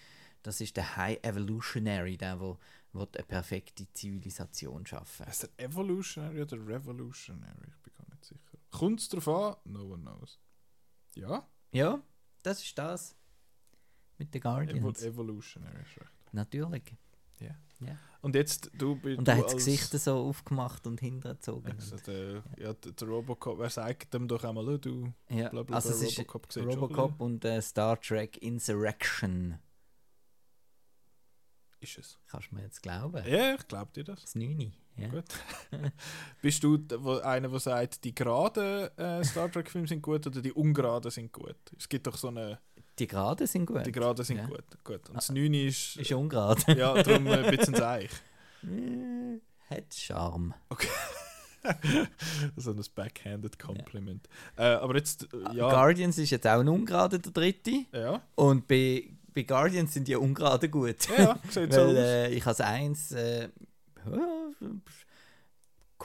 Das 0.44 0.62
ist 0.62 0.78
der 0.78 0.96
High 0.96 1.20
Evolutionary, 1.22 2.16
der 2.16 2.40
wo, 2.40 2.58
wo 2.94 3.02
eine 3.02 3.26
perfekte 3.26 3.92
Zivilisation 3.92 4.86
schaffen. 4.86 5.26
Heißt 5.26 5.44
der 5.44 5.66
Evolutionary 5.66 6.42
oder 6.42 6.66
Revolutionary? 6.66 7.68
Ich 7.68 7.84
bin 7.84 7.94
gar 7.98 8.10
nicht 8.10 8.24
sicher. 8.24 8.58
Kommt 8.72 9.02
es 9.02 9.10
darauf 9.10 9.28
an? 9.28 9.72
No 9.72 9.94
one 9.94 10.02
knows. 10.02 10.40
Ja? 11.16 11.46
Ja, 11.72 12.02
das 12.44 12.64
ist 12.64 12.78
das. 12.78 13.16
Mit 14.18 14.34
den 14.34 14.42
Evo 14.42 14.50
Guardians. 14.50 15.04
Evolutionary 15.04 15.82
ist 15.82 16.00
recht. 16.00 16.19
Natürlich. 16.32 16.96
Ja. 17.40 17.56
Ja. 17.80 17.98
Und 18.22 18.36
jetzt, 18.36 18.70
du 18.78 18.96
bist 18.96 19.18
Und 19.18 19.28
er 19.28 19.38
hat 19.38 19.46
das 19.46 19.56
Gesicht 19.56 19.92
so 19.92 20.14
aufgemacht 20.18 20.86
und 20.86 21.00
hintergezogen. 21.00 21.72
Also 21.72 21.96
der, 21.98 22.44
ja, 22.58 22.74
der, 22.74 22.92
der 22.92 23.08
Robocop, 23.08 23.58
wer 23.60 23.70
sagt 23.70 24.14
dem 24.14 24.28
doch 24.28 24.44
einmal, 24.44 24.78
du 24.78 25.14
Ja, 25.30 25.48
bla 25.50 25.64
bla 25.64 25.78
also 25.78 25.90
bla, 25.90 25.98
es 25.98 26.04
ist 26.04 26.20
Robocop 26.20 26.52
schon 26.52 26.66
Robocop 26.66 27.22
und 27.22 27.46
äh, 27.46 27.62
Star 27.62 28.00
Trek 28.00 28.38
Insurrection. 28.38 29.58
Ist 31.80 31.98
es? 31.98 32.20
Kannst 32.28 32.52
du 32.52 32.56
mir 32.56 32.64
jetzt 32.64 32.82
glauben? 32.82 33.24
Ja, 33.26 33.56
ich 33.56 33.68
glaube 33.68 33.94
dir 33.94 34.04
das. 34.04 34.22
Das 34.22 34.36
9. 34.36 34.74
Ja. 34.98 35.08
Gut. 35.08 35.24
Bist 36.42 36.62
du 36.62 36.78
einer, 37.24 37.48
der 37.48 37.60
sagt, 37.60 38.04
die 38.04 38.14
geraden 38.14 38.90
äh, 38.98 39.24
Star 39.24 39.50
Trek-Filme 39.50 39.88
sind 39.88 40.02
gut 40.02 40.28
oder 40.28 40.42
die 40.42 40.52
ungeraden 40.52 41.10
sind 41.10 41.32
gut? 41.32 41.56
Es 41.78 41.88
gibt 41.88 42.06
doch 42.06 42.18
so 42.18 42.28
eine, 42.28 42.60
Die 43.00 43.08
Geraden 43.08 43.48
sind 43.48 43.66
gut. 43.66 43.86
die 43.86 43.92
geraden 43.92 44.24
sind 44.26 44.38
Ja. 44.38 44.46
gut. 44.46 44.64
gut. 44.84 45.08
Und 45.10 45.16
das 45.18 45.30
Ah. 45.30 45.34
9 45.34 45.54
ist, 45.54 45.96
Ist 45.98 46.12
ungerade. 46.12 46.62
ja, 46.78 47.02
darum 47.02 47.28
äh, 47.28 47.34
ein 47.38 47.52
bisschen 47.58 47.76
Seich. 47.76 48.10
Äh, 48.64 49.40
Hat 49.74 49.94
Charme. 49.94 50.54
so 52.56 52.72
ein 52.72 52.82
backhanded 52.96 53.60
Compliment. 53.60 54.28
Äh, 54.58 54.64
aber 54.64 54.96
jetzt, 54.96 55.28
äh, 55.34 55.56
ja, 55.56 55.70
Guardians 55.70 56.18
ist 56.18 56.30
jetzt 56.30 56.48
auch 56.48 56.60
ein 56.60 56.68
ungerader, 56.70 57.20
der 57.20 57.32
dritte. 57.32 57.86
ja, 57.94 58.22
Und 58.36 58.68
bei, 58.68 59.10
bei 59.34 59.44
Guardians 59.44 59.94
sind 59.94 60.08
die 60.08 60.16
ungeraden 60.16 60.72
gut. 60.72 61.08
ja, 61.10 61.24
ja, 61.24 61.40
sieht 61.50 61.74
so 61.74 61.82
aus. 61.86 61.94
äh, 61.96 62.30
ich 62.32 62.46
als 62.46 62.62
eins. 62.62 63.12
Äh, 63.12 63.50
ja, 64.06 64.50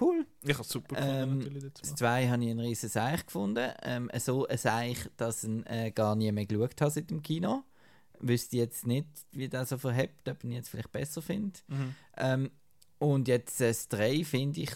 cool. 0.00 0.26
ich 0.42 0.54
habe 0.54 0.64
super 0.64 0.96
gefunden, 0.96 1.46
ähm. 1.46 1.54
Jetzt 1.62 1.83
Das. 1.83 1.94
2 1.94 2.28
habe 2.28 2.44
ich 2.44 2.50
einen 2.50 2.61
riesen 2.61 2.88
Seich 2.88 3.24
gefunden. 3.26 3.72
Ähm, 3.83 4.11
so 4.18 4.46
ein 4.46 4.59
Seich, 4.59 4.98
dass 5.16 5.44
ich 5.44 5.66
äh, 5.66 5.90
gar 5.90 6.16
nie 6.16 6.30
mehr 6.33 6.46
geschaut 6.46 6.80
habe 6.80 6.90
seit 6.90 7.11
dem 7.11 7.22
Kino. 7.22 7.64
Wüsste 8.20 8.57
jetzt 8.57 8.87
nicht, 8.87 9.07
wie 9.33 9.48
das 9.48 9.68
so 9.70 9.78
verhebt, 9.78 10.28
ob 10.28 10.38
ich 10.38 10.44
ihn 10.44 10.52
jetzt 10.52 10.68
vielleicht 10.68 10.92
besser 10.92 11.20
finde. 11.22 11.59
Mhm. 11.68 11.94
Ähm, 12.16 12.50
und 12.98 13.28
jetzt 13.28 13.61
äh, 13.61 13.68
das 13.68 13.88
3 13.88 14.24
finde 14.24 14.61
ich, 14.61 14.70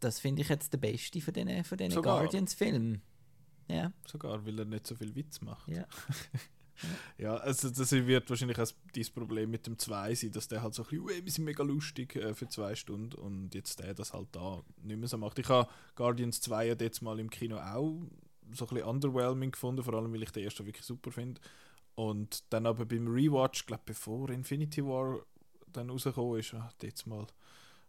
das 0.00 0.20
finde 0.20 0.42
ich 0.42 0.48
jetzt 0.48 0.72
der 0.72 0.78
beste 0.78 1.20
von 1.20 1.32
diesen 1.32 1.64
von 1.64 1.78
den? 1.78 1.90
Guardians-Filmen. 2.02 3.00
Ja, 3.68 3.92
Sogar, 4.06 4.44
weil 4.44 4.58
er 4.58 4.64
nicht 4.66 4.86
so 4.86 4.94
viel 4.94 5.14
Witz 5.14 5.40
macht. 5.40 5.68
ja. 5.68 5.86
Ja, 7.18 7.36
also 7.36 7.70
das 7.70 7.92
wird 7.92 8.28
wahrscheinlich 8.28 8.58
auch 8.58 8.68
dein 8.94 9.06
Problem 9.14 9.50
mit 9.50 9.66
dem 9.66 9.78
2 9.78 10.14
sein, 10.14 10.32
dass 10.32 10.48
der 10.48 10.62
halt 10.62 10.74
so 10.74 10.82
ein 10.82 10.88
bisschen, 10.88 11.04
«Ui, 11.04 11.24
wir 11.24 11.32
sind 11.32 11.44
mega 11.44 11.62
lustig 11.62 12.16
äh, 12.16 12.34
für 12.34 12.48
zwei 12.48 12.74
Stunden 12.74 13.14
und 13.14 13.54
jetzt 13.54 13.80
der 13.80 13.94
das 13.94 14.12
halt 14.12 14.28
da 14.32 14.62
nicht 14.82 14.98
mehr 14.98 15.08
so 15.08 15.18
macht. 15.18 15.38
Ich 15.38 15.48
habe 15.48 15.68
Guardians 15.94 16.40
2 16.40 16.66
ja 16.66 16.74
jetzt 16.78 17.02
mal 17.02 17.18
im 17.18 17.30
Kino 17.30 17.58
auch 17.58 18.00
so 18.52 18.66
ein 18.66 18.74
bisschen 18.74 18.82
underwhelming 18.88 19.52
gefunden, 19.52 19.82
vor 19.82 19.94
allem 19.94 20.12
weil 20.12 20.22
ich 20.22 20.30
den 20.30 20.44
ersten 20.44 20.66
wirklich 20.66 20.84
super 20.84 21.10
finde. 21.10 21.40
Und 21.94 22.42
dann 22.52 22.66
aber 22.66 22.84
beim 22.84 23.06
Rewatch, 23.06 23.66
glaube 23.66 23.82
bevor 23.86 24.30
Infinity 24.30 24.84
War 24.84 25.20
dann 25.72 25.90
rausgekommen 25.90 26.40
ist, 26.40 26.54
ah, 26.54 26.72
jetzt 26.82 27.06
mal, 27.06 27.26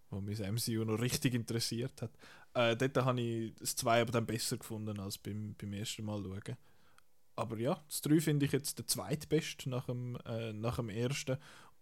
wo 0.10 0.22
mich 0.22 0.40
das 0.40 0.48
MCU 0.48 0.84
noch 0.86 1.00
richtig 1.00 1.34
interessiert 1.34 2.02
hat, 2.02 2.12
äh, 2.54 2.76
dort 2.76 3.06
habe 3.06 3.22
ich 3.22 3.54
das 3.56 3.76
2 3.76 4.02
aber 4.02 4.12
dann 4.12 4.26
besser 4.26 4.58
gefunden 4.58 5.00
als 5.00 5.18
beim, 5.18 5.56
beim 5.60 5.74
ersten 5.74 6.06
Mal 6.06 6.24
schauen. 6.24 6.58
Aber 7.36 7.58
ja, 7.58 7.82
das 7.88 8.02
3 8.02 8.22
finde 8.22 8.46
ich 8.46 8.52
jetzt 8.52 8.78
der 8.78 8.88
zweitbeste 8.88 9.70
nach 9.70 9.86
dem, 9.86 10.18
äh, 10.26 10.54
nach 10.54 10.78
dem 10.78 10.90
ersten. 10.90 11.38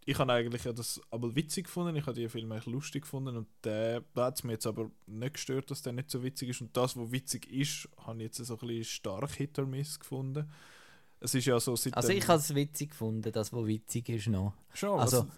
Ich 0.05 0.17
habe 0.19 0.33
eigentlich 0.33 0.65
ja 0.65 0.73
das 0.73 0.99
aber 1.11 1.33
witzig 1.35 1.65
gefunden, 1.67 1.95
ich 1.95 2.05
habe 2.05 2.13
die 2.19 2.27
Filme 2.27 2.55
eigentlich 2.55 2.73
lustig 2.73 3.03
gefunden 3.03 3.37
und 3.37 3.47
der, 3.63 4.03
da 4.13 4.25
hat 4.25 4.35
es 4.37 4.43
mir 4.43 4.53
jetzt 4.53 4.67
aber 4.67 4.91
nicht 5.05 5.35
gestört, 5.35 5.71
dass 5.71 5.81
der 5.81 5.93
nicht 5.93 6.09
so 6.11 6.23
witzig 6.23 6.49
ist. 6.49 6.59
Und 6.61 6.75
das, 6.75 6.97
was 6.97 7.11
witzig 7.11 7.49
ist, 7.49 7.87
habe 8.05 8.17
ich 8.17 8.23
jetzt 8.23 8.37
so 8.37 8.53
ein 8.55 8.67
bisschen 8.67 8.83
stark 8.83 9.31
Hit 9.31 9.57
or 9.59 9.65
Miss 9.65 9.97
gefunden. 9.99 10.49
Es 11.21 11.33
ist 11.35 11.45
ja 11.45 11.57
so 11.59 11.75
seit 11.77 11.95
Also 11.95 12.09
ich 12.09 12.27
habe 12.27 12.39
es 12.39 12.53
witzig 12.53 12.89
gefunden, 12.89 13.31
das, 13.31 13.53
was 13.53 13.65
witzig 13.65 14.09
ist 14.09 14.27
noch. 14.27 14.53
schon, 14.73 14.99
also- 14.99 15.21
also, 15.21 15.31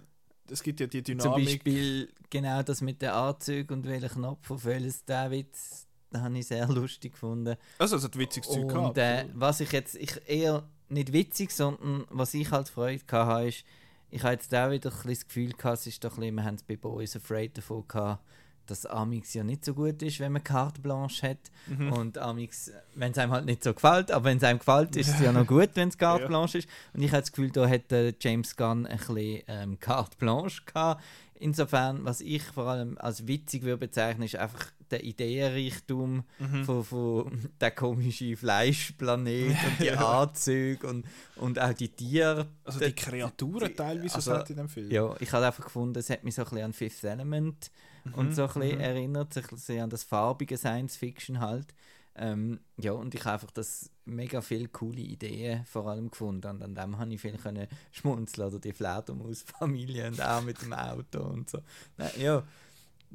es 0.49 0.63
gibt 0.63 0.80
ja 0.80 0.88
die 0.88 1.04
Zum 1.04 1.17
Dynamik. 1.19 1.45
Beispiel 1.63 2.12
genau 2.32 2.63
das 2.63 2.82
mit 2.82 3.01
den 3.04 3.10
Anzügen 3.10 3.78
und 3.78 3.86
welchen 3.86 4.10
Knopf 4.10 4.49
auf 4.49 4.65
welches 4.65 5.04
der 5.06 5.30
Witz, 5.30 5.86
das 6.15 6.23
habe 6.23 6.38
ich 6.38 6.47
sehr 6.47 6.67
lustig 6.67 7.13
gefunden. 7.13 7.56
Also 7.80 7.97
es 7.97 8.04
hat 8.04 8.17
witziges 8.17 8.49
Zeug 8.49 8.63
Und 8.63 8.67
gehabt. 8.69 8.97
äh, 8.97 9.25
was 9.34 9.60
ich 9.60 9.71
jetzt 9.71 9.95
ich 9.95 10.21
eher 10.28 10.63
nicht 10.89 11.12
witzig, 11.13 11.51
sondern 11.51 12.06
was 12.10 12.34
ich 12.34 12.51
halt 12.51 12.69
Freude 12.69 13.01
hatte, 13.12 13.47
ist, 13.47 13.63
ich 14.12 14.23
habe 14.23 14.34
jetzt 14.34 14.54
auch 14.54 14.69
wieder 14.71 14.89
ein 14.91 14.95
bisschen 14.95 15.13
das 15.13 15.28
Gefühl 15.28 15.51
gehabt, 15.54 15.78
es 15.80 15.88
ist 15.88 16.04
doch 16.04 16.13
ein 16.13 16.19
bisschen, 16.21 16.36
wir 16.36 16.43
haben 16.43 16.56
es 16.56 16.63
bei 16.63 16.75
Boys 16.78 17.15
Afraid 17.15 17.58
davon 17.58 17.84
gehabt, 17.88 18.23
dass 18.67 18.86
Amix 18.88 19.34
ja 19.36 19.43
nicht 19.43 19.63
so 19.63 19.73
gut 19.75 20.01
ist, 20.01 20.19
wenn 20.19 20.32
man 20.32 20.43
Carte 20.43 20.82
Blanche 20.82 21.30
hat. 21.30 21.38
Mhm. 21.67 21.91
Und 21.93 22.17
Amix, 22.17 22.71
wenn 22.95 23.12
es 23.12 23.17
einem 23.19 23.32
halt 23.32 23.45
nicht 23.45 23.63
so 23.63 23.73
gefällt, 23.73 24.12
aber 24.12 24.25
wenn 24.25 24.38
es 24.38 24.43
einem 24.43 24.58
gefällt, 24.60 24.95
ist 24.95 25.10
es 25.10 25.19
ja 25.19 25.32
noch 25.32 25.45
gut, 25.45 25.69
wenn 25.75 25.89
es 25.89 25.97
Carte 25.97 26.23
Ja. 26.23 26.28
Blanche 26.28 26.60
ist. 26.60 26.69
Und 26.93 27.01
ich 27.04 27.12
habe 27.12 27.21
das 27.21 27.32
Gefühl, 27.32 27.51
da 27.51 27.67
hat 27.69 27.91
äh, 27.91 28.13
James 28.19 28.56
Gunn 28.56 28.88
ein 28.88 28.97
bisschen 28.97 29.43
ähm, 29.47 29.80
Carte 29.80 30.17
Blanche 30.17 30.62
gehabt. 30.65 31.04
Insofern, 31.37 32.05
was 32.05 32.21
ich 32.21 32.43
vor 32.43 32.67
allem 32.67 32.97
als 32.97 33.27
witzig 33.27 33.63
würde 33.63 33.77
bezeichnen, 33.77 34.23
ist 34.23 34.35
einfach 34.37 34.71
der 34.91 35.03
Ideenreichtum 35.03 36.23
Mhm. 36.39 36.63
von, 36.63 36.83
von 36.83 37.49
der 37.59 37.71
komische 37.71 38.37
Fleischplanet 38.37 39.49
und 39.49 39.79
die. 39.79 39.91
Anzüge 39.91 40.87
und, 40.87 41.05
und 41.37 41.59
auch 41.59 41.73
die 41.73 41.89
Tiere. 41.89 42.47
also 42.63 42.79
die- 42.79 42.93
Kreaturen 42.93 43.67
die- 43.69 43.73
teilweise, 43.73 44.15
also, 44.15 44.33
hat 44.33 44.49
in 44.49 44.57
dem 44.57 44.69
Film. 44.69 44.91
Ja, 44.91 45.15
ich 45.19 45.31
habe 45.31 45.45
einfach 45.45 45.63
gefunden, 45.65 45.97
es 45.99 46.09
hat 46.09 46.23
mich 46.23 46.35
so 46.35 46.43
ein 46.43 46.49
bisschen 46.49 46.63
an 46.65 46.73
Fifth 46.73 47.03
Element 47.03 47.71
und 48.15 48.35
so 48.35 48.43
ein 48.43 48.47
bisschen 48.53 48.75
mhm. 48.75 48.81
erinnert, 48.81 49.33
sich 49.33 49.81
an 49.81 49.89
das 49.89 50.03
farbige 50.03 50.57
Science 50.57 50.95
Fiction 50.95 51.39
halt. 51.39 51.73
Ähm, 52.17 52.60
ja, 52.78 52.93
und 52.93 53.13
ich 53.13 53.21
habe 53.25 53.34
einfach 53.34 53.51
das 53.51 53.89
mega 54.06 54.39
viele 54.41 54.69
coole 54.69 55.01
Ideen 55.01 55.65
vor 55.65 55.88
allem 55.88 56.10
gefunden. 56.10 56.47
Und 56.49 56.63
an 56.63 56.75
dem 56.75 56.97
habe 56.97 57.13
ich 57.13 57.19
viel 57.21 57.38
können 57.38 57.67
schmunzeln 57.91 58.47
oder 58.47 58.60
die 58.60 58.71
Fledermaus-Familie 58.71 60.08
und 60.08 60.21
auch 60.21 60.41
mit 60.41 60.62
dem 60.62 60.73
Auto 60.73 61.21
und 61.21 61.49
so. 61.49 61.60
Nein, 61.97 62.12
ja, 62.17 62.43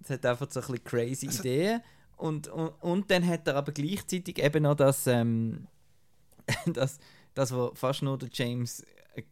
es 0.03 0.11
hat 0.11 0.27
einfach 0.27 0.51
so 0.51 0.61
ein 0.61 0.67
bisschen 0.67 0.85
crazy 0.85 1.27
Also- 1.29 1.41
Ideen. 1.41 1.81
Und, 2.17 2.49
und, 2.49 2.69
und 2.83 3.11
dann 3.11 3.27
hat 3.27 3.49
er 3.49 3.57
aber 3.57 3.73
gleichzeitig 3.73 4.39
eben 4.43 4.65
noch 4.65 4.75
das, 4.75 5.07
ähm, 5.07 5.67
das, 6.67 6.99
das, 7.33 7.51
was 7.53 7.71
fast 7.79 8.03
nur 8.03 8.19
der 8.19 8.29
James 8.31 8.85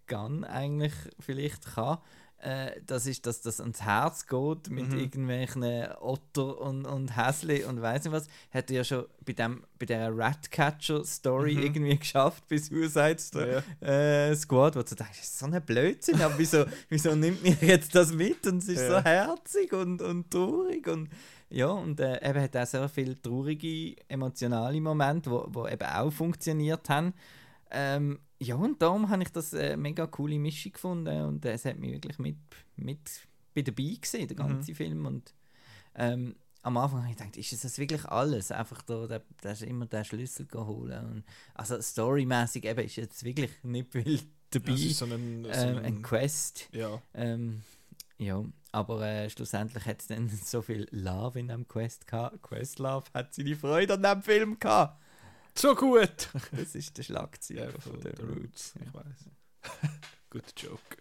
Gunn 0.06 0.44
eigentlich 0.44 0.94
vielleicht 1.20 1.66
kann, 1.74 1.98
äh, 2.40 2.80
das 2.86 3.06
ist, 3.06 3.26
dass 3.26 3.40
das 3.40 3.60
ans 3.60 3.82
Herz 3.82 4.26
geht 4.26 4.70
mit 4.70 4.92
Mhm. 4.92 4.98
irgendwelchen 4.98 5.62
Otter 6.00 6.60
und, 6.60 6.86
und 6.86 7.16
Häsli 7.16 7.64
und 7.64 7.82
weiß 7.82 8.04
nicht 8.04 8.12
was. 8.12 8.28
Hat 8.52 8.70
er 8.70 8.76
ja 8.76 8.84
schon 8.84 9.06
bei, 9.24 9.32
dem, 9.32 9.64
bei 9.78 9.86
dieser 9.86 10.16
Ratcatcher-Story 10.16 11.54
Mhm. 11.54 11.62
irgendwie 11.62 11.98
geschafft 11.98 12.44
bei 12.48 12.58
Suicide 12.58 13.62
Ja. 13.82 13.88
äh, 14.28 14.34
Squad, 14.36 14.76
wo 14.76 14.82
du 14.82 14.94
denkst, 14.94 15.18
das 15.18 15.28
ist 15.28 15.38
so 15.38 15.46
ein 15.46 15.62
Blödsinn, 15.64 16.20
aber 16.22 16.38
wieso, 16.38 16.64
wieso 16.88 17.14
nimmt 17.14 17.42
mir 17.42 17.56
jetzt 17.60 17.94
das 17.94 18.12
mit 18.12 18.46
und 18.46 18.58
es 18.62 18.68
ist 18.68 18.82
Ja. 18.82 18.98
so 19.00 19.04
herzig 19.04 19.72
und, 19.72 20.00
und 20.02 20.30
traurig 20.30 20.86
und 20.86 21.08
ja, 21.50 21.68
und 21.68 21.98
äh, 21.98 22.28
eben 22.28 22.42
hat 22.42 22.56
auch 22.56 22.66
sehr 22.66 22.88
viele 22.90 23.20
traurige, 23.20 23.96
emotionale 24.08 24.80
Momente, 24.80 25.30
wo, 25.30 25.46
wo 25.48 25.66
eben 25.66 25.86
auch 25.88 26.10
funktioniert 26.12 26.88
haben. 26.90 27.14
Ähm, 27.70 28.18
ja, 28.40 28.54
und 28.54 28.80
darum 28.80 29.08
habe 29.08 29.22
ich 29.22 29.30
das 29.30 29.52
äh, 29.52 29.76
mega 29.76 30.06
coole 30.06 30.38
Mischung 30.38 30.72
gefunden 30.72 31.22
und 31.22 31.44
äh, 31.44 31.52
es 31.52 31.64
hat 31.64 31.78
mich 31.78 31.92
wirklich 31.92 32.18
mit, 32.18 32.36
mit 32.76 33.26
bei 33.54 33.62
dabei 33.62 33.96
gesehen, 34.00 34.28
der 34.28 34.36
ganze 34.36 34.74
Film. 34.74 35.06
Und 35.06 35.34
ähm, 35.94 36.36
am 36.62 36.76
Anfang 36.76 37.02
habe 37.02 37.10
ich 37.10 37.16
gedacht, 37.16 37.36
ist 37.36 37.64
das 37.64 37.78
wirklich 37.78 38.04
alles? 38.04 38.52
Einfach 38.52 38.82
da, 38.82 39.06
da, 39.06 39.20
da 39.40 39.50
ist 39.50 39.62
immer 39.62 39.86
der 39.86 40.04
Schlüssel 40.04 40.46
geholt. 40.46 40.92
Und, 40.92 41.24
also 41.54 41.80
storymäßig 41.80 42.64
eben 42.64 42.84
ist 42.84 42.96
jetzt 42.96 43.24
wirklich 43.24 43.50
nicht 43.62 43.90
viel 43.90 44.20
dabei. 44.50 44.72
Ist 44.72 44.98
so 44.98 45.06
ein, 45.06 45.44
so 45.44 45.50
ähm, 45.50 45.78
ein 45.78 46.02
Quest. 46.02 46.68
ja. 46.72 47.00
Ähm, 47.14 47.62
ja, 48.20 48.44
aber 48.72 49.06
äh, 49.06 49.30
schlussendlich 49.30 49.86
hat 49.86 50.00
es 50.00 50.08
dann 50.08 50.28
so 50.44 50.60
viel 50.60 50.88
Love 50.90 51.38
in 51.38 51.48
dem 51.48 51.66
Quest 51.68 52.06
gehabt. 52.06 52.42
Quest 52.42 52.78
Love 52.80 53.06
hat 53.14 53.34
seine 53.34 53.54
Freude 53.54 53.94
an 53.94 54.02
dem 54.02 54.22
Film 54.22 54.58
gehabt. 54.58 55.00
So 55.54 55.74
gut! 55.74 56.28
Das 56.52 56.74
ist 56.74 56.96
der 56.98 57.02
Schlagzeiger 57.02 57.72
Ja, 57.72 57.80
von 57.80 58.00
der 58.00 58.18
Roots. 58.20 58.74
Ich 58.84 58.94
weiß. 58.94 59.30
Guter 60.30 60.52
Joke. 60.56 60.96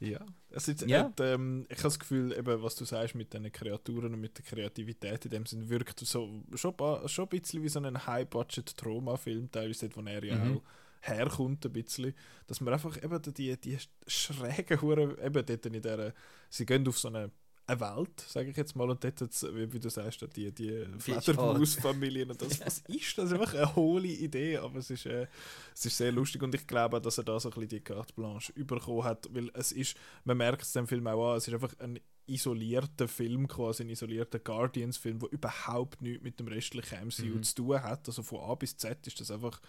ja. 0.00 0.20
Es 0.50 0.68
ist, 0.68 0.82
Ja. 0.82 1.04
Hat, 1.04 1.20
ähm, 1.20 1.64
ich 1.68 1.78
habe 1.78 1.84
das 1.84 1.98
Gefühl, 1.98 2.32
eben, 2.32 2.62
was 2.62 2.74
du 2.76 2.84
sagst 2.84 3.14
mit 3.14 3.32
den 3.32 3.50
Kreaturen 3.52 4.12
und 4.14 4.20
mit 4.20 4.36
der 4.38 4.44
Kreativität, 4.44 5.24
in 5.24 5.30
dem 5.30 5.46
Sinn 5.46 5.68
wirkt 5.68 6.00
so 6.00 6.42
schon, 6.54 6.78
schon 7.08 7.24
ein 7.24 7.28
bisschen 7.28 7.62
wie 7.62 7.68
so 7.68 7.80
ein 7.80 8.06
High-Budget-Trauma-Film, 8.06 9.50
teilweise 9.50 9.88
dort, 9.88 10.04
wo 10.04 10.08
er 10.08 10.24
ja 10.24 10.36
Mhm. 10.36 10.56
auch 10.58 10.62
herkommt, 11.02 11.64
ein 11.64 11.72
bisschen. 11.72 12.14
Dass 12.46 12.60
man 12.60 12.74
einfach 12.74 13.02
eben 13.02 13.22
die, 13.34 13.56
die 13.58 13.78
schrägen 14.06 14.80
Huren, 14.82 15.16
eben 15.18 15.46
dort 15.46 15.66
in 15.66 15.80
der, 15.80 16.12
sie 16.50 16.66
gehen 16.66 16.86
auf 16.86 16.98
so 16.98 17.08
eine 17.08 17.30
eine 17.70 17.80
Welt, 17.80 18.20
sage 18.26 18.50
ich 18.50 18.56
jetzt 18.56 18.74
mal, 18.76 18.88
und 18.90 19.02
dort, 19.02 19.20
hat's, 19.20 19.42
wie, 19.54 19.72
wie 19.72 19.78
du 19.80 19.88
sagst, 19.88 20.24
die, 20.36 20.52
die. 20.52 20.86
Fledermaus-Familien 20.98 22.30
und 22.30 22.40
das, 22.42 22.60
was 22.66 22.78
ist 22.88 23.18
das? 23.18 23.32
Einfach 23.32 23.54
eine 23.54 23.74
hohle 23.76 24.08
Idee, 24.08 24.58
aber 24.58 24.78
es 24.78 24.90
ist, 24.90 25.06
äh, 25.06 25.26
es 25.74 25.86
ist 25.86 25.96
sehr 25.96 26.12
lustig 26.12 26.42
und 26.42 26.54
ich 26.54 26.66
glaube 26.66 27.00
dass 27.00 27.18
er 27.18 27.24
da 27.24 27.38
so 27.40 27.48
ein 27.48 27.54
bisschen 27.54 27.68
die 27.68 27.80
Carte 27.80 28.12
Blanche 28.14 28.52
bekommen 28.52 29.04
hat, 29.04 29.28
weil 29.32 29.50
es 29.54 29.72
ist, 29.72 29.96
man 30.24 30.36
merkt 30.36 30.62
es 30.62 30.72
dem 30.72 30.86
Film 30.86 31.06
auch 31.06 31.32
an, 31.32 31.36
es 31.38 31.48
ist 31.48 31.54
einfach 31.54 31.74
ein 31.78 31.98
isolierter 32.26 33.08
Film, 33.08 33.48
quasi 33.48 33.82
ein 33.82 33.90
isolierter 33.90 34.38
Guardians-Film, 34.38 35.18
der 35.18 35.32
überhaupt 35.32 36.00
nichts 36.02 36.22
mit 36.22 36.38
dem 36.38 36.48
restlichen 36.48 37.08
MCU 37.08 37.36
Mhm. 37.36 37.42
zu 37.42 37.54
tun 37.56 37.82
hat, 37.82 38.06
also 38.06 38.22
von 38.22 38.40
A 38.40 38.54
bis 38.54 38.76
Z 38.76 39.06
ist 39.06 39.20
das 39.20 39.30
einfach 39.30 39.60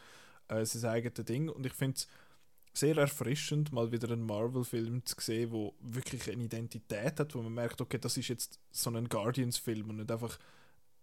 äh, 0.47 0.65
sein 0.65 0.91
eigenes 0.91 1.25
Ding 1.25 1.49
und 1.49 1.65
ich 1.65 1.73
finde 1.73 1.95
es 1.97 2.07
sehr 2.73 2.97
erfrischend, 2.97 3.71
mal 3.71 3.91
wieder 3.91 4.11
einen 4.11 4.25
Marvel-Film 4.25 5.05
zu 5.05 5.15
sehen, 5.19 5.51
wo 5.51 5.73
wirklich 5.81 6.31
eine 6.31 6.43
Identität 6.43 7.19
hat, 7.19 7.35
wo 7.35 7.41
man 7.41 7.53
merkt, 7.53 7.81
okay, 7.81 7.97
das 7.97 8.17
ist 8.17 8.29
jetzt 8.29 8.59
so 8.71 8.89
ein 8.89 9.09
Guardians-Film 9.09 9.89
und 9.89 9.97
nicht 9.97 10.11
einfach 10.11 10.37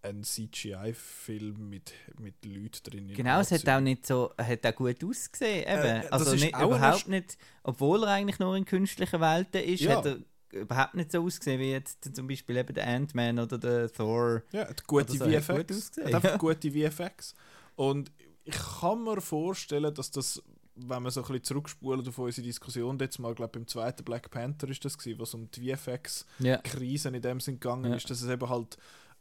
ein 0.02 0.22
CGI-Film 0.22 1.68
mit, 1.68 1.92
mit 2.18 2.44
Leuten 2.44 2.83
drin. 2.85 3.09
in 3.11 3.16
Genau, 3.16 3.40
es 3.40 3.50
hat 3.50 3.68
auch 3.68 3.81
nicht 3.81 4.07
so, 4.07 4.33
hat 4.38 4.64
auch 4.64 4.74
gut 4.74 5.02
ausgesehen. 5.04 5.62
Eben. 5.62 6.02
Äh, 6.02 6.09
also 6.11 6.35
nicht, 6.35 6.57
überhaupt 6.57 7.09
nicht, 7.09 7.37
obwohl 7.64 8.04
er 8.04 8.11
eigentlich 8.11 8.38
nur 8.38 8.57
in 8.57 8.64
künstlichen 8.64 9.20
Welten 9.20 9.62
ist, 9.62 9.81
Ja. 9.81 9.96
hat 9.96 10.07
er 10.07 10.18
überhaupt 10.52 10.94
nicht 10.94 11.12
so 11.12 11.22
ausgesehen 11.22 11.61
wie 11.61 11.72
jetzt 11.72 12.14
zum 12.14 12.26
Beispiel 12.26 12.57
eben 12.57 12.74
der 12.74 12.87
Ant-Man 12.87 13.38
oder 13.38 13.59
der 13.59 13.92
Thor. 13.92 14.42
Ja, 14.52 14.68
hat 14.68 14.87
gute 14.87 15.16
so, 15.16 15.26
hat 15.26 15.42
VFX. 15.42 15.48
gut 15.48 15.70
ausgesehen, 15.72 16.07
hat 16.07 16.14
einfach 16.14 16.31
ja. 16.31 16.37
gute 16.37 16.70
VFX. 16.70 17.35
Und 17.76 18.12
ich 18.44 18.57
kann 18.81 19.04
mir 19.04 19.20
vorstellen, 19.20 19.92
dass 19.94 20.11
das, 20.11 20.42
wenn 20.80 21.02
man 21.02 21.10
so 21.10 21.20
ein 21.20 21.26
bisschen 21.26 21.44
zurückspult 21.44 22.06
auf 22.08 22.18
unsere 22.18 22.46
Diskussion, 22.46 22.98
jetzt 22.98 23.18
mal, 23.18 23.34
glaube 23.34 23.58
beim 23.58 23.66
zweiten 23.66 24.04
Black 24.04 24.30
Panther 24.30 24.68
ist 24.68 24.84
das 24.84 24.96
gewesen, 24.96 25.18
was 25.20 25.34
um 25.34 25.50
die 25.50 25.74
VFX-Krisen 25.74 27.12
Ja. 27.12 27.16
in 27.16 27.22
dem 27.22 27.40
Sinn 27.40 27.54
gegangen 27.60 27.90
Ja. 27.90 27.96
ist, 27.96 28.08
dass 28.10 28.22
es 28.22 28.28
eben 28.30 28.48
halt 28.48 28.76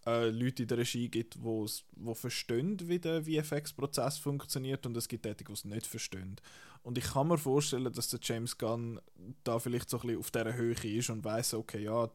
äh, 0.06 0.30
Leute 0.30 0.62
in 0.64 0.70
der 0.70 0.78
Regie 0.78 1.10
gibt, 1.10 1.38
wo's- 1.44 1.84
wo 1.98 2.14
verstehen, 2.14 2.78
wie 2.88 2.98
der 3.00 3.24
VFX-Prozess 3.24 4.18
funktioniert 4.18 4.86
und 4.86 4.96
es 4.96 5.10
gibt 5.10 5.26
Leute, 5.26 5.44
die 5.44 5.52
es 5.52 5.66
nicht 5.66 5.86
verstehen. 5.86 6.38
Und 6.84 6.98
ich 6.98 7.04
kann 7.04 7.28
mir 7.28 7.38
vorstellen, 7.38 7.92
dass 7.92 8.08
der 8.08 8.20
James 8.24 8.58
Gunn 8.58 9.02
da 9.44 9.60
vielleicht 9.60 9.90
so 9.90 9.98
ein 9.98 10.02
bisschen 10.08 10.20
auf 10.20 10.32
dieser 10.32 10.54
Höhe 10.54 10.76
ist 10.98 11.10
und 11.10 11.26
weiß, 11.26 11.56
okay, 11.56 11.84
ja, 11.84 12.10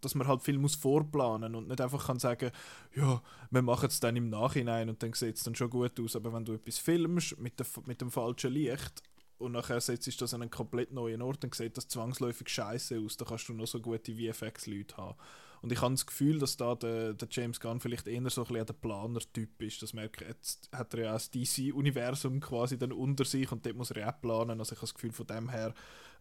dass 0.00 0.14
man 0.14 0.26
halt 0.26 0.42
viel 0.42 0.58
muss 0.58 0.74
vorplanen 0.74 1.54
und 1.54 1.68
nicht 1.68 1.80
einfach 1.80 2.06
kann 2.06 2.18
sagen, 2.18 2.50
ja, 2.94 3.22
wir 3.50 3.62
machen 3.62 3.86
es 3.86 4.00
dann 4.00 4.16
im 4.16 4.30
Nachhinein 4.30 4.88
und 4.88 5.02
dann 5.02 5.12
sieht 5.12 5.36
es 5.36 5.44
dann 5.44 5.54
schon 5.54 5.70
gut 5.70 5.98
aus. 6.00 6.16
Aber 6.16 6.32
wenn 6.32 6.44
du 6.44 6.54
etwas 6.54 6.78
filmst 6.78 7.38
mit, 7.38 7.58
der, 7.58 7.66
mit 7.86 8.00
dem 8.00 8.10
falschen 8.10 8.52
Licht 8.52 9.02
und 9.38 9.52
nachher 9.52 9.80
setzt 9.80 10.20
das 10.20 10.34
an 10.34 10.42
einen 10.42 10.50
komplett 10.50 10.92
neuen 10.92 11.22
Ort, 11.22 11.44
dann 11.44 11.52
sieht 11.52 11.76
das 11.76 11.88
zwangsläufig 11.88 12.48
scheiße 12.48 12.98
aus. 13.00 13.16
Da 13.16 13.24
kannst 13.24 13.48
du 13.48 13.54
noch 13.54 13.66
so 13.66 13.80
gute 13.80 14.14
VFX-Leute 14.14 14.96
haben. 14.96 15.16
Und 15.64 15.72
ich 15.72 15.80
habe 15.80 15.94
das 15.94 16.04
Gefühl, 16.04 16.38
dass 16.38 16.58
da 16.58 16.74
der, 16.74 17.14
der 17.14 17.26
James 17.30 17.58
Gunn 17.58 17.80
vielleicht 17.80 18.06
eher 18.06 18.20
so 18.28 18.42
ein 18.42 18.48
bisschen 18.48 18.66
der 18.66 18.74
Planer-Typ 18.74 19.62
ist. 19.62 19.82
Das 19.82 19.94
merke 19.94 20.22
ich, 20.22 20.28
jetzt 20.28 20.68
hat 20.72 20.92
er 20.92 21.04
ja 21.04 21.10
auch 21.10 21.14
das 21.14 21.30
DC-Universum 21.30 22.40
quasi 22.40 22.76
dann 22.76 22.92
unter 22.92 23.24
sich 23.24 23.50
und 23.50 23.64
dort 23.64 23.74
muss 23.74 23.90
er 23.90 24.06
auch 24.06 24.20
planen. 24.20 24.58
Also 24.58 24.74
ich 24.74 24.78
habe 24.78 24.88
das 24.88 24.94
Gefühl, 24.94 25.12
von 25.12 25.26
dem 25.26 25.48
her 25.48 25.72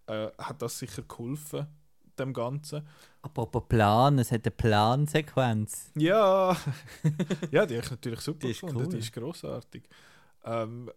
äh, 0.08 0.30
hat 0.38 0.62
das 0.62 0.80
sicher 0.80 1.02
geholfen, 1.02 1.68
dem 2.20 2.34
Ganzen. 2.34 2.88
Apropos 3.22 3.64
Plan, 3.68 4.20
es 4.20 4.32
hat 4.32 4.46
eine 4.46 4.52
Plansequenz. 4.52 5.92
Ja, 5.96 6.56
ja, 7.52 7.66
die 7.66 7.76
habe 7.76 7.86
ich 7.86 7.92
natürlich 7.92 8.20
super 8.22 8.40
Die 8.40 8.52
ist 8.52 8.62
gefunden. 8.62 8.84
cool. 8.84 8.90
Die 8.90 8.98
ist 8.98 9.14
grossartig. 9.14 9.84
Ähm, 10.44 10.92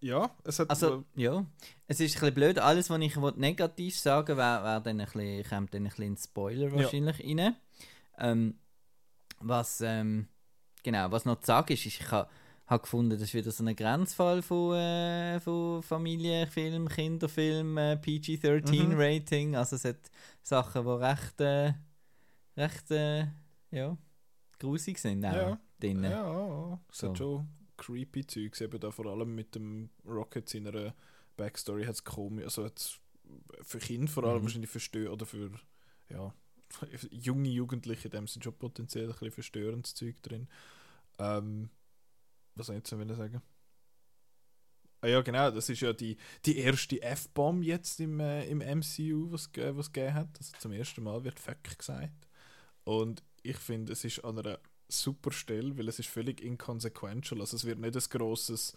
ja, 0.00 0.30
es 0.44 0.58
hat 0.60 0.70
Also, 0.70 1.04
ja, 1.16 1.44
es 1.88 1.98
ist 2.00 2.14
ein 2.16 2.20
bisschen 2.20 2.34
blöd. 2.34 2.58
Alles, 2.60 2.88
was 2.88 3.00
ich 3.00 3.16
negativ 3.36 3.98
sagen 3.98 4.36
wäre 4.36 4.62
wär 4.62 4.80
dann 4.80 5.00
ein 5.00 5.06
bisschen, 5.06 5.44
kommt 5.48 5.74
dann 5.74 5.82
ein 5.82 5.88
bisschen 5.88 6.04
in 6.04 6.16
Spoiler 6.16 6.72
wahrscheinlich 6.72 7.20
rein. 7.20 7.56
Ähm, 8.18 8.58
was, 9.40 9.80
ähm, 9.80 10.28
genau, 10.82 11.10
was 11.10 11.24
noch 11.24 11.40
zu 11.40 11.46
sagen 11.46 11.72
ist, 11.72 11.86
ist 11.86 12.00
ich 12.00 12.10
habe 12.10 12.28
hab 12.68 12.82
gefunden, 12.82 13.10
das 13.10 13.22
ist 13.22 13.34
wieder 13.34 13.50
so 13.50 13.64
ein 13.64 13.74
Grenzfall 13.74 14.42
von, 14.42 14.74
äh, 14.76 15.40
von 15.40 15.82
Familienfilm, 15.82 16.88
Kinderfilm, 16.88 17.76
äh, 17.78 17.96
PG-13-Rating. 17.96 19.56
Also 19.56 19.76
es 19.76 19.84
hat 19.84 20.10
Sachen, 20.42 20.84
die 20.84 20.90
recht, 20.90 21.40
äh, 21.40 21.72
recht 22.56 22.90
äh, 22.90 23.26
ja, 23.70 23.96
grusig 24.58 24.98
sind 24.98 25.24
auch 25.24 25.32
Ja. 25.32 25.60
drin. 25.80 26.02
Ja, 26.04 26.78
es 26.90 26.98
So. 26.98 27.08
hat 27.08 27.18
schon 27.18 27.48
creepy 27.76 28.26
Zeugs, 28.26 28.60
eben 28.60 28.80
da 28.80 28.90
vor 28.90 29.06
allem 29.06 29.34
mit 29.34 29.54
dem 29.54 29.90
Rocket 30.04 30.48
seiner 30.48 30.94
Backstory 31.36 31.84
hat 31.84 31.94
es 31.94 32.04
komisch, 32.04 32.44
also 32.44 32.64
hat's 32.64 32.98
für 33.62 33.78
Kinder 33.78 34.10
vor 34.10 34.24
allem 34.24 34.38
Mhm. 34.38 34.42
wahrscheinlich 34.44 34.70
verstört, 34.70 35.12
oder 35.12 35.26
für, 35.26 35.50
ja, 36.08 36.34
junge 37.10 37.48
Jugendliche, 37.48 38.08
dem 38.10 38.26
sind 38.26 38.42
schon 38.42 38.54
potenziell 38.58 39.04
ein 39.06 39.10
bisschen 39.12 39.30
verstörendes 39.32 39.94
Zeug 39.94 40.20
drin. 40.22 40.48
Ähm, 41.18 41.70
was 42.58 42.66
soll 42.66 42.76
ich 42.76 42.80
jetzt 42.90 43.16
sagen? 43.18 43.42
Ah 45.00 45.06
ja, 45.06 45.20
genau, 45.22 45.50
das 45.52 45.68
ist 45.68 45.80
ja 45.80 45.92
die, 45.92 46.16
die 46.44 46.58
erste 46.58 47.00
F-Bomb 47.00 47.62
jetzt 47.62 48.00
im, 48.00 48.18
äh, 48.18 48.44
im 48.48 48.60
MCU, 48.60 49.30
was 49.30 49.52
ge- 49.52 49.76
was 49.76 49.92
gegeben 49.92 50.14
hat. 50.14 50.28
Also 50.38 50.56
zum 50.58 50.72
ersten 50.72 51.04
Mal 51.04 51.22
wird 51.22 51.38
Fuck 51.38 51.78
gesagt. 51.78 52.26
Und 52.84 53.22
ich 53.42 53.58
finde, 53.58 53.92
es 53.92 54.04
ist 54.04 54.24
an 54.24 54.38
einer 54.38 54.58
super 54.88 55.32
Stelle, 55.32 55.76
weil 55.78 55.88
es 55.88 55.98
ist 56.00 56.08
völlig 56.08 56.42
inconsequential. 56.42 57.40
Also 57.40 57.56
es 57.56 57.64
wird 57.64 57.78
nicht 57.80 57.96
ein 57.96 58.02
grosses 58.18 58.76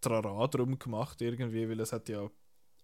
Trara 0.00 0.46
drum 0.48 0.78
gemacht 0.78 1.20
irgendwie, 1.22 1.68
weil 1.68 1.80
es 1.80 1.92
hat 1.92 2.08
ja, 2.08 2.30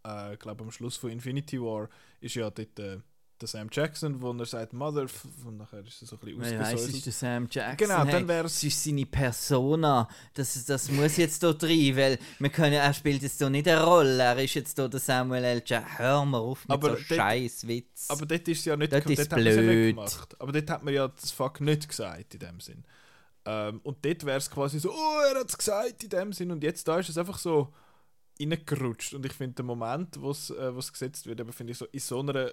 äh, 0.05 0.37
glaube 0.39 0.65
am 0.65 0.71
Schluss 0.73 0.97
von 0.97 1.11
Infinity 1.11 1.61
War 1.61 1.89
ist 2.21 2.37
ja 2.37 2.51
dort 2.51 2.79
äh, 2.81 3.01
der 3.41 3.49
Sam 3.49 3.69
Jackson, 3.71 4.21
wo 4.23 4.33
er 4.33 4.47
sagt 4.47 4.73
Mother, 4.73 5.07
und 5.45 5.59
nachher 5.59 5.85
ist 5.87 6.01
er 6.03 6.09
so 6.09 6.17
ein 6.17 6.21
bisschen 6.21 6.41
Weil 6.41 6.59
weiss, 6.59 6.73
es 6.73 6.81
ist 6.81 6.87
ausgesäuselt. 6.87 7.07
der 7.07 7.13
Sam 7.13 7.49
Jackson. 7.51 7.77
Genau, 7.77 8.05
hey, 8.05 8.13
dann 8.13 8.29
wär's- 8.29 8.53
Es 8.57 8.65
ist 8.65 8.85
seine 8.85 9.07
Persona. 9.07 10.09
Das, 10.35 10.65
das 10.65 10.91
muss 10.91 11.17
jetzt 11.19 11.41
hier 11.43 11.51
rein, 11.63 11.97
weil 11.97 12.19
wir 12.39 12.49
können, 12.51 12.73
er 12.75 12.95
spielt 12.95 13.23
jetzt 13.23 13.39
hier 13.39 13.51
nicht 13.51 13.69
eine 13.69 13.85
Rolle. 13.85 14.23
Er 14.23 14.43
ist 14.43 14.55
jetzt 14.55 14.77
hier 14.79 14.89
der 14.89 15.01
Samuel 15.01 15.45
L. 15.45 15.63
Jackson. 15.65 15.99
Hör 15.99 16.25
mal 16.25 16.39
auf 16.39 16.65
mit 16.67 16.71
Aber 16.71 16.89
so 16.91 16.95
dort- 16.95 17.05
scheiß 17.07 17.67
Witz. 17.69 18.07
Aber 18.09 18.25
dort 18.27 18.49
ist 18.49 18.65
ja 18.65 18.77
nicht, 18.77 18.93
Dort 18.93 19.05
dort 19.05 19.19
ist 19.19 19.21
hat 19.21 19.31
man's 19.39 19.45
ja 19.45 19.51
nicht 19.61 19.67
blöd. 19.69 19.95
gemacht. 19.97 20.37
Aber 20.41 20.53
dort 20.53 20.71
hat 20.71 20.83
man 20.83 20.95
ja 20.95 21.09
das 21.09 21.31
Fuck 21.31 21.61
nicht 21.61 21.89
gesagt 21.89 22.35
in 22.35 22.41
dem 22.41 22.61
Sinn. 22.61 22.85
Ähm, 23.45 23.81
und 23.85 24.05
dort 24.05 24.25
wäre 24.25 24.39
es 24.39 24.51
quasi 24.51 24.81
so, 24.81 24.91
oh, 24.93 25.21
er 25.33 25.39
hat 25.41 25.49
es 25.51 25.57
gesagt 25.59 26.03
in 26.03 26.09
dem 26.11 26.33
Sinn. 26.33 26.51
Und 26.51 26.65
jetzt 26.65 26.89
da 26.89 26.99
ist 26.99 27.11
es 27.11 27.19
einfach 27.19 27.39
so 27.39 27.73
reingerutscht. 28.41 29.15
Und 29.15 29.25
ich 29.27 29.33
finde, 29.33 29.55
der 29.57 29.65
Moment, 29.65 30.21
wo 30.21 30.31
es 30.31 30.51
äh, 30.51 30.75
wo's 30.75 30.93
gesetzt 30.93 31.27
wird, 31.27 31.41
finde 31.55 31.73
ich 31.73 31.79
so, 31.79 31.87
in 31.93 32.01
so 32.01 32.21
einer 32.21 32.51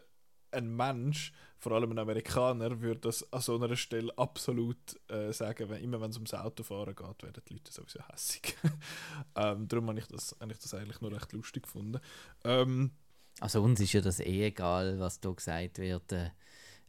ein 0.54 0.76
Mensch, 0.76 1.34
vor 1.58 1.74
allem 1.74 1.92
ein 1.92 2.00
Amerikaner, 2.00 2.82
würde 2.82 3.02
das 3.02 3.32
an 3.32 3.42
so 3.42 3.56
einer 3.56 3.76
Stelle 3.76 4.16
absolut 4.18 4.78
äh, 5.10 5.32
sagen, 5.32 5.70
wenn, 5.70 5.84
immer 5.84 6.02
wenn 6.02 6.12
es 6.12 6.18
ums 6.18 6.34
Autofahren 6.34 6.96
geht, 6.96 7.24
werden 7.24 7.44
die 7.48 7.54
Leute 7.54 7.72
sowieso 7.72 8.00
hässig. 8.12 8.56
ähm, 9.36 9.68
darum 9.68 9.88
habe 9.88 10.00
ich 10.00 10.08
das, 10.08 10.36
habe 10.40 10.52
ich 10.52 10.60
das 10.60 10.74
eigentlich 10.74 11.02
nur 11.02 11.12
recht 11.12 11.32
lustig 11.32 11.64
gefunden. 11.64 12.00
Ähm, 12.44 12.92
also 13.40 13.62
uns 13.64 13.80
ist 13.80 13.94
ja 13.94 14.02
das 14.02 14.20
eh 14.20 14.46
egal, 14.46 15.00
was 15.00 15.20
da 15.20 15.32
gesagt 15.32 15.80
wird. 15.80 16.12
Äh, 16.12 16.30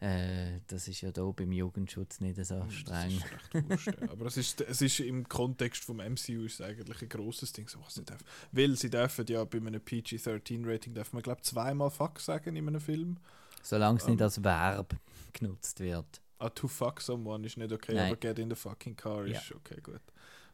äh, 0.00 0.60
das 0.66 0.88
ist 0.88 1.00
ja 1.00 1.12
da 1.12 1.24
beim 1.30 1.52
Jugendschutz 1.52 2.20
nicht 2.20 2.36
so 2.44 2.68
streng. 2.68 3.20
Das 3.20 3.30
ist 3.30 3.54
recht 3.54 3.70
wurscht, 3.70 4.00
ja. 4.00 4.10
Aber 4.10 4.26
es 4.26 4.36
ist, 4.36 4.60
es 4.60 4.82
ist 4.82 5.00
im 5.00 5.28
Kontext 5.28 5.84
vom 5.84 5.96
MCU 5.96 6.44
ist 6.44 6.60
eigentlich 6.60 7.00
ein 7.00 7.08
grosses 7.08 7.52
Ding, 7.52 7.68
so 7.68 7.80
was 7.80 7.94
sie 7.94 8.04
dürfen. 8.04 8.24
Weil 8.52 8.76
sie 8.76 8.90
dürfen 8.90 9.24
ja 9.28 9.44
bei 9.44 9.58
einem 9.58 9.80
PG-13-Rating, 9.80 10.94
darf 10.94 11.12
man 11.12 11.22
glaube 11.22 11.42
zweimal 11.42 11.90
Fuck 11.90 12.20
sagen 12.20 12.56
in 12.56 12.68
einem 12.68 12.80
Film. 12.80 13.18
Solange 13.64 13.98
es 13.98 14.06
nicht 14.06 14.20
Ähm. 14.20 14.24
als 14.24 14.42
Verb 14.44 14.94
genutzt 15.32 15.80
wird. 15.80 16.20
Ah, 16.38 16.50
to 16.50 16.68
fuck 16.68 17.00
someone 17.00 17.46
ist 17.46 17.56
nicht 17.56 17.72
okay, 17.72 17.94
Nein. 17.94 18.06
aber 18.12 18.16
get 18.16 18.38
in 18.38 18.50
the 18.50 18.54
fucking 18.56 18.94
car 18.94 19.26
Ja. 19.26 19.38
ist 19.40 19.52
okay, 19.52 19.80
gut. 19.82 20.00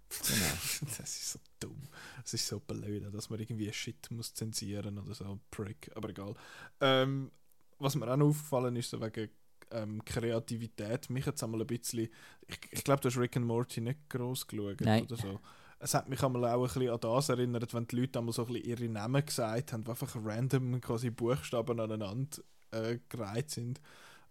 Genau. 0.08 0.88
das 0.98 1.00
ist 1.00 1.32
so 1.32 1.38
dumm. 1.60 1.82
Das 2.22 2.34
ist 2.34 2.46
so 2.46 2.60
blöd, 2.60 3.12
dass 3.14 3.30
man 3.30 3.40
irgendwie 3.40 3.72
Shit 3.72 4.10
muss 4.10 4.32
zensieren 4.34 4.98
oder 4.98 5.14
so. 5.14 5.38
Prick, 5.50 5.90
aber 5.94 6.10
egal. 6.10 6.34
Ähm, 6.80 7.30
was 7.78 7.94
mir 7.96 8.10
auch 8.10 8.16
noch 8.16 8.28
aufgefallen 8.28 8.76
ist, 8.76 8.90
so 8.90 9.00
wegen 9.00 9.30
ähm, 9.72 10.04
Kreativität, 10.04 11.10
mich 11.10 11.26
jetzt 11.26 11.42
einmal 11.42 11.60
ein 11.60 11.66
bisschen. 11.66 12.08
Ich, 12.46 12.58
ich 12.70 12.84
glaube, 12.84 13.00
du 13.02 13.08
hast 13.08 13.16
Rick 13.16 13.36
and 13.36 13.46
Morty 13.46 13.80
nicht 13.80 14.08
groß 14.10 14.46
geschaut 14.46 14.80
Nein. 14.80 15.04
oder 15.04 15.16
so. 15.16 15.40
Es 15.82 15.94
hat 15.94 16.10
mich 16.10 16.22
einmal 16.22 16.44
auch 16.44 16.60
ein 16.60 16.62
bisschen 16.62 16.90
an 16.90 17.00
das 17.00 17.30
erinnert, 17.30 17.72
wenn 17.72 17.86
die 17.86 17.96
Leute 17.96 18.18
einmal 18.18 18.34
so 18.34 18.44
ein 18.44 18.52
bisschen 18.52 18.68
ihre 18.68 18.88
Namen 18.88 19.24
gesagt 19.24 19.72
haben, 19.72 19.82
die 19.82 19.90
einfach 19.90 20.14
random 20.14 20.80
quasi 20.80 21.08
Buchstaben 21.10 21.80
aneinander 21.80 22.42
äh, 22.70 22.98
gereiht 23.08 23.50
sind. 23.50 23.80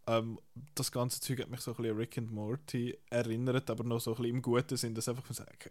Ähm, 0.05 0.39
das 0.75 0.91
ganze 0.91 1.19
Zeug 1.21 1.39
hat 1.39 1.49
mich 1.49 1.61
so 1.61 1.71
ein 1.71 1.77
bisschen 1.77 1.91
an 1.91 1.97
Rick 1.97 2.17
and 2.19 2.31
Morty 2.31 2.97
erinnert, 3.09 3.69
aber 3.69 3.83
noch 3.83 3.99
so 3.99 4.11
ein 4.11 4.17
bisschen 4.17 4.35
im 4.35 4.41
Guten 4.43 4.77
Sinn, 4.77 4.93
dass 4.93 5.09
einfach 5.09 5.23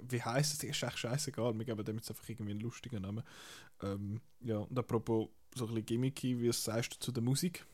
wie 0.08 0.22
heißt 0.22 0.52
es, 0.52 0.64
ist 0.64 0.82
echt 0.82 0.98
scheißegal, 0.98 1.56
wir 1.56 1.64
geben 1.64 1.84
dem 1.84 1.96
jetzt 1.96 2.10
einfach 2.10 2.28
irgendwie 2.28 2.52
einen 2.52 2.60
lustigen 2.60 3.02
Namen. 3.02 3.22
Ähm, 3.82 4.20
ja, 4.40 4.58
und 4.58 4.78
apropos 4.78 5.28
so 5.54 5.64
ein 5.64 5.68
bisschen 5.68 5.86
gimmicky, 5.86 6.40
wie 6.40 6.52
sagst 6.52 6.94
du 6.94 6.98
zu 6.98 7.12
der 7.12 7.22
Musik? 7.22 7.64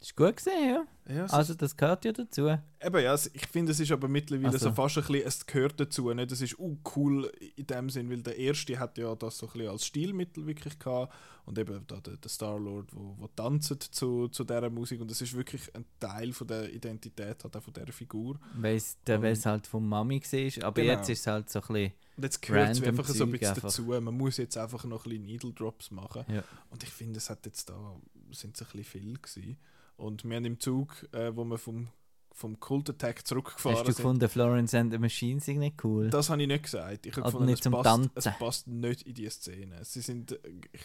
Ist 0.00 0.14
gut 0.14 0.36
gesehen, 0.36 0.86
ja. 1.08 1.12
Ja, 1.12 1.24
Also 1.26 1.54
das 1.54 1.76
gehört 1.76 2.04
ja 2.04 2.12
dazu. 2.12 2.46
Eben, 2.46 3.02
ja, 3.02 3.14
ich 3.14 3.46
finde, 3.48 3.72
es 3.72 3.80
ist 3.80 3.90
aber 3.90 4.06
mittlerweile 4.06 4.52
Also- 4.52 4.68
so 4.68 4.72
fast 4.72 4.98
ein 4.98 5.04
bisschen, 5.04 5.26
es 5.26 5.46
gehört 5.46 5.80
dazu, 5.80 6.12
nicht? 6.12 6.30
Es 6.30 6.40
ist 6.40 6.56
uh, 6.58 6.78
cool 6.94 7.32
in 7.56 7.66
dem 7.66 7.90
Sinn, 7.90 8.08
weil 8.08 8.22
der 8.22 8.36
erste 8.38 8.78
hat 8.78 8.96
ja 8.96 9.12
das 9.16 9.38
so 9.38 9.46
ein 9.46 9.52
bisschen 9.54 9.68
als 9.70 9.86
Stilmittel 9.86 10.46
wirklich 10.46 10.78
gehabt 10.78 11.12
und 11.46 11.58
eben 11.58 11.84
da 11.88 11.96
der, 11.96 12.16
der 12.16 12.30
Star-Lord, 12.30 12.94
wo, 12.94 13.16
wo 13.18 13.26
tanzt 13.28 13.88
zu, 13.92 14.28
zu 14.28 14.44
dieser 14.44 14.70
Musik 14.70 15.00
und 15.00 15.10
es 15.10 15.20
ist 15.20 15.34
wirklich 15.34 15.74
ein 15.74 15.84
Teil 15.98 16.32
von 16.32 16.46
der 16.46 16.72
Identität 16.72 17.42
halt 17.42 17.56
auch 17.56 17.62
von 17.62 17.72
dieser 17.72 17.92
Figur. 17.92 18.38
Weil 18.54 18.76
es 18.76 19.46
halt 19.46 19.66
vom 19.66 19.88
Mami 19.88 20.20
war. 20.20 20.64
Aber 20.68 20.80
genau. 20.80 20.92
jetzt 20.92 21.08
ist 21.08 21.20
es 21.20 21.26
halt 21.26 21.50
so 21.50 21.60
ein 21.60 21.66
bisschen. 21.66 21.92
Und 22.16 22.22
jetzt 22.22 22.42
gehört 22.42 22.70
es 22.70 22.82
einfach 22.82 23.06
so 23.06 23.24
ein 23.24 23.30
bisschen 23.32 23.48
einfach. 23.48 23.62
dazu. 23.62 23.82
Man 23.82 24.16
muss 24.16 24.36
jetzt 24.36 24.56
einfach 24.58 24.84
noch 24.84 25.06
ein 25.06 25.10
bisschen 25.10 25.26
Needle 25.26 25.52
Drops 25.52 25.90
machen. 25.90 26.24
Ja. 26.28 26.44
Und 26.70 26.82
ich 26.84 26.90
finde, 26.90 27.18
es 27.18 27.30
hat 27.30 27.46
jetzt 27.46 27.68
da 27.68 27.96
sind 28.30 28.54
es 28.54 28.62
ein 28.62 28.68
bisschen 28.72 28.84
viel 28.84 29.14
gewesen. 29.18 29.56
Und 29.98 30.24
wir 30.24 30.36
haben 30.36 30.44
im 30.46 30.58
Zug, 30.60 31.06
äh, 31.12 31.34
wo 31.36 31.44
wir 31.44 31.58
vom, 31.58 31.88
vom 32.32 32.58
Cult 32.60 32.88
Attack 32.88 33.26
zurückgefahren 33.26 33.76
Hast 33.76 33.86
du 33.86 33.92
sind, 33.92 33.96
gefunden, 33.96 34.28
Florence 34.28 34.72
and 34.74 34.92
the 34.92 34.98
Machine 34.98 35.40
sind 35.40 35.58
nicht 35.58 35.84
cool? 35.84 36.08
Das 36.08 36.30
habe 36.30 36.40
ich 36.40 36.48
nicht 36.48 36.62
gesagt. 36.64 37.04
Ich 37.04 37.12
habe 37.12 37.22
Oder 37.22 37.30
gefunden, 37.32 37.46
nicht 37.46 37.58
es, 37.58 37.62
zum 37.64 37.72
passt, 37.72 37.84
Tanzen. 37.84 38.12
es 38.14 38.24
passt 38.38 38.66
nicht 38.68 39.02
in 39.02 39.14
die 39.14 39.28
Szene. 39.28 39.84
Sie 39.84 40.00
sind 40.00 40.32
äh, 40.32 40.38
ich, 40.72 40.80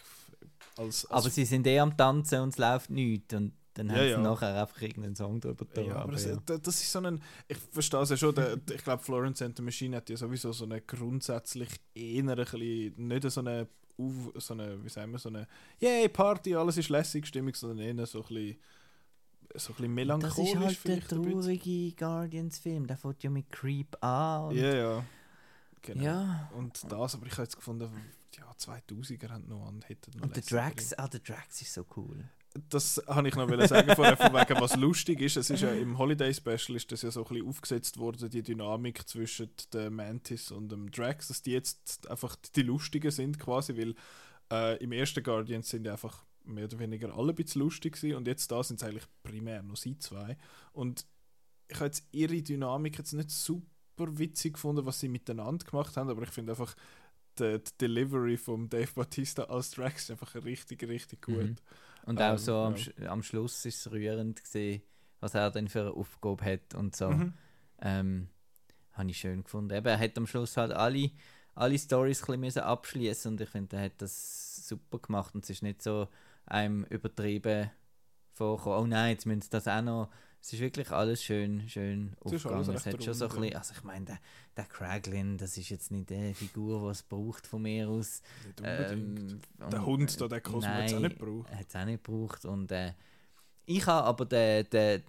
als, 0.77 1.05
als 1.05 1.11
aber 1.11 1.29
sie 1.29 1.45
sind 1.45 1.65
eh 1.67 1.79
am 1.79 1.95
Tanzen 1.95 2.41
und 2.41 2.49
es 2.49 2.57
läuft 2.57 2.89
nichts. 2.89 3.33
Und 3.35 3.53
dann 3.75 3.87
Ja, 3.87 3.93
haben 3.95 4.01
sie 4.03 4.09
ja. 4.09 4.17
nachher 4.19 4.61
einfach 4.61 4.81
irgendeinen 4.81 5.15
Song 5.15 5.39
drüber 5.39 5.65
da. 5.73 5.81
ja, 5.81 5.95
aber 5.97 6.11
das, 6.13 6.25
ja. 6.25 6.37
da- 6.45 6.57
das 6.57 6.81
ist 6.81 6.91
so 6.91 6.99
ein. 6.99 7.21
Ich 7.47 7.57
verstehe 7.57 8.01
es 8.01 8.09
ja 8.09 8.17
schon. 8.17 8.33
Der, 8.35 8.57
ich 8.73 8.83
glaube, 8.83 9.03
Florence 9.03 9.41
and 9.43 9.55
the 9.55 9.61
Machine 9.63 9.95
hat 9.97 10.09
ja 10.09 10.17
sowieso 10.17 10.51
so 10.53 10.65
eine 10.65 10.81
grundsätzlich 10.81 11.69
eher 11.93 12.23
ein 12.27 12.35
bisschen, 12.35 12.93
nicht 13.07 13.29
so 13.31 13.41
eine, 13.41 13.67
so 14.35 14.53
eine, 14.55 14.83
wie 14.83 14.89
sagen 14.89 15.11
wir, 15.11 15.19
so 15.19 15.29
eine, 15.29 15.47
yay, 15.79 16.09
Party, 16.09 16.55
alles 16.55 16.77
ist 16.77 16.89
lässig 16.89 17.27
Stimmung, 17.27 17.53
sondern 17.53 17.79
eher 17.97 18.05
so 18.07 18.21
ein 18.23 18.27
bisschen, 18.27 18.57
so 19.55 19.73
ein 19.73 19.75
bisschen 19.75 19.77
Das 19.77 20.37
melancholisch 20.37 20.49
ist 20.49 20.85
halt 20.85 20.87
der 20.87 21.07
traurige 21.07 21.91
Guardians-Film. 21.95 22.87
Der 22.87 22.97
fängt 22.97 23.23
ja 23.23 23.29
mit 23.29 23.51
Creep 23.51 24.03
an. 24.03 24.55
Ja, 24.55 24.73
ja. 24.73 25.05
Genau. 25.81 26.03
ja. 26.03 26.51
Und 26.55 26.81
das, 26.89 27.15
aber 27.15 27.25
ich 27.25 27.33
habe 27.33 27.43
jetzt 27.43 27.55
gefunden, 27.55 27.89
ja, 28.37 28.51
2000er 28.51 29.29
haben 29.29 29.47
noch 29.47 29.67
und 29.67 29.87
hätten 29.87 30.17
noch 30.17 30.23
Und 30.23 30.35
der. 30.35 30.43
Drax, 30.43 30.93
ah, 30.93 31.07
der 31.07 31.19
Drax 31.19 31.61
ist 31.61 31.73
so 31.73 31.85
cool. 31.97 32.23
das 32.69 33.01
habe 33.07 33.27
ich 33.27 33.35
noch 33.35 33.49
sagen 33.67 33.93
vorher, 33.95 34.17
von 34.17 34.33
wegen, 34.33 34.61
was 34.61 34.75
lustig 34.75 35.21
ist. 35.21 35.37
Es 35.37 35.49
ist 35.49 35.61
ja 35.61 35.71
im 35.71 35.97
Holiday 35.97 36.33
Special 36.33 36.75
ist 36.75 36.91
das 36.91 37.01
ja 37.01 37.11
so 37.11 37.23
ein 37.23 37.29
bisschen 37.29 37.47
aufgesetzt 37.47 37.97
worden, 37.97 38.29
die 38.29 38.41
Dynamik 38.41 39.07
zwischen 39.07 39.49
der 39.73 39.91
Mantis 39.91 40.51
und 40.51 40.69
dem 40.69 40.89
Drax, 40.89 41.27
dass 41.27 41.41
die 41.41 41.51
jetzt 41.51 42.09
einfach 42.09 42.35
die 42.55 42.63
Lustigen 42.63 43.11
sind 43.11 43.39
quasi, 43.39 43.77
weil 43.77 43.95
äh, 44.51 44.77
im 44.81 44.91
ersten 44.93 45.23
Guardians 45.23 45.69
sind 45.69 45.85
ja 45.85 45.93
einfach 45.93 46.23
mehr 46.43 46.65
oder 46.65 46.79
weniger 46.79 47.15
alle 47.15 47.31
ein 47.31 47.35
bisschen 47.35 47.61
lustig 47.61 47.93
gewesen 47.93 48.17
und 48.17 48.27
jetzt 48.27 48.51
da 48.51 48.63
sind 48.63 48.81
es 48.81 48.87
eigentlich 48.87 49.07
primär 49.23 49.63
nur 49.63 49.75
sie 49.75 49.97
zwei. 49.97 50.37
Und 50.71 51.05
ich 51.67 51.75
habe 51.75 51.85
jetzt 51.85 52.07
ihre 52.11 52.41
Dynamik 52.41 52.97
jetzt 52.97 53.13
nicht 53.13 53.31
super 53.31 54.17
witzig 54.17 54.53
gefunden, 54.53 54.85
was 54.85 54.99
sie 54.99 55.09
miteinander 55.09 55.65
gemacht 55.65 55.95
haben, 55.97 56.09
aber 56.09 56.23
ich 56.23 56.29
finde 56.29 56.51
einfach 56.53 56.75
die, 57.39 57.59
die 57.59 57.77
Delivery 57.79 58.37
von 58.37 58.69
Dave 58.69 58.91
Bautista 58.93 59.43
als 59.43 59.71
Drax 59.71 60.11
einfach 60.11 60.35
richtig, 60.35 60.83
richtig 60.87 61.21
gut. 61.25 61.37
Mhm. 61.37 61.55
Und 62.05 62.19
Ähm, 62.19 62.33
auch 62.33 62.37
so 62.37 62.55
am, 62.57 62.75
ja. 62.75 63.09
Am 63.09 63.23
Schluss 63.23 63.65
ist 63.65 63.85
es 63.85 63.91
rührend 63.91 64.43
gesehen, 64.43 64.81
was 65.19 65.35
er 65.35 65.51
dann 65.51 65.67
für 65.67 65.81
eine 65.81 65.91
Aufgabe 65.91 66.43
hat 66.43 66.75
und 66.75 66.95
so. 66.95 67.09
Mhm. 67.09 67.33
Ähm, 67.81 68.29
habe 68.91 69.09
ich 69.09 69.17
schön 69.17 69.43
gefunden. 69.43 69.75
Eben, 69.75 69.87
er 69.87 69.99
hat 69.99 70.17
am 70.17 70.27
Schluss 70.27 70.57
halt 70.57 70.71
alle, 70.71 71.11
alle 71.55 71.77
Stories 71.79 72.27
ein 72.29 72.41
bisschen 72.41 72.63
abschließen 72.63 73.31
und 73.31 73.41
ich 73.41 73.49
finde, 73.49 73.77
er 73.77 73.85
hat 73.85 74.01
das 74.01 74.67
super 74.67 74.99
gemacht 74.99 75.33
und 75.33 75.43
es 75.43 75.49
ist 75.49 75.63
nicht 75.63 75.81
so 75.81 76.07
einem 76.45 76.83
übertrieben 76.85 77.71
vorgekommen. 78.33 78.79
Oh 78.79 78.87
nein, 78.87 79.11
jetzt 79.11 79.25
müssen 79.25 79.41
sie 79.41 79.49
das 79.49 79.67
auch 79.67 79.81
noch. 79.81 80.09
Es 80.41 80.51
ist 80.51 80.59
wirklich 80.59 80.91
alles 80.91 81.23
schön, 81.23 81.69
schön 81.69 82.17
aufgegangen. 82.19 82.75
Es 82.75 82.85
hat 82.85 83.01
schon 83.01 83.13
so 83.13 83.25
ein 83.29 83.31
bisschen, 83.39 83.55
also 83.55 83.73
ich 83.77 83.83
meine, 83.85 84.05
der, 84.05 84.19
der 84.57 84.65
Craglin, 84.65 85.37
das 85.37 85.57
ist 85.57 85.69
jetzt 85.69 85.89
nicht 85.89 86.11
eine 86.11 86.33
Figur, 86.33 86.81
die 86.83 86.89
es 86.91 87.03
braucht 87.03 87.47
von 87.47 87.61
mir 87.61 87.87
aus. 87.87 88.21
Nicht 88.45 88.59
unbedingt. 88.59 89.19
Ähm, 89.31 89.41
der 89.71 89.79
und- 89.79 89.85
Hund 89.85 90.19
da, 90.21 90.27
der 90.27 90.41
Cosmo 90.41 90.67
hat 90.69 90.85
es 90.87 90.93
auch 90.93 90.99
nicht 90.99 91.17
gebraucht. 91.17 91.49
Hat 91.49 91.65
es 91.69 91.75
auch 91.75 91.85
nicht 91.85 92.03
gebraucht. 92.03 92.43
Und 92.45 92.71
äh, 92.73 92.91
ich 93.65 93.85
habe 93.87 94.05
aber 94.05 94.25
den, 94.25 94.69
den, 94.69 95.03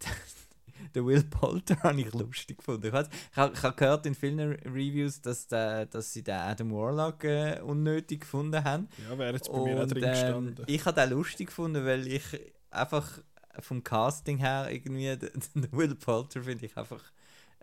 den 0.95 1.07
Will 1.07 1.25
Poulter 1.25 1.77
habe 1.83 2.01
ich 2.01 2.13
lustig 2.13 2.59
gefunden. 2.59 2.87
Ich, 2.87 2.93
habe 2.93 3.09
ich 3.55 3.63
habe 3.63 3.77
gehört 3.77 4.07
in 4.07 4.15
vielen 4.15 4.53
Reviews, 4.53 5.21
dass, 5.21 5.47
der, 5.47 5.87
dass 5.87 6.13
sie 6.13 6.23
den 6.23 6.37
Adam 6.37 6.73
Warlock 6.73 7.25
äh, 7.25 7.61
unnötig 7.61 8.21
gefunden 8.21 8.63
haben. 8.63 8.89
Ja, 9.09 9.19
wäre 9.19 9.35
jetzt 9.35 9.51
bei 9.51 9.59
mir 9.59 9.77
auch 9.77 9.83
Und, 9.83 9.95
drin 9.95 10.05
ähm, 10.05 10.11
gestanden. 10.11 10.65
ich 10.67 10.85
habe 10.85 11.01
den 11.01 11.11
lustig 11.11 11.49
gefunden, 11.49 11.85
weil 11.85 12.07
ich 12.07 12.25
einfach 12.71 13.19
vom 13.61 13.85
Casting 13.85 14.39
her 14.39 14.69
irgendwie 14.71 15.17
den, 15.17 15.31
den 15.55 15.73
Will 15.73 15.95
Poulter 15.95 16.43
finde 16.43 16.67
ich 16.67 16.77
einfach 16.77 17.03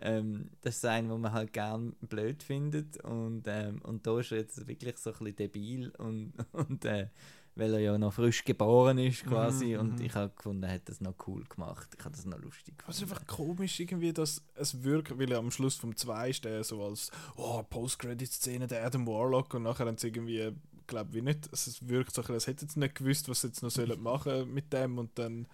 ähm, 0.01 0.49
das 0.61 0.77
ist 0.77 0.85
ein, 0.85 1.09
wo 1.09 1.17
man 1.17 1.31
halt 1.31 1.53
gern 1.53 1.93
blöd 2.01 2.41
findet 2.41 2.97
und, 3.03 3.43
ähm, 3.45 3.81
und 3.83 4.05
da 4.07 4.19
ist 4.19 4.31
er 4.31 4.39
jetzt 4.39 4.67
wirklich 4.67 4.97
so 4.97 5.11
ein 5.11 5.19
bisschen 5.19 5.35
debil 5.35 5.89
und, 5.97 6.33
und 6.53 6.85
äh, 6.85 7.07
weil 7.55 7.73
er 7.73 7.79
ja 7.79 7.97
noch 7.97 8.13
frisch 8.13 8.43
geboren 8.43 8.97
ist 8.97 9.25
quasi 9.25 9.73
Mhm, 9.75 9.79
und 9.79 9.99
mhm. 9.99 10.05
ich 10.05 10.15
habe 10.15 10.33
gefunden, 10.35 10.63
er 10.63 10.73
hat 10.73 10.87
das 10.89 11.01
noch 11.01 11.15
cool 11.27 11.43
gemacht. 11.45 11.89
Ich 11.97 12.03
habe 12.05 12.15
das 12.15 12.25
noch 12.25 12.39
lustig 12.39 12.75
Was 12.85 12.97
ist 12.97 13.01
gefunden. 13.01 13.13
einfach 13.13 13.27
komisch 13.27 13.79
irgendwie, 13.79 14.13
dass 14.13 14.43
es 14.55 14.83
wirkt, 14.83 15.17
weil 15.19 15.31
er 15.31 15.39
am 15.39 15.51
Schluss 15.51 15.75
vom 15.75 15.95
2 15.95 16.29
ist 16.29 16.45
der 16.45 16.63
so 16.63 16.83
als 16.83 17.11
oh, 17.35 17.61
Post-Credit-Szene 17.63 18.67
der 18.67 18.85
Adam 18.85 19.05
Warlock 19.07 19.53
und 19.53 19.63
nachher 19.63 19.85
haben 19.85 19.97
sie 19.97 20.07
irgendwie, 20.07 20.51
glaube 20.87 21.13
wie 21.13 21.21
nicht, 21.21 21.49
also 21.51 21.71
es 21.71 21.87
wirkt 21.87 22.13
so, 22.13 22.21
als 22.21 22.47
hätten 22.47 22.67
sie 22.69 22.79
nicht 22.79 22.95
gewusst, 22.95 23.27
was 23.29 23.41
sie 23.41 23.47
jetzt 23.47 23.63
noch 23.63 23.71
sollen 23.71 24.01
machen 24.01 24.53
mit 24.53 24.71
dem 24.71 24.97
und 24.97 25.17
dann 25.19 25.47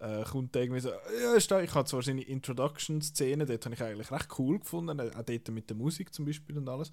äh, 0.00 0.24
kommt 0.24 0.56
irgendwie 0.56 0.80
so, 0.80 0.90
ja, 0.90 1.34
ist 1.34 1.50
ich 1.50 1.74
habe 1.74 1.84
zwar 1.88 2.02
seine 2.02 2.22
Introduction-Szene, 2.22 3.44
dort 3.46 3.64
habe 3.64 3.74
ich 3.74 3.82
eigentlich 3.82 4.10
recht 4.10 4.38
cool 4.38 4.58
gefunden, 4.58 5.00
auch 5.00 5.22
dort 5.22 5.48
mit 5.50 5.68
der 5.68 5.76
Musik 5.76 6.14
zum 6.14 6.24
Beispiel 6.24 6.56
und 6.56 6.68
alles, 6.68 6.90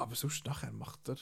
aber 0.00 0.14
sonst 0.14 0.44
nachher 0.46 0.72
macht 0.72 1.08
er, 1.08 1.16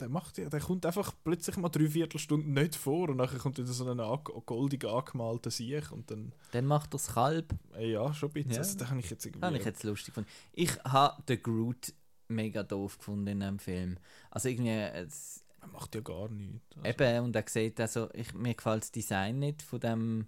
der 0.00 0.08
macht 0.08 0.36
ja, 0.38 0.48
der 0.50 0.60
kommt 0.60 0.84
einfach 0.84 1.12
plötzlich 1.24 1.56
mal 1.56 1.68
drei 1.70 1.88
Viertelstunden 1.88 2.52
nicht 2.52 2.74
vor 2.76 3.08
und 3.08 3.16
nachher 3.16 3.38
kommt 3.38 3.56
wieder 3.58 3.66
so 3.68 3.88
ein 3.88 3.98
ange- 3.98 4.42
goldig 4.44 4.84
angemalter 4.84 5.50
Sieg 5.50 5.90
und 5.92 6.10
dann 6.10 6.32
Dann 6.52 6.66
macht 6.66 6.88
er 6.88 6.98
das 6.98 7.08
Kalb. 7.14 7.54
Ja, 7.78 8.12
schon 8.12 8.28
ein 8.30 8.32
bisschen. 8.34 8.50
Ja. 8.52 8.58
Also, 8.58 8.76
da 8.78 8.90
habe 8.90 9.00
ich 9.00 9.08
jetzt 9.10 9.24
irgendwie. 9.24 9.46
Habe 9.46 9.56
ich 9.58 9.64
jetzt 9.64 9.82
lustig 9.84 10.08
gefunden. 10.14 10.28
Ich 10.52 10.76
habe 10.84 11.22
den 11.22 11.42
Groot 11.42 11.94
mega 12.28 12.62
doof 12.62 12.98
gefunden 12.98 13.28
in 13.28 13.40
dem 13.40 13.58
Film. 13.58 13.96
Also 14.30 14.48
irgendwie, 14.48 14.70
es, 14.70 15.44
Er 15.62 15.68
macht 15.68 15.94
ja 15.94 16.00
gar 16.02 16.28
nichts. 16.28 16.76
Also, 16.76 16.88
Eben, 16.88 17.24
und 17.24 17.36
er 17.36 17.44
sieht 17.48 17.80
also, 17.80 18.08
ich, 18.12 18.34
mir 18.34 18.54
gefällt 18.54 18.82
das 18.82 18.92
Design 18.92 19.38
nicht 19.38 19.62
von 19.62 19.80
dem, 19.80 20.26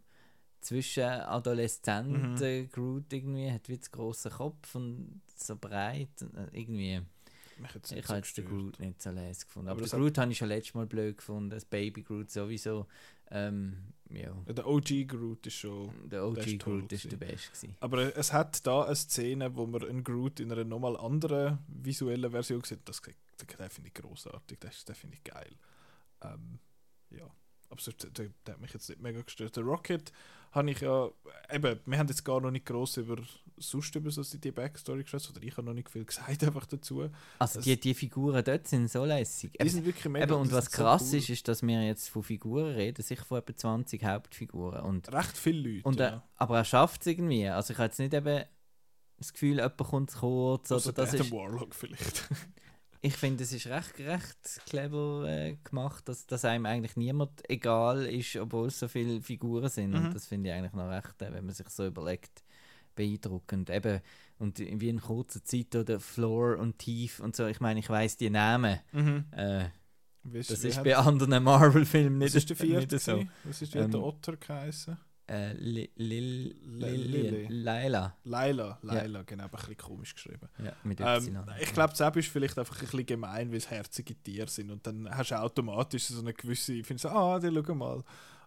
zwischen 0.60 1.04
adoleszenten 1.04 2.70
Groot 2.72 3.12
irgendwie, 3.12 3.50
hat 3.52 3.68
wie 3.68 3.78
zu 3.80 3.90
grossen 3.90 4.30
Kopf 4.32 4.74
und 4.74 5.20
so 5.36 5.56
breit. 5.56 6.08
äh, 6.34 6.58
Irgendwie. 6.60 7.02
Ich 7.58 7.62
nicht 7.62 7.74
habe 7.74 7.86
so 7.86 8.14
jetzt 8.14 8.36
den. 8.36 8.46
Groot 8.46 8.78
nicht 8.80 9.02
so 9.02 9.10
les 9.10 9.44
gefunden. 9.44 9.68
Aber 9.68 9.76
Aber, 9.78 9.82
das 9.82 9.90
den 9.90 10.00
Groot 10.00 10.18
habe 10.18 10.32
ich 10.32 10.38
schon 10.38 10.48
letztes 10.48 10.74
Mal 10.74 10.86
blöd 10.86 11.16
gefunden, 11.18 11.50
das 11.50 11.64
Baby 11.64 12.02
Groot 12.02 12.30
sowieso. 12.30 12.86
Ähm, 13.30 13.92
ja, 14.10 14.32
Der 14.46 14.66
OG 14.66 15.06
Groot 15.06 15.46
ist 15.46 15.54
schon. 15.54 15.90
der 16.08 16.24
OG 16.24 16.38
ist 16.38 16.60
toll 16.60 16.80
Groot 16.80 16.92
ist 16.92 17.12
der 17.12 17.16
beste. 17.16 17.48
gewesen. 17.48 17.76
Aber 17.80 18.16
es 18.16 18.32
hat 18.32 18.66
da 18.66 18.84
eine 18.84 18.96
Szene, 18.96 19.54
wo 19.54 19.66
man 19.66 19.84
einen 19.84 20.02
Groot 20.02 20.40
in 20.40 20.50
einer 20.50 20.64
nochmal 20.64 20.96
anderen 20.96 21.58
visuellen 21.68 22.30
Version 22.30 22.62
sieht. 22.64 22.80
Das, 22.88 23.02
das, 23.02 23.72
finde 23.72 23.88
ich 23.88 23.94
großartig. 23.94 24.58
Das, 24.60 24.84
das 24.84 24.96
finde 24.96 25.16
ich 25.16 25.24
geil. 25.24 25.50
Ähm, 26.22 26.58
ja. 27.10 27.28
Aber 27.70 27.82
der, 27.82 28.10
der, 28.10 28.30
der 28.46 28.54
hat 28.54 28.60
mich 28.60 28.72
jetzt 28.72 28.88
nicht 28.88 29.00
mega 29.02 29.20
gestört. 29.20 29.56
Der 29.56 29.64
Rocket 29.64 30.10
habe 30.52 30.70
ich 30.70 30.80
ja. 30.80 31.10
Eben, 31.50 31.80
wir 31.86 31.98
haben 31.98 32.08
jetzt 32.08 32.24
gar 32.24 32.40
noch 32.40 32.50
nicht 32.50 32.66
gross 32.66 32.96
über 32.96 33.16
sonst 33.60 33.94
über 33.96 34.10
so 34.10 34.22
die 34.22 34.50
Backstory 34.50 35.02
geschätzt. 35.02 35.30
Oder 35.30 35.42
ich 35.42 35.56
habe 35.56 35.66
noch 35.66 35.74
nicht 35.74 35.88
viel 35.88 36.04
gesagt 36.04 36.42
einfach 36.44 36.66
dazu. 36.66 37.08
Also 37.38 37.60
die, 37.60 37.78
die 37.78 37.94
Figuren 37.94 38.42
dort 38.44 38.66
sind 38.66 38.90
so 38.90 39.04
lässig. 39.04 39.52
Die 39.60 39.68
sind 39.68 39.84
wirklich 39.84 40.04
mega. 40.06 40.24
Eben, 40.24 40.34
und 40.34 40.52
was 40.52 40.66
sind 40.66 40.74
so 40.74 40.82
krass 40.82 41.08
cool. 41.10 41.18
ist, 41.18 41.30
ist, 41.30 41.48
dass 41.48 41.62
wir 41.62 41.82
jetzt 41.84 42.08
von 42.08 42.22
Figuren 42.22 42.74
reden, 42.74 43.02
sicher 43.02 43.24
von 43.24 43.38
etwa 43.38 43.56
20 43.56 44.04
Hauptfiguren. 44.04 44.82
Und, 44.82 45.12
Recht 45.12 45.36
viele 45.36 45.68
Leute. 45.68 45.88
und, 45.88 46.00
äh, 46.00 46.04
ja. 46.04 46.22
aber 46.36 46.58
er 46.58 46.64
schafft 46.64 47.02
es 47.02 47.06
irgendwie. 47.08 47.48
Also 47.48 47.72
ich 47.72 47.78
habe 47.78 47.86
jetzt 47.86 47.98
nicht 47.98 48.14
eben 48.14 48.44
das 49.18 49.32
Gefühl, 49.32 49.56
jemand 49.56 49.76
kommt 49.78 50.10
zu 50.10 50.18
kurz. 50.18 50.70
Ausser 50.70 50.90
Oder 50.90 51.04
das 51.04 51.14
ist, 51.14 51.32
Warlock 51.32 51.74
vielleicht. 51.74 52.28
ich 53.00 53.16
finde, 53.16 53.44
es 53.44 53.52
ist 53.52 53.66
recht, 53.68 53.98
recht 54.00 54.60
clever 54.66 55.24
äh, 55.28 55.56
gemacht, 55.64 56.08
dass, 56.08 56.26
dass 56.26 56.44
einem 56.44 56.66
eigentlich 56.66 56.96
niemand 56.96 57.48
egal 57.48 58.06
ist, 58.06 58.36
obwohl 58.36 58.68
es 58.68 58.78
so 58.78 58.88
viele 58.88 59.20
Figuren 59.22 59.68
sind. 59.68 59.90
Mhm. 59.90 60.06
Und 60.06 60.14
das 60.14 60.26
finde 60.26 60.50
ich 60.50 60.54
eigentlich 60.54 60.72
noch 60.72 60.88
recht, 60.88 61.20
äh, 61.22 61.32
wenn 61.32 61.46
man 61.46 61.54
sich 61.54 61.68
so 61.68 61.86
überlegt, 61.86 62.42
beeindruckend. 62.94 63.70
Eben, 63.70 64.00
und 64.38 64.58
wie 64.58 64.88
in 64.88 65.00
kurzer 65.00 65.42
Zeit 65.44 65.74
oder 65.76 66.00
Floor 66.00 66.58
und 66.58 66.78
Tief 66.78 67.20
und 67.20 67.34
so. 67.36 67.46
Ich 67.46 67.60
meine, 67.60 67.80
ich 67.80 67.88
weiß 67.88 68.16
die 68.16 68.30
Namen. 68.30 68.80
mhm. 68.92 69.24
Äh, 69.32 69.66
Wie 70.24 70.38
das 70.42 70.64
ist 70.64 70.82
bei 70.82 70.96
anderen 70.96 71.42
Marvel-Filmen 71.42 72.18
nicht, 72.18 72.48
der 72.48 72.56
vierte? 72.56 72.94
nicht 72.96 73.04
so. 73.04 73.24
Was 73.44 73.62
ist 73.62 73.74
der 73.74 73.82
Ähm, 73.84 73.94
Otter 73.94 74.36
geheißen? 74.36 74.96
Äh. 75.28 75.52
Laila. 77.48 78.16
Laila, 78.24 78.78
Laila, 78.82 79.22
genau, 79.22 79.44
aber 79.44 79.58
ein 79.58 79.60
bisschen 79.60 79.76
komisch 79.76 80.14
geschrieben. 80.14 80.48
Ja, 80.64 80.72
mit 80.84 81.00
Ähm, 81.00 81.44
ich 81.60 81.72
glaube, 81.72 81.94
das 81.96 82.16
ist 82.16 82.28
vielleicht 82.28 82.58
einfach 82.58 82.76
ein 82.76 82.80
bisschen 82.80 83.06
gemein, 83.06 83.50
weil 83.50 83.58
es 83.58 83.70
herzige 83.70 84.14
Tiere 84.14 84.48
sind 84.48 84.70
und 84.70 84.86
dann 84.86 85.08
hast 85.10 85.30
du 85.30 85.38
automatisch 85.38 86.06
so 86.06 86.20
eine 86.20 86.32
gewisse, 86.32 86.72
ich 86.74 86.86
finde 86.86 87.00
so, 87.00 87.08
ah, 87.10 87.38
die 87.38 87.52
schau 87.52 87.74
mal. 87.74 88.02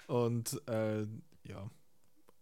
Und 0.07 0.59
äh, 0.67 1.05
ja, 1.43 1.69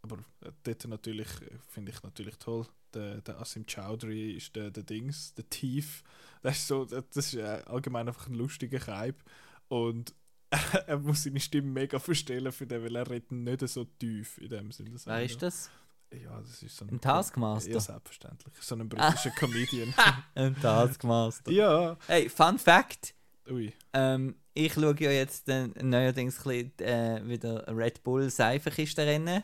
aber 0.01 0.19
dort 0.63 0.87
natürlich, 0.87 1.27
äh, 1.41 1.57
finde 1.67 1.91
ich 1.91 2.01
natürlich 2.01 2.37
toll. 2.37 2.65
Der, 2.93 3.21
der 3.21 3.39
Asim 3.39 3.65
Chowdhury 3.65 4.31
ist 4.31 4.55
der, 4.55 4.71
der 4.71 4.83
Dings, 4.83 5.33
der 5.35 5.47
Tief. 5.49 6.03
Das 6.41 6.57
ist 6.57 6.67
so, 6.67 6.85
das 6.85 7.03
ist 7.13 7.35
äh, 7.35 7.61
allgemein 7.65 8.07
einfach 8.07 8.27
ein 8.27 8.33
lustiger 8.33 8.79
Kaib. 8.79 9.23
Und 9.67 10.15
er 10.87 10.97
muss 10.97 11.23
seine 11.23 11.39
Stimme 11.39 11.67
mega 11.67 11.99
verstellen 11.99 12.51
für 12.51 12.65
den, 12.65 12.83
weil 12.83 12.95
er 12.95 13.09
redet 13.09 13.31
nicht 13.31 13.67
so 13.67 13.85
tief 13.85 14.37
in 14.39 14.49
dem 14.49 14.71
Sinne. 14.71 14.91
Wer 15.05 15.23
ist 15.23 15.41
das? 15.41 15.69
Ja, 16.11 16.39
das 16.39 16.63
ist 16.63 16.75
so 16.75 16.85
Ein 16.85 16.99
Taskmaster? 16.99 17.69
Ja, 17.71 17.79
selbstverständlich. 17.79 18.53
So 18.59 18.75
ein 18.75 18.89
britischer 18.89 19.29
Comedian. 19.39 19.93
Ein 20.35 20.59
Taskmaster. 20.59 21.51
ja. 21.51 21.97
Hey, 22.07 22.29
Fun 22.29 22.57
Fact. 22.57 23.13
Ui. 23.47 23.71
Ähm, 23.93 24.35
ich 24.55 24.73
schaue 24.73 24.95
ja 24.99 25.11
jetzt 25.11 25.47
äh, 25.49 25.67
neuerdings 25.81 26.39
ein 26.45 26.71
bisschen, 26.71 26.79
äh, 26.87 27.27
wieder 27.27 27.65
Red 27.67 28.03
Bull 28.03 28.29
Seifenkistenrennen. 28.29 29.43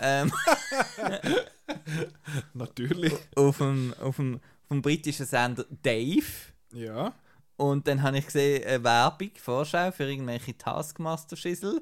ähm, 0.00 0.32
Natürlich. 2.54 3.12
auf, 3.34 3.58
dem, 3.58 3.94
auf, 4.00 4.16
dem, 4.16 4.36
auf 4.36 4.68
dem 4.70 4.82
britischen 4.82 5.26
Sender 5.26 5.66
Dave. 5.82 6.24
Ja. 6.72 7.14
Und 7.56 7.86
dann 7.88 8.02
habe 8.02 8.18
ich 8.18 8.26
gesehen, 8.26 8.64
eine 8.66 8.84
Werbung, 8.84 9.30
Vorschau 9.36 9.90
für 9.90 10.04
irgendwelche 10.04 10.56
Taskmaster-Schissel. 10.58 11.78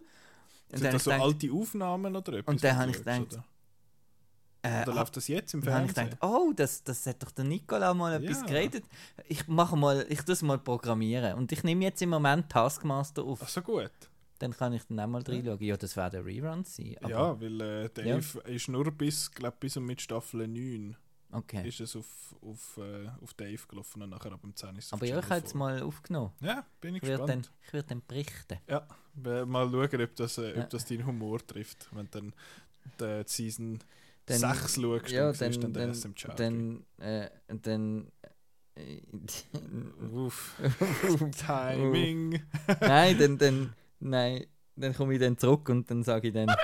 Und 0.73 0.79
Sind 0.79 0.93
das 0.93 1.05
so 1.05 1.11
ich 1.11 1.21
alte 1.21 1.53
Aufnahmen 1.53 2.15
oder 2.17 2.35
etwas? 2.35 2.53
Und 2.53 2.63
dann 2.65 2.77
habe 2.79 2.91
ich 2.91 2.99
gedacht, 2.99 3.21
Oder, 3.33 3.45
äh, 4.63 4.83
oder 4.83 4.95
läuft 4.95 5.17
das 5.17 5.29
jetzt 5.29 5.53
im 5.55 5.61
dann 5.63 5.75
habe 5.75 5.87
ich 5.87 5.93
Fernsehen? 5.93 6.19
gedacht, 6.19 6.31
oh, 6.33 6.53
das, 6.55 6.83
das 6.85 7.07
hat 7.07 7.23
doch 7.23 7.31
der 7.33 7.45
Nicola 7.45 7.93
mal 7.93 8.23
etwas 8.23 8.41
Ja. 8.41 8.47
geredet. 8.47 8.85
Ich 9.29 9.47
mache 9.49 9.77
mal, 9.77 10.07
ich 10.09 10.23
tue 10.23 10.33
es 10.33 10.43
mal 10.43 10.59
programmieren. 10.59 11.35
Und 11.35 11.53
ich 11.53 11.63
nehme 11.65 11.85
jetzt 11.85 12.01
im 12.03 12.11
Moment 12.11 12.51
Taskmaster 12.51 13.23
auf. 13.25 13.41
Ach 13.43 13.49
so 13.49 13.61
gut. 13.61 13.91
Dann 14.39 14.53
kann 14.57 14.73
ich 14.73 14.83
dann 14.89 14.99
auch 15.01 15.07
mal 15.07 15.23
reinschauen. 15.23 15.61
Ja, 15.61 15.77
das 15.77 15.97
wäre 15.97 16.11
der 16.11 16.25
Rerun 16.25 16.65
sein. 16.65 16.97
Ja, 17.09 17.41
weil 17.41 17.61
äh, 17.61 17.89
Dave 17.91 18.41
ist 18.47 18.69
nur 18.69 18.91
bis, 18.91 19.31
glaub, 19.31 19.61
bis 19.61 19.77
und 19.77 19.85
mit 19.85 20.01
Staffel 20.01 20.47
9 20.49 20.97
Okay. 21.35 21.67
ist 21.69 21.81
es 21.81 21.97
auf, 21.97 22.35
auf, 22.43 22.79
äh, 22.79 23.09
auf 23.23 23.35
Dave 23.35 23.59
gelaufen 23.69 24.03
und 24.03 24.11
nachher 24.11 24.33
ab 24.33 24.41
dem 24.43 24.55
10 24.55 24.77
ist 24.77 24.87
es 24.87 24.93
Aber 24.93 25.05
ja, 25.07 25.19
ich 25.19 25.29
habe 25.29 25.41
4. 25.47 25.57
mal 25.59 25.83
aufgenommen. 25.83 26.33
Ja, 26.41 26.65
bin 26.81 26.95
ich 26.95 27.03
Ich 27.03 27.09
werde 27.09 27.27
dann, 27.27 27.39
gespannt. 27.41 27.59
ich 27.67 27.73
werd 27.73 27.91
dann 27.91 28.03
berichten. 28.07 28.59
Ja, 28.69 28.87
mal 29.47 29.69
schauen, 29.71 30.03
ob 30.03 30.17
das, 30.17 30.39
äh, 30.39 30.55
ob 30.59 30.71
das 30.71 30.87
deinen 30.87 31.05
Humor 31.07 31.45
trifft. 31.47 31.89
Wenn 31.93 32.09
du 32.11 32.33
dann 32.99 33.25
die 33.25 33.29
Season 33.29 33.79
Dann- 34.27 34.39
6 34.39 34.75
schaust, 34.81 35.11
Ja, 35.11 35.25
dann 35.27 35.35
siehst 35.35 35.63
dann, 35.63 35.73
dann 35.73 35.89
dann, 35.89 35.95
SM 35.95 36.15
Chowdhury. 36.15 36.37
dann, 36.37 36.85
äh, 36.99 37.31
dann, 37.49 38.13
Uff. 40.13 40.57
Timing. 41.47 42.43
nein, 42.81 43.19
dann, 43.19 43.39
dann, 43.39 43.75
nein, 44.01 44.47
dann 44.77 44.95
komme 44.95 45.15
ich 45.15 45.21
dann 45.21 45.37
zurück 45.39 45.69
und 45.69 45.89
dann 45.91 46.03
sage 46.03 46.29
ich 46.29 46.35
dann, 46.35 46.49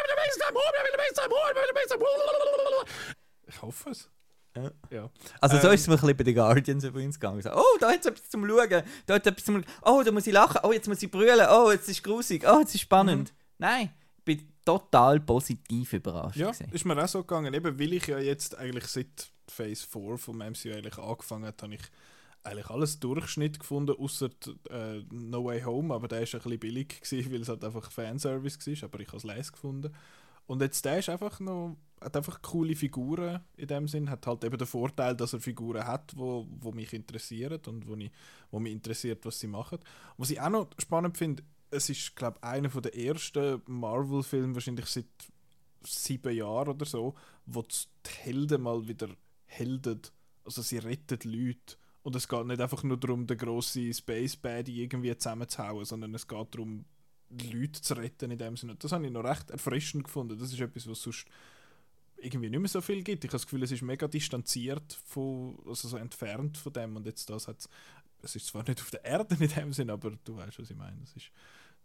Ich 3.47 3.63
hoffe 3.63 3.91
es. 3.91 4.09
Ja. 4.57 4.71
ja. 4.91 5.11
also 5.41 5.59
so 5.59 5.69
Ähm. 5.69 5.75
ist 5.75 5.83
es 5.83 5.87
mir 5.87 5.95
ein 5.95 6.01
bisschen 6.01 6.17
bei 6.17 6.25
den 6.25 6.35
Guardians 6.35 6.85
übrigens 6.85 7.21
gegangen. 7.21 7.41
So, 7.43 7.51
oh, 7.53 7.79
da 7.79 7.91
hat 7.91 8.01
es 8.01 8.07
etwas 8.07 8.29
zum 8.29 8.47
Schauen, 8.49 8.83
da 9.07 9.15
hat 9.15 9.27
etwas 9.27 9.45
zum 9.45 9.63
oh, 9.83 10.03
da 10.05 10.13
muss 10.13 10.27
ich 10.27 10.33
lachen, 10.33 10.61
oh, 10.63 10.73
jetzt 10.73 10.89
muss 10.89 11.03
ich 11.03 11.11
brüllen, 11.11 11.47
oh, 11.51 11.71
jetzt 11.71 11.89
ist 11.89 11.99
es 11.99 12.03
grusig, 12.03 12.45
oh, 12.47 12.61
jetzt 12.61 12.75
ist 12.75 12.81
spannend. 12.81 13.33
Nein, 13.59 13.91
ich 14.19 14.25
bin 14.25 14.49
total 14.65 15.21
positiv 15.21 15.93
überrascht. 15.93 16.37
Ja, 16.37 16.51
gewesen. 16.51 16.71
ist 16.73 16.85
mir 16.85 17.03
auch 17.03 17.09
so 17.09 17.21
gegangen. 17.21 17.55
Eben, 17.55 17.79
weil 17.79 17.93
ich 17.93 18.07
ja 18.07 18.19
jetzt 18.19 18.57
eigentlich 18.59 18.87
seit 18.87 19.31
Phase 19.49 19.87
4 19.87 20.19
vom 20.19 20.39
MCU 20.39 20.73
eigentlich 20.73 20.99
angefangen 20.99 21.47
habe, 21.47 21.63
habe 21.63 21.75
ich 21.75 21.83
eigentlich 22.43 22.71
alles 22.71 22.99
Durchschnitt 22.99 23.61
gefunden, 23.61 23.95
außer 23.99 24.31
äh, 24.71 25.03
No 25.11 25.45
Way 25.45 25.63
Home, 25.63 25.95
aber 25.95 26.09
der 26.09 26.23
ist 26.23 26.35
ein 26.35 26.41
bisschen 26.41 26.59
billig 26.59 27.01
gewesen, 27.01 27.33
weil 27.33 27.43
es 27.43 27.49
halt 27.49 27.65
einfach 27.65 27.91
Fanservice 27.91 28.59
war, 28.67 28.89
aber 28.89 29.01
ich 29.01 29.09
habe 29.09 29.19
es 29.19 29.25
leise 29.25 29.53
gefunden. 29.53 29.95
Und 30.47 30.63
jetzt 30.63 30.85
der 30.85 30.99
ist 30.99 31.09
einfach 31.09 31.39
noch, 31.41 31.77
hat 32.01 32.17
einfach 32.17 32.41
coole 32.43 32.75
Figuren 32.75 33.41
in 33.57 33.69
dem 33.69 33.87
Sinn, 33.87 34.11
hat 34.11 34.27
halt 34.27 34.45
eben 34.45 34.57
den 34.57 34.67
Vorteil, 34.67 35.15
dass 35.15 35.33
er 35.33 35.41
Figuren 35.41 35.87
hat, 35.87 36.17
wo, 36.17 36.47
wo 36.61 36.73
mich 36.73 36.93
interessieren 36.93 37.61
und 37.67 37.87
wo, 37.87 37.95
ich, 37.97 38.11
wo 38.51 38.59
mich 38.59 38.73
interessiert, 38.73 39.25
was 39.27 39.39
sie 39.39 39.47
machen. 39.47 39.79
Was 40.17 40.31
ich 40.31 40.41
auch 40.41 40.49
noch 40.49 40.69
spannend 40.79 41.19
finde, 41.19 41.43
es 41.71 41.89
ist, 41.89 42.17
glaube 42.17 42.39
ich, 42.39 42.49
einer 42.49 42.69
der 42.69 42.97
ersten 42.97 43.63
Marvel-Filme, 43.67 44.55
wahrscheinlich 44.55 44.87
seit 44.87 45.07
sieben 45.83 46.35
Jahren 46.35 46.69
oder 46.69 46.87
so, 46.87 47.15
wo 47.47 47.63
die 47.63 48.11
Helden 48.23 48.63
mal 48.63 48.87
wieder 48.87 49.09
helden. 49.47 50.01
Also 50.45 50.63
sie 50.63 50.79
retten 50.79 51.19
Leute. 51.31 51.77
Und 52.03 52.17
es 52.17 52.29
geht 52.29 52.47
nicht 52.47 52.61
einfach 52.61 52.83
nur 52.83 52.97
darum, 52.97 53.27
den 53.27 53.37
grossen 53.37 53.93
Space 53.93 54.37
Baddy 54.37 54.83
irgendwie 54.83 55.17
zusammenzuhauen, 55.17 55.85
sondern 55.85 56.15
es 56.15 56.27
geht 56.27 56.55
darum, 56.55 56.87
Leute 57.53 57.81
zu 57.81 57.95
retten 57.95 58.31
in 58.31 58.39
dem 58.39 58.57
Sinne. 58.57 58.75
Das 58.77 58.93
habe 58.93 59.07
ich 59.07 59.13
noch 59.13 59.25
recht 59.25 59.51
erfrischend 59.51 60.05
gefunden. 60.05 60.39
Das 60.39 60.53
ist 60.53 60.61
etwas, 60.61 60.89
was 60.89 61.03
sonst 61.03 61.27
irgendwie 62.23 62.51
nicht 62.51 62.61
mehr 62.61 62.69
so 62.69 62.81
viel 62.81 63.03
gibt. 63.03 63.25
Ich 63.25 63.29
habe 63.31 63.37
das 63.39 63.47
Gefühl, 63.47 63.63
es 63.63 63.73
ist 63.73 63.83
mega 63.83 64.07
distanziert, 64.09 64.93
von, 65.07 65.59
also 65.67 65.89
so 65.89 65.97
entfernt 65.97 66.57
von 66.59 66.73
dem. 66.73 66.97
Und 66.97 67.07
jetzt 67.07 67.29
das 67.31 67.49
hat 67.49 67.69
es 68.23 68.37
ist 68.37 68.47
zwar 68.49 68.63
nicht 68.69 68.81
auf 68.83 68.91
der 68.91 69.05
Erde 69.05 69.35
in 69.41 69.49
dem 69.49 69.73
Sinn, 69.73 69.89
aber 69.91 70.11
du 70.25 70.37
weißt, 70.37 70.59
was 70.59 70.71
ich 70.71 70.77
meine. 70.77 70.99
Das 71.01 71.17
ist, 71.17 71.31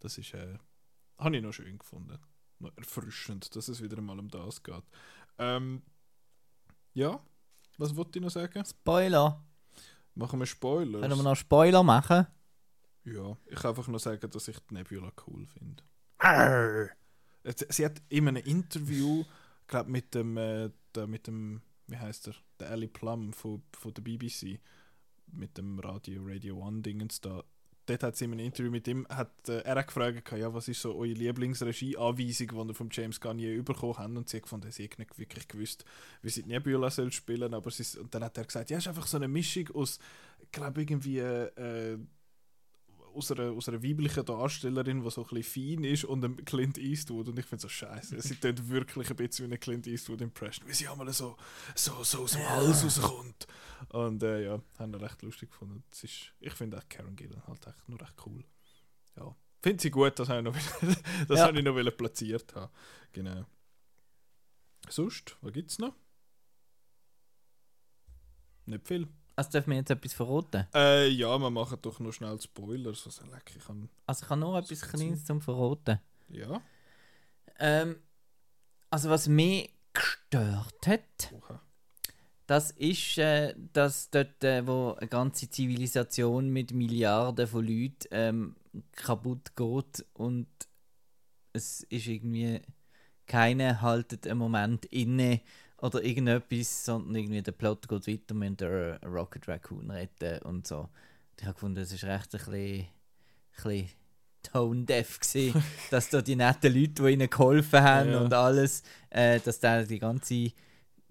das 0.01 0.17
ist, 0.17 0.33
äh, 0.33 0.57
habe 1.17 1.37
ich 1.37 1.41
noch 1.43 1.53
schön 1.53 1.77
gefunden. 1.77 2.19
Noch 2.59 2.75
erfrischend, 2.77 3.55
dass 3.55 3.67
es 3.69 3.81
wieder 3.81 4.01
mal 4.01 4.19
um 4.19 4.27
das 4.29 4.61
geht. 4.61 4.83
Ähm, 5.37 5.81
ja, 6.93 7.19
was 7.77 7.95
wollte 7.95 8.19
ich 8.19 8.23
noch 8.23 8.31
sagen? 8.31 8.63
Spoiler. 8.65 9.41
Machen 10.13 10.39
wir 10.39 10.45
Spoilers? 10.45 11.01
Können 11.01 11.17
wir 11.17 11.23
noch 11.23 11.35
Spoiler 11.35 11.83
machen? 11.83 12.27
Ja, 13.05 13.37
ich 13.45 13.55
kann 13.55 13.69
einfach 13.69 13.87
nur 13.87 13.99
sagen, 13.99 14.29
dass 14.29 14.47
ich 14.47 14.57
die 14.59 14.73
Nebula 14.73 15.11
cool 15.27 15.45
finde. 15.45 15.83
Sie- 17.43 17.65
Sie 17.69 17.85
hat 17.85 18.01
in 18.09 18.27
einem 18.27 18.43
Interview, 18.43 19.23
glaube 19.67 19.91
mit 19.91 20.13
dem, 20.13 20.37
äh, 20.37 20.69
der, 20.93 21.07
mit 21.07 21.27
dem, 21.27 21.61
wie 21.87 21.97
heißt 21.97 22.27
er, 22.27 22.35
der 22.59 22.71
Ali 22.71 22.87
Plum 22.87 23.33
von, 23.33 23.61
von 23.73 23.93
der 23.93 24.01
BBC, 24.01 24.59
mit 25.31 25.57
dem 25.57 25.79
Radio 25.79 26.21
Radio 26.23 26.57
One 26.57 26.81
Dingens 26.81 27.21
da. 27.21 27.43
Dort 27.87 28.01
hat 28.01 28.15
sie 28.15 28.25
in 28.25 28.31
einem 28.31 28.45
Interview 28.45 28.71
mit 28.71 28.87
ihm, 28.87 29.05
hat, 29.09 29.47
äh, 29.47 29.59
er 29.59 29.75
hat 29.75 29.87
gefragt, 29.87 30.31
ja, 30.31 30.51
was 30.51 30.67
ist 30.67 30.81
so 30.81 30.95
eure 30.95 31.13
Lieblingsregie-Anweisung, 31.13 32.47
die 32.47 32.71
ihr 32.71 32.73
von 32.73 32.89
James 32.91 33.19
je 33.35 33.61
bekommen 33.61 33.97
habt? 33.97 34.17
Und 34.17 34.27
sie 34.27 34.37
hat 34.37 34.43
gefunden, 34.43 34.71
sie 34.71 34.85
hat 34.85 34.97
nicht 34.97 35.19
wirklich 35.19 35.47
gewusst, 35.47 35.85
wie 36.23 36.29
sie 36.29 36.41
die 36.41 36.49
Nebula 36.49 36.89
soll 36.89 37.11
spielen 37.11 37.53
aber 37.53 37.71
und 37.99 38.15
dann 38.15 38.23
hat 38.23 38.37
er 38.39 38.45
gesagt, 38.45 38.71
ja, 38.71 38.77
es 38.77 38.83
ist 38.83 38.87
einfach 38.87 39.05
so 39.05 39.17
eine 39.17 39.27
Mischung 39.27 39.69
aus, 39.75 39.99
glaube 40.51 40.81
irgendwie, 40.81 41.19
äh, 41.19 41.99
aus 43.15 43.31
einer, 43.31 43.51
aus 43.51 43.67
einer 43.69 43.81
weiblichen 43.81 44.25
Darstellerin, 44.25 45.03
die 45.03 45.09
so 45.09 45.23
ein 45.23 45.27
bisschen 45.41 45.77
fein 45.77 45.83
ist, 45.83 46.03
und 46.05 46.23
einem 46.23 46.43
Clint 46.45 46.77
Eastwood. 46.77 47.29
Und 47.29 47.39
ich 47.39 47.45
finde 47.45 47.61
so 47.61 47.69
scheiße. 47.69 48.19
Sie 48.21 48.35
tut 48.35 48.67
wirklich 48.69 49.09
ein 49.09 49.15
bisschen 49.15 49.45
wie 49.45 49.49
eine 49.51 49.57
Clint 49.57 49.87
Eastwood-Impression, 49.87 50.67
wie 50.67 50.73
sie 50.73 50.87
einmal 50.87 51.11
so, 51.13 51.37
so, 51.75 52.03
so 52.03 52.23
aus 52.23 52.31
dem 52.33 52.41
Ja. 52.41 52.49
Hals 52.49 52.83
rauskommt. 52.83 53.47
Und 53.89 54.23
äh, 54.23 54.45
ja, 54.45 54.61
haben 54.79 54.93
wir 54.93 55.01
recht 55.01 55.21
lustig 55.21 55.49
gefunden. 55.49 55.83
Das 55.89 56.03
ist, 56.03 56.33
ich 56.39 56.53
finde 56.53 56.77
auch 56.77 56.87
Karen 56.89 57.15
Gillan 57.15 57.45
halt 57.47 57.65
echt 57.67 57.89
nur 57.89 57.99
recht 58.01 58.15
cool. 58.25 58.43
Ja. 59.17 59.35
Finde 59.61 59.81
sie 59.81 59.91
gut, 59.91 60.17
das 60.19 60.29
habe 60.29 60.39
ich 60.39 60.43
noch, 60.45 60.55
das 61.27 61.39
Ja. 61.39 61.49
ich 61.51 61.63
noch 61.63 61.97
platziert 61.97 62.53
haben. 62.55 62.71
Genau. 63.13 63.45
Sonst, 64.89 65.37
was 65.41 65.53
gibt 65.53 65.71
es 65.71 65.79
noch? 65.79 65.95
Nicht 68.65 68.87
viel. 68.87 69.07
Also 69.35 69.51
dürfen 69.51 69.71
wir 69.71 69.77
jetzt 69.77 69.89
etwas 69.89 70.13
verraten? 70.13 70.65
Äh, 70.73 71.09
ja, 71.09 71.37
wir 71.37 71.49
machen 71.49 71.77
doch 71.81 71.99
noch 71.99 72.13
schnell 72.13 72.39
Spoilers. 72.39 73.05
Was 73.05 73.21
leck, 73.21 73.51
ich 73.55 73.65
kann. 73.65 73.89
Also 74.05 74.23
ich 74.23 74.29
habe 74.29 74.39
noch 74.39 74.57
etwas 74.57 74.81
Kleines 74.81 75.25
zum 75.25 75.41
Verraten. 75.41 75.99
Ja. 76.29 76.61
Ähm, 77.59 77.97
also 78.89 79.09
was 79.09 79.27
mich 79.27 79.73
gestört 79.93 80.87
hat, 80.87 81.33
Oha. 81.33 81.61
das 82.47 82.71
ist, 82.71 83.17
äh, 83.17 83.53
dass 83.73 84.09
dort, 84.09 84.43
äh, 84.43 84.65
wo 84.65 84.93
eine 84.93 85.09
ganze 85.09 85.49
Zivilisation 85.49 86.49
mit 86.49 86.71
Milliarden 86.71 87.47
von 87.47 87.65
Leuten 87.65 88.07
ähm, 88.11 88.55
kaputt 88.93 89.55
geht 89.55 90.05
und 90.13 90.47
es 91.53 91.83
ist 91.83 92.07
irgendwie 92.07 92.61
keiner 93.27 93.81
haltet 93.81 94.27
einen 94.27 94.39
Moment 94.39 94.85
inne 94.85 95.41
oder 95.81 96.03
irgendetwas, 96.03 96.85
sondern 96.85 97.15
irgendwie 97.15 97.41
der 97.41 97.51
Plot 97.51 97.87
geht 97.87 98.07
weiter 98.07 98.33
mit 98.33 98.61
der 98.61 98.99
Rocket 99.03 99.47
Raccoon 99.47 99.91
retten 99.91 100.39
und 100.43 100.65
so. 100.67 100.89
Ich 101.39 101.43
habe 101.45 101.53
gefunden, 101.53 101.75
das 101.79 101.91
ist 101.91 102.03
recht 102.05 102.33
ein 102.33 102.39
bisschen, 102.39 102.87
bisschen 103.55 103.89
tone-deaf 104.43 105.19
gewesen, 105.19 105.63
dass 105.91 106.09
da 106.09 106.21
die 106.21 106.35
netten 106.35 106.73
Leute, 106.73 107.03
die 107.03 107.09
ihnen 107.13 107.29
geholfen 107.29 107.81
haben 107.81 108.11
Ja. 108.11 108.21
und 108.21 108.33
alles, 108.33 108.83
äh, 109.09 109.39
dass 109.39 109.59
da 109.59 109.83
die 109.83 109.99
ganze 109.99 110.33
äh, 110.33 110.51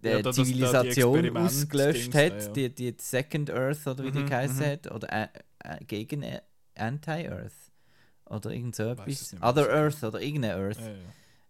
Ja, 0.02 0.32
Zivilisation 0.32 1.36
ausgelöscht 1.36 2.14
Dings 2.14 2.16
hat, 2.16 2.42
ja. 2.46 2.48
die, 2.52 2.74
die 2.74 2.94
Second 2.98 3.50
Earth 3.50 3.86
oder 3.86 4.04
wie 4.04 4.12
die 4.12 4.20
Mhm, 4.20 4.26
geheißen 4.26 4.56
mhm. 4.58 4.70
hat, 4.70 4.90
oder 4.90 5.12
äh, 5.12 5.28
äh, 5.64 5.84
gegen 5.84 6.22
äh, 6.22 6.40
Anti-Earth 6.76 7.70
oder 8.26 8.50
irgend 8.50 8.76
so 8.76 8.84
es 8.84 9.32
etwas. 9.32 9.34
Other 9.42 9.68
Earth 9.70 10.02
oder 10.02 10.20
irgendeine 10.20 10.56
Earth. 10.56 10.78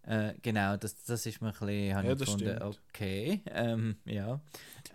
Ja, 0.07 0.13
ja. 0.13 0.29
Äh, 0.29 0.35
genau, 0.41 0.77
das, 0.77 1.03
das 1.03 1.25
ist 1.25 1.41
mir 1.41 1.47
ein 1.49 1.53
bisschen, 1.53 1.95
habe 1.95 2.07
Ja, 2.07 2.11
ich 2.11 2.15
das 2.15 2.19
gefunden, 2.19 2.57
stimmt. 2.57 2.61
okay, 2.61 3.41
ähm, 3.47 3.97
ja. 4.05 4.39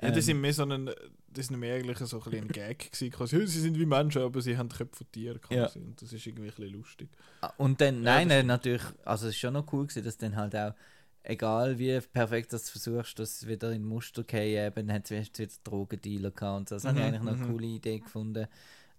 Ja, 0.03 0.11
die 0.11 0.21
Ähm, 0.21 0.23
sind 0.23 0.41
mehr 0.41 0.53
so 0.53 0.65
ein, 0.65 0.91
das 1.29 1.47
sind 1.47 1.59
mehr 1.59 1.77
eigentlich 1.77 1.99
so 1.99 2.23
ein, 2.23 2.35
ein 2.35 2.49
Gag 2.53 2.91
gewesen, 2.93 3.11
quasi, 3.11 3.39
«Ja, 3.39 3.47
sie 3.47 3.61
sind 3.61 3.79
wie 3.79 3.87
Menschen, 3.87 4.23
aber 4.23 4.41
sie 4.41 4.57
haben 4.57 4.69
Köpfe 4.69 4.97
von 5.05 5.13
Tieren 5.13 5.41
quasi. 5.41 5.81
Und 5.81 6.01
das 6.01 6.13
ist 6.13 6.27
irgendwie 6.27 6.49
ein 6.49 6.55
bisschen 6.55 6.73
lustig. 6.73 7.09
Ah, 7.43 7.53
Und 7.57 7.81
dann, 7.81 8.03
Ja, 8.03 8.21
nein, 8.21 8.29
das 8.29 8.37
nein, 8.37 8.47
natürlich, 8.47 8.83
also 9.05 9.27
es 9.29 9.35
ist 9.35 9.41
schon 9.41 9.55
noch 9.55 9.73
cool 9.73 9.87
gewesen, 9.87 10.05
dass 10.05 10.19
dann 10.19 10.37
halt 10.37 10.55
auch, 10.57 10.75
egal 11.23 11.79
wie 11.79 11.99
perfekt 12.01 12.53
das 12.53 12.65
du 12.67 12.73
versuchst, 12.73 13.19
dass 13.19 13.47
wieder 13.47 13.73
in 13.73 13.85
Muster 13.85 14.25
gehen, 14.25 14.67
eben, 14.67 14.93
hat 14.93 15.11
es 15.11 15.39
wieder 15.39 15.51
Drogendealer 15.65 16.31
gehabt 16.31 16.59
und 16.61 16.69
so. 16.69 16.77
Das 16.77 16.85
habe 16.87 16.99
ich 16.99 17.05
Mhm, 17.05 17.05
eigentlich 17.05 17.23
noch 17.23 17.33
eine 17.33 17.39
mhm. 17.39 17.47
coole 17.47 17.67
Idee 17.67 18.01
gefunden. 18.01 18.47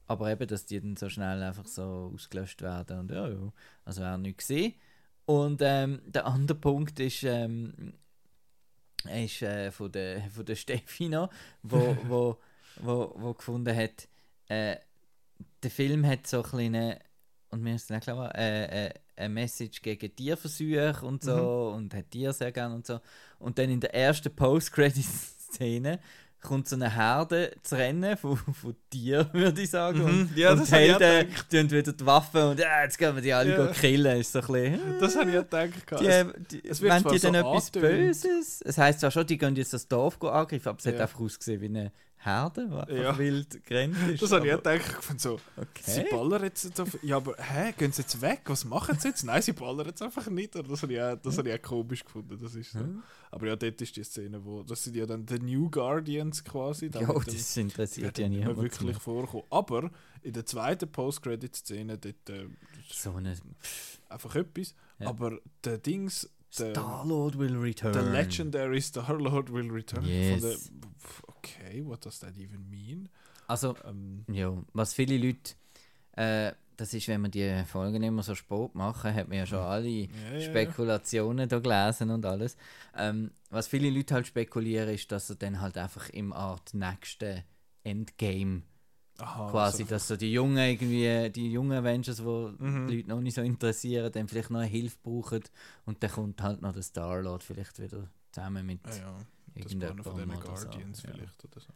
Aber 0.07 0.31
eben, 0.31 0.47
dass 0.47 0.65
die 0.65 0.81
dann 0.81 0.97
so 0.97 1.09
schnell 1.09 1.41
einfach 1.43 1.67
so 1.67 2.11
ausgelöscht 2.13 2.61
werden 2.61 2.99
und 2.99 3.11
ja, 3.11 3.29
ja, 3.29 3.53
also 3.85 4.01
wäre 4.01 4.19
nichts 4.19 4.47
gesehen. 4.47 4.75
Und 5.25 5.61
ähm, 5.63 6.01
der 6.05 6.25
andere 6.25 6.57
Punkt 6.57 6.99
ist, 6.99 7.23
ähm, 7.23 7.93
ist 9.05 9.41
äh, 9.41 9.71
von 9.71 9.91
der, 9.91 10.29
von 10.29 10.45
der 10.45 10.55
Steffi 10.55 11.09
noch, 11.09 11.29
wo, 11.63 11.97
wo, 12.07 12.37
wo, 12.77 13.13
wo 13.15 13.33
gefunden 13.33 13.75
hat, 13.75 14.07
äh, 14.47 14.77
der 15.63 15.71
Film 15.71 16.05
hat 16.05 16.27
so 16.27 16.41
kleine 16.43 16.99
und 17.51 17.61
mir 17.61 17.75
ist 17.75 17.89
dann 17.89 17.99
klar, 17.99 18.33
äh, 18.35 18.87
äh, 18.87 18.93
eine 19.17 19.29
Message 19.29 19.81
gegen 19.81 20.15
Tierversuche 20.15 21.05
und 21.05 21.21
so 21.21 21.73
und 21.75 21.93
hat 21.93 22.09
Tiere 22.09 22.33
sehr 22.33 22.51
gern 22.51 22.71
und 22.71 22.87
so. 22.87 22.99
Und 23.39 23.57
dann 23.57 23.69
in 23.69 23.81
der 23.81 23.93
ersten 23.93 24.33
Post-Credit-Szene 24.33 25.99
kommt 26.41 26.67
so 26.67 26.75
eine 26.75 26.93
Herde 26.93 27.51
zu 27.63 27.75
rennen 27.75 28.17
von, 28.17 28.35
von 28.37 28.75
Tieren, 28.89 29.29
würde 29.33 29.61
ich 29.61 29.69
sagen. 29.69 29.99
Mhm, 29.99 30.05
Und, 30.05 30.37
ja, 30.37 30.51
und 30.53 30.67
die 30.67 30.71
Helden 30.71 31.27
tun 31.49 31.71
wieder 31.71 31.93
die 31.93 32.05
Waffen 32.05 32.41
und 32.41 32.59
ja, 32.59 32.83
jetzt 32.83 32.97
gehen 32.97 33.13
wir 33.15 33.21
die 33.21 33.31
alle 33.33 33.51
Ja. 33.55 33.67
killen. 33.67 34.19
Ist 34.19 34.31
so 34.31 34.39
ein 34.41 34.47
bisschen, 34.47 34.79
Das 34.99 35.15
habe 35.15 35.29
ich 35.29 35.35
ja 35.35 35.41
gedacht. 35.43 35.73
die, 36.01 36.05
Es- 36.07 36.25
die, 36.51 36.67
es 36.67 36.81
wird 36.81 36.99
die 37.11 37.19
dann 37.19 37.33
so 37.33 37.39
etwas. 37.39 37.71
Böses. 37.71 38.61
Es 38.63 38.77
heisst 38.77 38.99
zwar 39.01 39.11
schon, 39.11 39.25
die 39.27 39.37
gehen 39.37 39.55
jetzt 39.55 39.73
das 39.73 39.87
Dorf 39.87 40.21
angreifen, 40.23 40.67
aber 40.69 40.79
es 40.79 40.85
hat 40.85 40.95
Ja. 40.95 41.01
einfach 41.01 41.19
ausgesehen 41.19 41.61
wie 41.61 41.65
eine 41.65 41.91
Herde, 42.23 42.85
die 42.89 42.93
Ja. 42.95 43.17
wild 43.17 43.63
gerannt 43.65 43.97
ist. 44.09 44.21
das 44.21 44.31
habe 44.31 44.45
ich 44.47 44.53
aber- 44.53 44.77
gedacht. 44.77 45.19
So, 45.19 45.39
sie 45.81 46.01
Okay. 46.01 46.07
ballern 46.11 46.43
jetzt 46.43 46.79
auf. 46.79 46.97
Ja, 47.01 47.17
aber 47.17 47.35
hä, 47.37 47.73
gehen 47.77 47.91
sie 47.91 48.03
jetzt 48.03 48.21
weg? 48.21 48.41
Was 48.45 48.63
machen 48.63 48.97
sie 48.99 49.07
jetzt? 49.07 49.23
Nein, 49.23 49.41
sie 49.41 49.53
ballern 49.53 49.87
jetzt 49.87 50.01
einfach 50.01 50.27
nicht. 50.29 50.53
Das 50.53 50.81
habe 50.83 50.93
ich, 50.93 51.01
auch, 51.01 51.15
das 51.15 51.37
habe 51.37 51.49
ich 51.49 51.55
auch 51.59 51.61
komisch 51.61 52.05
gefunden. 52.05 52.37
Das 52.39 52.53
ist 52.53 52.71
so. 52.73 52.79
Hm? 52.79 53.01
Aber 53.31 53.47
ja, 53.47 53.55
dort 53.55 53.81
ist 53.81 53.95
die 53.95 54.03
Szene, 54.03 54.43
wo. 54.45 54.61
Das 54.63 54.83
sind 54.83 54.95
ja 54.95 55.05
dann 55.05 55.25
die 55.25 55.39
New 55.39 55.69
Guardians 55.69 56.43
quasi. 56.43 56.91
Ja, 56.93 56.99
dem- 56.99 57.23
das 57.25 57.57
interessiert 57.57 58.17
ja 58.17 58.23
werden 58.23 58.31
nicht 58.33 58.45
mehr 58.45 58.53
niemand. 58.55 58.71
wirklich 58.81 58.97
vorkommen. 58.97 59.43
Aber 59.49 59.89
in 60.21 60.33
der 60.33 60.45
zweiten 60.45 60.91
Post-Credit-Szene 60.91 61.97
dort 61.97 62.29
äh, 62.29 62.47
So 62.91 63.13
eine 63.13 63.35
einfach 64.09 64.35
etwas. 64.35 64.75
Ja. 64.99 65.07
Aber 65.07 65.39
der 65.63 65.77
Dings, 65.79 66.29
Star-Lord 66.53 67.37
will 67.39 67.55
return. 67.57 67.93
der 67.93 68.03
Legendary 68.03 68.81
Star-Lord 68.81 69.51
will 69.53 69.71
return. 69.71 70.05
Yes. 70.05 70.41
Der, 70.41 70.55
okay, 71.27 71.81
what 71.85 72.05
does 72.05 72.19
that 72.19 72.35
even 72.37 72.69
mean? 72.69 73.09
Also, 73.47 73.75
Ähm, 73.85 74.25
ja, 74.31 74.51
was 74.73 74.93
viele 74.93 75.17
Leute, 75.17 75.53
äh, 76.13 76.53
das 76.77 76.93
ist, 76.93 77.07
wenn 77.07 77.21
man 77.21 77.31
die 77.31 77.63
Folgen 77.65 78.01
immer 78.01 78.23
so 78.23 78.33
Sport 78.33 78.75
machen, 78.75 79.13
hat 79.13 79.27
man 79.27 79.37
ja 79.37 79.45
schon 79.45 79.59
alle 79.59 79.87
ja, 79.87 80.07
ja, 80.31 80.37
ja. 80.37 80.41
Spekulationen 80.41 81.47
da 81.47 81.59
gelesen 81.59 82.09
und 82.09 82.25
alles. 82.25 82.57
Ähm, 82.97 83.31
was 83.49 83.67
viele 83.67 83.89
Leute 83.89 84.15
halt 84.15 84.27
spekulieren, 84.27 84.89
ist, 84.89 85.11
dass 85.11 85.29
er 85.29 85.35
dann 85.35 85.61
halt 85.61 85.77
einfach 85.77 86.09
im 86.09 86.33
Art 86.33 86.73
nächsten 86.73 87.43
Endgame 87.83 88.63
Aha, 89.17 89.49
quasi, 89.51 89.83
also- 89.83 89.89
dass 89.95 90.07
so 90.07 90.15
die 90.17 90.31
jungen 90.31 90.57
irgendwie, 90.57 91.29
die 91.29 91.51
jungen 91.51 91.73
Avengers, 91.77 92.23
wo 92.23 92.51
Mhm. 92.57 92.87
die 92.87 92.95
Leute 92.97 93.09
noch 93.09 93.21
nicht 93.21 93.35
so 93.35 93.41
interessieren, 93.41 94.11
dann 94.11 94.27
vielleicht 94.27 94.49
noch 94.49 94.61
Hilfe 94.63 94.97
brauchen 95.03 95.43
und 95.85 96.01
dann 96.01 96.11
kommt 96.11 96.41
halt 96.41 96.61
noch 96.61 96.73
der 96.73 96.81
Star-Lord 96.81 97.43
vielleicht 97.43 97.79
wieder 97.79 98.07
zusammen 98.31 98.65
mit 98.65 98.79
Ah, 98.85 98.95
ja, 98.95 99.15
irgendjemandem 99.55 100.03
von 100.03 100.15
diesen 100.15 100.31
oder 100.37 100.55
so. 100.57 100.67
Guardians 100.67 101.03
Ja. 101.03 101.11
vielleicht 101.13 101.45
oder 101.45 101.59
so. 101.59 101.67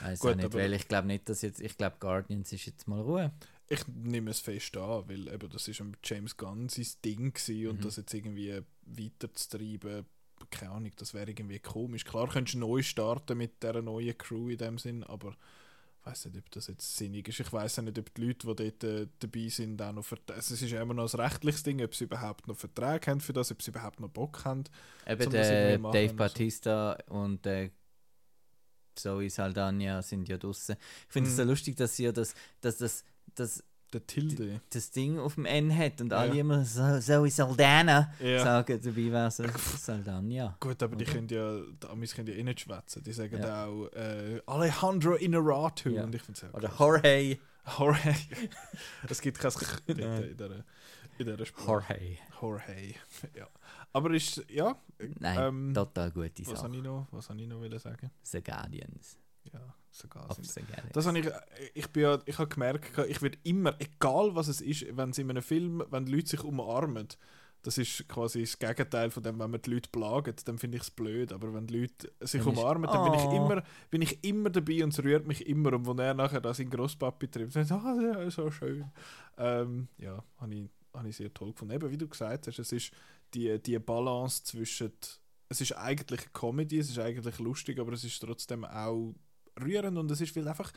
Weiß 0.00 0.18
Gut, 0.20 0.36
nicht, 0.36 0.52
weil 0.54 0.72
ich 0.74 0.88
glaube 0.88 1.06
nicht, 1.08 1.28
dass 1.28 1.42
jetzt, 1.42 1.60
ich 1.60 1.76
glaube 1.76 1.96
Guardians 2.00 2.52
ist 2.52 2.66
jetzt 2.66 2.86
mal 2.88 3.00
Ruhe. 3.00 3.32
Ich 3.68 3.86
nehme 3.88 4.30
es 4.30 4.40
fest 4.40 4.76
an, 4.76 5.08
weil 5.08 5.28
eben 5.28 5.48
das 5.48 5.66
ist 5.68 5.80
mit 5.80 5.98
James 6.04 6.36
Gunn 6.36 6.68
sein 6.68 6.86
Ding 7.04 7.32
gewesen 7.32 7.68
und 7.68 7.78
Mhm. 7.78 7.82
das 7.82 7.96
jetzt 7.96 8.12
irgendwie 8.12 8.60
weiterzutreiben, 8.84 10.04
keine 10.50 10.72
Ahnung, 10.72 10.90
das 10.96 11.14
wäre 11.14 11.30
irgendwie 11.30 11.58
komisch. 11.60 12.04
Klar 12.04 12.28
könntest 12.28 12.54
du 12.54 12.58
neu 12.58 12.82
starten 12.82 13.38
mit 13.38 13.62
dieser 13.62 13.80
neuen 13.80 14.16
Crew 14.18 14.48
in 14.50 14.58
dem 14.58 14.78
Sinn, 14.78 15.04
aber 15.04 15.34
ich 16.04 16.06
weiß 16.10 16.24
nicht, 16.26 16.38
ob 16.38 16.50
das 16.50 16.66
jetzt 16.66 16.96
sinnig 16.96 17.28
ist. 17.28 17.38
Ich 17.38 17.52
weiß 17.52 17.78
auch 17.78 17.82
nicht, 17.84 17.96
ob 17.96 18.12
die 18.14 18.26
Leute, 18.26 18.46
die 18.56 18.70
dort 18.70 18.84
äh, 18.84 19.06
dabei 19.20 19.48
sind, 19.48 19.80
auch 19.80 19.92
noch 19.92 20.04
Verträge, 20.04 20.34
also 20.34 20.54
es 20.54 20.62
ist 20.62 20.70
ja 20.72 20.82
immer 20.82 20.94
noch 20.94 21.12
ein 21.14 21.20
rechtliches 21.20 21.62
Ding, 21.62 21.80
ob 21.82 21.94
sie 21.94 22.04
überhaupt 22.04 22.48
noch 22.48 22.56
Verträge 22.56 23.10
haben 23.10 23.20
für 23.20 23.32
das, 23.32 23.52
ob 23.52 23.62
sie 23.62 23.70
überhaupt 23.70 24.00
noch 24.00 24.08
Bock 24.08 24.44
haben. 24.44 24.64
Eben 25.06 25.30
der 25.30 25.78
Dave. 25.78 26.14
Batista 26.14 26.94
und 27.08 27.44
der 27.44 27.70
Zoe 28.96 29.30
Saldana 29.30 30.02
sind 30.02 30.28
ja 30.28 30.36
draußen. 30.36 30.76
Ich 31.06 31.12
finde 31.12 31.30
es 31.30 31.36
Mhm. 31.36 31.42
so 31.42 31.44
lustig, 31.44 31.76
dass 31.76 31.94
sie 31.96 32.04
ja 32.04 32.12
das, 32.12 32.34
dass 32.60 32.78
das, 32.78 33.04
das, 33.34 33.64
Der 33.92 34.06
Tilde. 34.06 34.60
das 34.70 34.90
Ding 34.90 35.18
auf 35.18 35.34
dem 35.34 35.44
N 35.44 35.76
hat 35.76 36.00
und 36.00 36.12
alle 36.12 36.34
Ja. 36.34 36.40
immer 36.40 36.64
so, 36.64 36.98
Zoe 37.00 37.30
Saldana 37.30 38.12
Ja. 38.20 38.42
sagen, 38.42 38.80
dabei 38.82 39.12
wäre 39.12 39.26
es 39.26 39.36
Saldana. 39.84 40.56
Gut, 40.60 40.82
aber 40.82 40.96
die 40.96 41.04
können 41.04 41.28
ja, 41.28 41.60
die 41.60 41.86
Amis 41.88 42.14
können 42.14 42.28
ja 42.28 42.34
eh 42.34 42.42
nicht 42.42 42.60
schwätzen. 42.60 43.02
Die 43.02 43.12
sagen 43.12 43.38
Ja. 43.38 43.66
auch 43.66 43.86
äh, 43.92 44.40
Alejandro 44.46 45.14
Inarritu 45.14 45.90
Ja. 45.90 46.04
und 46.04 46.14
ich 46.14 46.22
finde 46.22 46.40
es 46.46 46.54
Oder 46.54 46.72
Jorge. 46.78 47.38
Jorge. 47.78 48.14
es 49.08 49.20
gibt 49.20 49.38
kein 49.38 49.50
Ch 49.50 49.62
in 49.86 49.96
dieser, 49.96 50.24
in 51.18 51.26
dieser 51.26 51.46
Sprache. 51.46 51.94
Jorge. 51.94 52.18
Jorge. 52.40 52.94
ja. 53.36 53.46
Aber 53.92 54.10
ist, 54.14 54.42
ja, 54.48 54.74
Nein, 55.20 55.38
ähm, 55.38 55.74
total 55.74 56.10
gute 56.10 56.30
was 56.46 56.48
Sache. 56.48 56.62
habe 56.64 56.76
ich 56.76 56.82
noch, 56.82 57.06
was 57.10 57.28
habe 57.28 57.40
ich 57.42 57.46
noch 57.46 57.58
wollen 57.60 57.78
sagen? 57.78 58.10
The 58.22 58.42
Guardians. 58.42 59.18
Ja, 59.52 59.60
sogar 59.92 60.34
sind. 60.34 60.66
Das 60.92 61.06
habe 61.06 61.18
ich, 61.18 61.28
ich 61.74 61.88
bin 61.88 62.02
ja, 62.04 62.18
ich 62.24 62.38
habe 62.38 62.48
gemerkt, 62.48 62.98
ich 63.08 63.22
werde 63.22 63.38
immer, 63.44 63.74
egal 63.78 64.34
was 64.34 64.48
es 64.48 64.60
ist, 64.60 64.84
wenn 64.96 65.10
es 65.10 65.18
in 65.18 65.30
einem 65.30 65.42
Film, 65.42 65.84
wenn 65.90 66.06
die 66.06 66.12
Leute 66.12 66.28
sich 66.30 66.42
umarmen, 66.42 67.08
das 67.64 67.78
ist 67.78 68.08
quasi 68.08 68.40
das 68.40 68.58
Gegenteil 68.58 69.10
von 69.12 69.22
dem, 69.22 69.38
wenn 69.38 69.50
man 69.50 69.62
die 69.62 69.70
Leute 69.70 69.88
plagt, 69.90 70.48
dann 70.48 70.58
finde 70.58 70.78
ich 70.78 70.82
es 70.82 70.90
blöd. 70.90 71.32
Aber 71.32 71.54
wenn 71.54 71.68
die 71.68 71.78
Leute 71.82 72.10
sich 72.20 72.42
Dann 72.42 72.56
umarmen, 72.56 72.90
dann 72.90 73.04
bin 73.04 73.14
ich, 73.14 73.24
Oh. 73.24 73.36
immer, 73.36 73.62
bin 73.88 74.02
ich 74.02 74.24
immer 74.24 74.50
dabei 74.50 74.82
und 74.82 74.92
es 74.92 75.04
rührt 75.04 75.28
mich 75.28 75.46
immer. 75.46 75.72
Und 75.74 75.86
wo 75.86 75.92
er 75.92 76.12
nachher 76.14 76.40
da 76.40 76.52
seinen 76.52 76.70
Grosspapi 76.70 77.28
trifft, 77.28 77.54
dann 77.54 77.64
sagt 77.64 77.84
er, 77.84 78.22
ja, 78.24 78.30
so 78.32 78.50
schön. 78.50 78.90
Ähm, 79.38 79.86
ja, 79.98 80.24
habe 80.38 80.54
ich, 80.56 80.68
habe 80.92 81.08
ich 81.08 81.16
sehr 81.16 81.32
toll 81.32 81.52
gefunden. 81.52 81.74
Eben, 81.74 81.88
wie 81.88 81.98
du 81.98 82.08
gesagt 82.08 82.48
hast, 82.48 82.58
es 82.58 82.72
ist 82.72 82.90
die, 83.32 83.56
die 83.62 83.78
Balance 83.78 84.42
zwischen, 84.42 84.90
es 85.48 85.60
ist 85.60 85.76
eigentlich 85.76 86.32
Comedy, 86.32 86.78
es 86.80 86.90
ist 86.90 86.98
eigentlich 86.98 87.38
lustig, 87.38 87.78
aber 87.78 87.92
es 87.92 88.02
ist 88.02 88.18
trotzdem 88.18 88.64
auch 88.64 89.14
rührend 89.60 89.98
und 89.98 90.10
es 90.10 90.20
ist 90.20 90.34
weil 90.36 90.48
einfach 90.48 90.72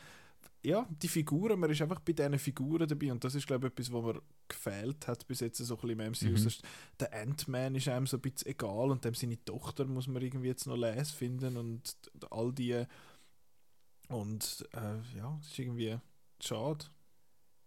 ja, 0.65 0.87
die 0.89 1.07
Figuren, 1.07 1.59
man 1.59 1.69
ist 1.69 1.81
einfach 1.81 1.99
bei 1.99 2.13
diesen 2.13 2.39
Figuren 2.39 2.87
dabei 2.87 3.11
und 3.11 3.23
das 3.23 3.35
ist, 3.35 3.45
glaube 3.45 3.67
ich, 3.67 3.73
etwas, 3.73 3.93
was 3.93 4.03
mir 4.03 4.21
gefehlt 4.47 5.07
hat 5.07 5.27
bis 5.27 5.39
jetzt 5.39 5.57
so 5.57 5.75
ein 5.75 5.81
bisschen 5.81 5.99
im 5.99 6.11
MCU. 6.11 6.43
Mhm. 6.43 6.53
Der 6.99 7.13
Ant-Man 7.13 7.75
ist 7.75 7.87
einem 7.87 8.07
so 8.07 8.17
ein 8.17 8.21
bisschen 8.21 8.47
egal 8.51 8.91
und 8.91 9.05
dem 9.05 9.13
seine 9.13 9.43
Tochter 9.45 9.85
muss 9.85 10.07
man 10.07 10.23
irgendwie 10.23 10.47
jetzt 10.47 10.65
noch 10.65 10.75
lesen 10.75 11.05
finden 11.05 11.57
und 11.57 11.95
all 12.31 12.51
die 12.51 12.83
und 14.09 14.67
äh, 14.73 15.17
ja, 15.17 15.37
es 15.41 15.51
ist 15.51 15.59
irgendwie 15.59 15.97
schade. 16.41 16.85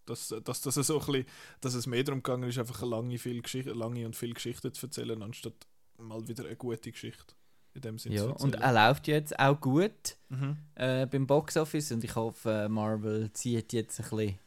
Dass, 0.07 0.29
dass, 0.29 0.63
dass, 0.63 0.77
es 0.77 0.87
so 0.87 0.99
ein 1.01 1.07
bisschen, 1.07 1.27
dass 1.61 1.75
es 1.75 1.87
mehr 1.87 2.03
darum 2.03 2.23
gegangen 2.23 2.49
ist, 2.49 2.59
einfach 2.59 2.81
eine 2.81 2.91
lange, 2.91 3.19
viel 3.19 3.43
Geschichte, 3.43 3.73
lange 3.73 4.07
und 4.07 4.17
viel 4.17 4.33
Geschichte 4.33 4.73
zu 4.73 4.87
erzählen, 4.87 5.23
anstatt 5.23 5.67
mal 5.99 6.27
wieder 6.27 6.47
eine 6.47 6.57
gute 6.57 6.91
Geschichte 6.91 7.35
in 7.79 7.83
dem 7.83 7.99
Sinne 7.99 8.15
Ja, 8.17 8.25
und 8.25 8.55
er 8.57 8.73
läuft 8.73 9.07
jetzt 9.09 9.39
auch 9.39 9.61
gut 9.61 10.17
Mhm. 10.29 10.57
äh, 10.75 11.07
beim 11.07 11.27
Boxoffice 11.27 11.91
und 11.93 12.05
ich 12.05 12.15
hoffe, 12.15 12.69
Marvel 12.71 13.33
zieht 13.33 13.73
jetzt 13.73 13.99
ein 14.01 14.05
bisschen, 14.11 14.39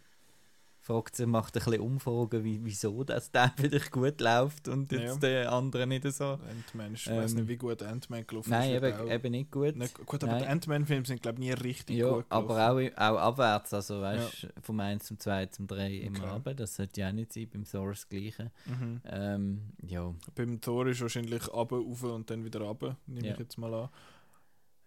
fragt 0.92 1.16
sie, 1.16 1.26
macht 1.26 1.56
ein 1.58 1.64
bisschen 1.64 1.82
Umfragen, 1.82 2.44
wie, 2.44 2.60
wieso 2.64 3.04
dass 3.04 3.32
der 3.32 3.52
vielleicht 3.58 3.92
gut 3.92 4.20
läuft 4.22 4.68
und 4.68 4.92
jetzt 4.92 5.16
Ja. 5.16 5.16
der 5.30 5.52
andere 5.52 5.88
nicht 5.88 6.04
so. 6.12 6.26
Ant-Man, 6.26 6.94
ich 6.94 7.08
weiß 7.10 7.32
Ähm, 7.32 7.38
nicht, 7.40 7.48
wie 7.48 7.58
gut 7.58 7.82
Ant-Man 7.84 8.26
gelaufen 8.28 8.50
Nein, 8.50 8.74
ist. 8.76 8.82
wird 8.82 9.00
eben, 9.00 9.12
eben 9.12 9.32
nicht 9.32 9.52
gut. 9.52 9.76
Nicht, 9.76 10.06
gut, 10.06 10.24
aber 10.24 10.34
Nein. 10.34 10.42
die 10.44 10.48
Ant-Man-Filme 10.50 11.06
sind, 11.06 11.22
glaube 11.22 11.42
ich, 11.42 11.48
nie 11.48 11.54
richtig 11.54 11.98
ja, 11.98 12.10
gut 12.10 12.30
gelaufen. 12.30 12.52
aber 12.52 12.72
auch, 12.72 12.98
auch 13.16 13.18
abwärts, 13.20 13.74
also 13.74 14.02
weißt 14.02 14.44
du, 14.44 14.48
vom 14.62 14.80
1 14.80 15.06
zum 15.06 15.20
2 15.20 15.46
zum 15.48 15.68
3 15.68 15.96
immer 15.98 16.20
Okay. 16.20 16.30
runter, 16.30 16.54
das 16.54 16.76
sollte 16.76 17.02
ja 17.02 17.10
auch 17.10 17.14
nicht 17.14 17.34
sein, 17.34 17.48
beim 17.52 17.64
Thor 17.66 17.90
das 17.90 18.08
Gleiche. 18.10 18.52
Mhm. 18.66 19.02
Ähm, 19.06 19.62
ja, 19.88 20.14
Beim 20.36 20.60
Thor 20.62 20.88
ist 20.88 21.02
wahrscheinlich 21.02 21.48
runter, 21.52 21.76
rauf 21.78 22.04
und 22.04 22.30
dann 22.30 22.44
wieder 22.44 22.62
runter, 22.62 22.98
nehme 23.08 23.28
Ja. 23.28 23.34
ich 23.34 23.40
jetzt 23.40 23.58
mal 23.58 23.74
an. 23.74 23.90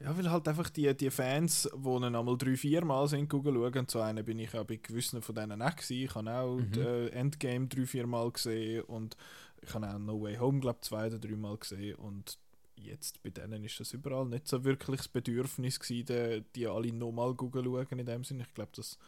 Ja, 0.05 0.16
weil 0.16 0.30
halt 0.30 0.46
einfach 0.48 0.68
die, 0.70 0.94
die 0.94 1.11
Fans, 1.11 1.68
die 1.74 1.88
ihn 1.88 2.05
einmal 2.05 2.36
drei, 2.36 2.57
vier 2.57 2.84
Mal 2.84 3.09
sind 3.09 3.28
gucken 3.28 3.55
schauen, 3.55 3.86
so 3.88 4.00
einer 4.00 4.22
bin 4.22 4.38
ich 4.38 4.55
auch 4.55 4.64
bei 4.64 4.76
gewissen 4.76 5.22
von 5.22 5.34
denen 5.34 5.62
auch 5.62 5.74
gewesen. 5.74 6.05
Ich 6.05 6.14
habe 6.14 6.30
auch 6.30 6.57
Mhm. 6.57 6.72
die, 6.72 7.12
Endgame 7.12 7.66
drei, 7.68 7.86
vier 7.86 8.07
Mal 8.07 8.30
gesehen 8.30 8.82
und 8.84 9.16
ich 9.62 9.72
habe 9.72 9.88
auch 9.88 9.98
No 9.98 10.20
Way 10.20 10.36
Home, 10.36 10.61
glaube 10.61 10.78
ich, 10.82 10.88
zwei 10.88 11.07
oder 11.07 11.18
drei 11.18 11.36
Mal 11.36 11.57
gesehen 11.57 11.96
und 11.96 12.38
jetzt 12.76 13.22
bei 13.22 13.30
denen 13.30 13.64
ist 13.64 13.80
das 13.80 13.94
überall 13.94 14.26
nicht 14.26 14.46
so 14.46 14.62
wirklich 14.62 14.98
das 14.98 15.09
Bedürfnis 15.09 15.80
gewesen, 15.80 16.07
die, 16.07 16.44
die 16.55 16.66
alle 16.66 16.92
nochmal 16.92 17.34
gucken 17.34 17.64
schauen 17.64 17.98
in 17.98 18.05
dem 18.05 18.24
Sinne. 18.24 18.42
Ich 18.46 18.52
glaube, 18.55 18.72
das 18.76 18.98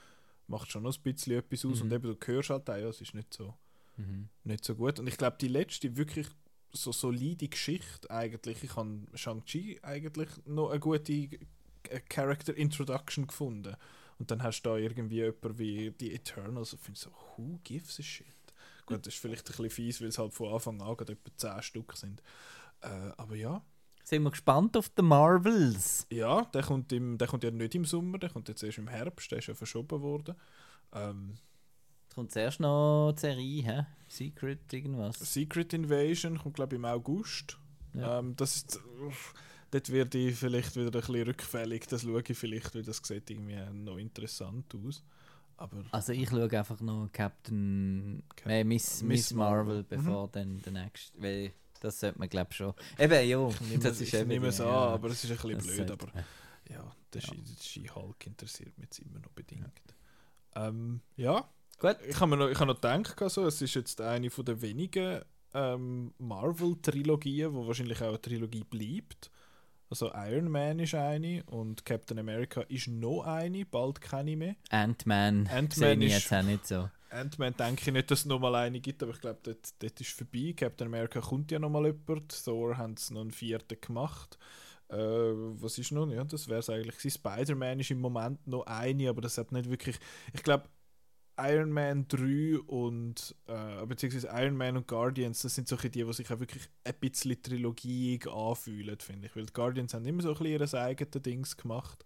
macht 0.49 0.73
schon 0.73 0.85
noch 0.85 0.97
ein 0.97 1.03
bisschen 1.03 1.37
etwas 1.39 1.65
aus 1.67 1.77
Mhm. 1.81 1.83
und 1.83 1.93
eben 1.93 2.17
du 2.19 2.27
hörst 2.27 2.49
halt 2.51 2.71
auch, 2.71 2.77
ja, 2.77 2.89
es 2.89 3.03
ist 3.03 3.15
nicht 3.15 3.35
so 3.35 3.53
mhm. 3.99 4.29
nicht 4.45 4.65
so 4.65 4.75
gut. 4.75 4.99
Und 4.99 5.09
ich 5.09 5.19
glaube, 5.19 5.37
die 5.41 5.49
letzte 5.49 5.95
wirklich 5.97 6.27
so 6.73 6.93
solide 6.93 7.49
Geschichte 7.49 8.11
eigentlich, 8.11 8.63
ich 8.63 8.77
habe 8.77 9.01
Shang-Chi 9.15 9.81
eigentlich 9.83 10.29
noch 10.47 10.71
eine 10.71 10.81
gute 10.81 11.13
äh, 11.13 12.01
Character 12.09 12.55
Introduction 12.57 13.27
gefunden. 13.27 13.77
Und 14.19 14.31
dann 14.31 14.43
hast 14.43 14.63
du 14.63 14.71
da 14.71 14.77
irgendwie 14.77 15.17
jemanden 15.17 15.59
wie 15.59 15.91
die 15.91 16.15
Eternals 16.15 16.73
und 16.73 16.83
findest 16.83 17.05
so, 17.05 17.11
who 17.37 17.59
gives 17.65 17.99
a 18.01 18.03
shit? 18.03 18.27
Gut, 18.87 19.05
das 19.07 19.15
ist 19.15 19.21
vielleicht 19.21 19.47
ein 19.47 19.53
bisschen 19.53 19.71
fies, 19.71 20.01
weil 20.01 20.09
es 20.09 20.19
halt 20.19 20.33
von 20.33 20.53
Anfang 20.53 20.81
an 20.81 20.97
gerade 20.97 21.13
etwa 21.15 21.37
10 21.37 21.63
Stück 21.63 21.97
sind. 21.97 22.23
Äh, 22.83 22.89
aber 23.17 23.35
ja, 23.35 23.63
Sind 24.05 24.23
wir 24.23 24.31
gespannt 24.31 24.77
auf 24.77 24.89
die 24.91 25.03
Marvels? 25.03 26.07
ja, 26.11 26.43
der 26.47 26.63
kommt, 26.63 26.93
im, 26.93 27.19
der 27.19 27.27
kommt 27.29 27.43
ja 27.45 27.51
nicht 27.51 27.75
im 27.75 27.85
Sommer, 27.85 28.19
der 28.19 28.31
kommt 28.31 28.49
jetzt 28.49 28.63
erst 28.63 28.79
im 28.79 28.89
Herbst, 28.89 29.31
der 29.31 29.39
ist 29.39 29.49
ja 29.49 29.55
verschoben 29.55 30.01
worden. 30.03 30.37
Ähm, 30.93 31.35
Kommt 32.17 32.33
zuerst 32.33 32.59
noch 32.61 33.13
die 33.15 33.21
Serie, 33.21 33.63
hä? 33.63 33.87
Secret 34.09 34.73
irgendwas. 34.73 35.19
Secret 35.19 35.73
Invasion 35.75 36.39
kommt, 36.39 36.55
glaube 36.57 36.75
ich, 36.75 36.79
im 36.79 36.85
August. 36.87 37.59
Ja. 37.93 38.19
Ähm, 38.19 38.35
das 38.37 38.57
ist, 38.57 38.81
dort 39.71 39.91
werde 39.93 40.17
ich 40.19 40.35
vielleicht 40.35 40.75
wieder 40.77 40.87
ein 40.87 40.91
bisschen 40.93 41.23
rückfällig. 41.23 41.87
Das 41.89 42.03
schaue 42.03 42.23
ich 42.27 42.37
vielleicht, 42.39 42.75
weil 42.75 42.83
das 42.83 43.03
sieht 43.05 43.31
irgendwie 43.31 43.59
noch 43.75 43.99
interessant 43.99 44.75
aus. 44.75 45.05
Aber 45.59 45.85
Also 45.91 46.13
ich 46.13 46.29
schaue 46.29 46.51
einfach 46.59 46.81
noch 46.81 47.09
Captain, 47.13 48.23
Cap- 48.35 48.51
äh, 48.51 48.65
Miss, 48.65 49.03
Miss 49.03 49.09
Miss 49.31 49.33
Marvel, 49.35 49.83
Marvel. 49.83 49.85
bevor 49.85 50.29
dann 50.29 50.61
der 50.63 50.73
nächste, 50.73 51.21
weil 51.23 51.53
das 51.81 52.01
sollte 52.01 52.19
man 52.19 52.29
glaube 52.31 52.53
schon. 52.55 52.73
Eben, 52.99 53.29
ja, 53.29 53.49
ich 53.49 53.79
das 53.81 54.01
ich 54.01 54.09
ist 54.09 54.15
eben 54.21 54.29
nehme 54.29 54.49
es 54.49 54.61
an, 54.61 54.69
ja, 54.69 54.73
aber 54.75 55.09
es 55.11 55.23
ist 55.25 55.31
ein 55.31 55.37
bisschen 55.57 55.77
blöd. 55.77 55.91
Aber 55.91 56.09
ja, 56.71 56.95
der 57.13 57.21
Ja. 57.23 57.29
Ski-Hulk 57.61 58.27
interessiert 58.27 58.77
mich 58.79 58.87
jetzt 58.87 58.99
immer 59.01 59.19
noch 59.19 59.31
bedingt. 59.33 59.71
Ähm, 60.55 61.01
ja, 61.17 61.47
Gut. 61.79 61.97
ich 62.09 62.19
habe 62.21 62.37
noch, 62.37 62.49
ich 62.49 62.59
habe 62.59 62.73
noch 62.73 62.81
gedacht, 62.81 63.21
also, 63.21 63.47
es 63.47 63.61
ist 63.61 63.75
jetzt 63.75 64.01
eine 64.01 64.31
von 64.31 64.45
der 64.45 64.63
wenigen 64.63 65.23
ähm, 65.55 66.13
Marvel-Trilogien, 66.19 67.55
wo 67.55 67.67
wahrscheinlich 67.67 68.01
auch 68.03 68.09
eine 68.09 68.21
Trilogie 68.21 68.65
bleibt. 68.65 69.31
Also 69.89 70.11
Iron 70.13 70.51
Man 70.51 70.81
ist 70.81 70.95
eine 70.95 71.45
und 71.45 71.85
Captain 71.85 72.19
America 72.19 72.63
ist 72.63 72.89
noch 72.89 73.23
eine, 73.23 73.65
bald 73.65 74.01
keine 74.01 74.37
mehr. 74.37 74.57
Ant-Man 74.71 75.47
Ant-Man 75.47 75.71
sehe 75.71 75.95
ich 75.95 76.13
jetzt 76.13 76.33
auch 76.33 76.43
nicht 76.43 76.67
so. 76.67 76.91
Ant-Man 77.11 77.55
denke 77.57 77.83
ich 77.87 77.93
nicht, 77.93 78.11
dass 78.11 78.21
es 78.21 78.25
nochmal 78.27 78.57
eine 78.57 78.81
gibt, 78.81 79.03
aber 79.03 79.13
ich 79.13 79.21
glaube, 79.21 79.39
dort, 79.45 79.81
dort 79.81 80.01
ist 80.01 80.11
vorbei. 80.11 80.55
Captain 80.57 80.89
America 80.89 81.21
kommt 81.21 81.53
ja 81.53 81.61
nochmal 81.61 81.87
jemand. 81.87 82.45
Thor 82.45 82.77
haben 82.77 82.97
sie 82.97 83.15
noch 83.15 83.21
einen 83.21 83.31
vierten 83.31 83.81
gemacht. 83.81 84.39
Äh, 84.89 84.97
was 84.97 85.79
ist 85.79 85.93
noch? 85.93 86.11
Ja, 86.11 86.25
das 86.25 86.49
wäre 86.49 86.61
es 86.61 86.69
eigentlich. 86.69 87.13
Spider-Man 87.13 87.79
ist 87.79 87.93
im 87.93 88.01
Moment 88.01 88.45
noch 88.47 88.67
eine, 88.67 89.09
aber 89.09 89.21
das 89.21 89.39
hat 89.39 89.53
nicht 89.53 89.71
wirklich. 89.71 89.99
Ich 90.33 90.43
glaube, 90.43 90.69
Iron 91.39 91.71
Man 91.71 92.09
3 92.09 92.59
und 92.67 93.35
äh, 93.47 93.85
beziehungsweise 93.87 94.29
Iron 94.33 94.57
Man 94.57 94.77
und 94.77 94.89
Guardians, 94.89 95.43
das 95.43 95.55
sind 95.55 95.69
solche 95.69 95.91
die, 95.91 96.05
die 96.05 96.13
sich 96.13 96.31
auch 96.31 96.41
wirklich 96.41 96.69
ein 96.85 96.95
bisschen 96.99 97.43
trilogiig 97.43 98.27
anfühlen, 98.27 98.99
finde 98.99 99.27
ich. 99.27 99.37
Weil 99.37 99.47
die 99.47 99.53
Guardians 99.53 99.95
haben 99.95 100.07
immer 100.07 100.23
so 100.23 100.31
ein 100.31 100.39
bisschen 100.39 100.75
ihr 100.75 100.81
eigenes 100.81 101.23
Dings 101.23 101.57
gemacht. 101.57 102.05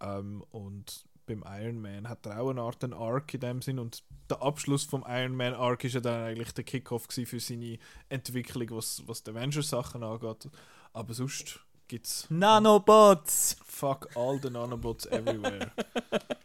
Ähm, 0.00 0.44
und 0.50 1.04
beim 1.26 1.44
Iron 1.46 1.80
Man 1.80 2.08
hat 2.08 2.26
er 2.26 2.40
auch 2.40 2.50
eine 2.50 2.62
Art 2.62 2.82
einen 2.84 2.94
Arc 2.94 3.34
in 3.34 3.40
dem 3.40 3.62
Sinn 3.62 3.78
und 3.78 4.02
der 4.28 4.42
Abschluss 4.42 4.84
vom 4.84 5.04
Iron 5.06 5.36
Man 5.36 5.54
Arc 5.54 5.84
ist 5.84 5.94
ja 5.94 6.00
dann 6.00 6.24
eigentlich 6.24 6.52
der 6.52 6.64
Kickoff 6.64 7.06
für 7.08 7.40
seine 7.40 7.78
Entwicklung, 8.08 8.70
was, 8.70 9.02
was 9.06 9.22
die 9.22 9.30
Avengers 9.30 9.68
Sachen 9.68 10.02
angeht. 10.02 10.48
Aber 10.92 11.14
sonst 11.14 11.60
gibt's 11.88 12.26
Nanobots! 12.30 13.56
fuck 13.64 14.08
all 14.14 14.38
the 14.40 14.50
Nanobots 14.50 15.06
everywhere. 15.06 15.72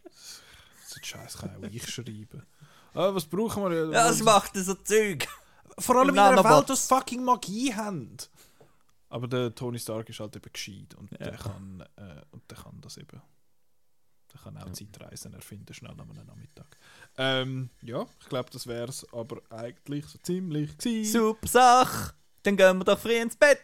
so 0.88 0.99
Scheiß 1.01 1.38
kann 1.38 1.55
auch 1.57 1.69
ich 1.69 1.88
schreiben. 1.89 2.45
Ah, 2.93 3.13
was 3.13 3.25
brauchen 3.25 3.63
wir? 3.69 3.89
Ja, 3.91 4.09
was 4.09 4.21
macht 4.23 4.55
so 4.55 4.73
Zeug? 4.75 5.27
Vor 5.79 5.97
allem 5.97 6.09
in 6.09 6.19
einer. 6.19 6.43
Welt, 6.43 6.69
die 6.69 6.75
fucking 6.75 7.23
Magie 7.23 7.73
haben. 7.73 8.17
Aber 9.09 9.27
der 9.27 9.53
Tony 9.53 9.79
Stark 9.79 10.09
ist 10.09 10.19
halt 10.19 10.35
eben 10.35 10.51
gescheit 10.51 10.95
und 10.95 11.11
Ja. 11.11 11.17
der 11.17 11.38
kann 11.38 11.81
äh, 11.95 12.21
und 12.31 12.49
der 12.49 12.57
kann 12.57 12.81
das 12.81 12.97
eben. 12.97 13.21
Der 14.33 14.41
kann 14.41 14.57
auch 14.57 14.65
Ja. 14.67 14.73
Zeitreisen 14.73 15.33
erfinden, 15.33 15.73
schnell 15.73 15.91
am 15.91 16.07
Nachmittag. 16.09 16.77
Ähm, 17.17 17.69
ja, 17.81 18.05
ich 18.19 18.27
glaube, 18.27 18.49
das 18.51 18.67
wäre 18.67 18.89
es 18.89 19.05
aber 19.13 19.41
eigentlich 19.49 20.05
so 20.07 20.17
ziemlich 20.19 20.77
gewesen. 20.77 21.11
Super 21.11 21.47
Sache! 21.47 22.13
Dann 22.43 22.57
gehen 22.57 22.77
wir 22.77 22.83
doch 22.85 22.99
früh 22.99 23.15
ins 23.19 23.35
Bett 23.38 23.59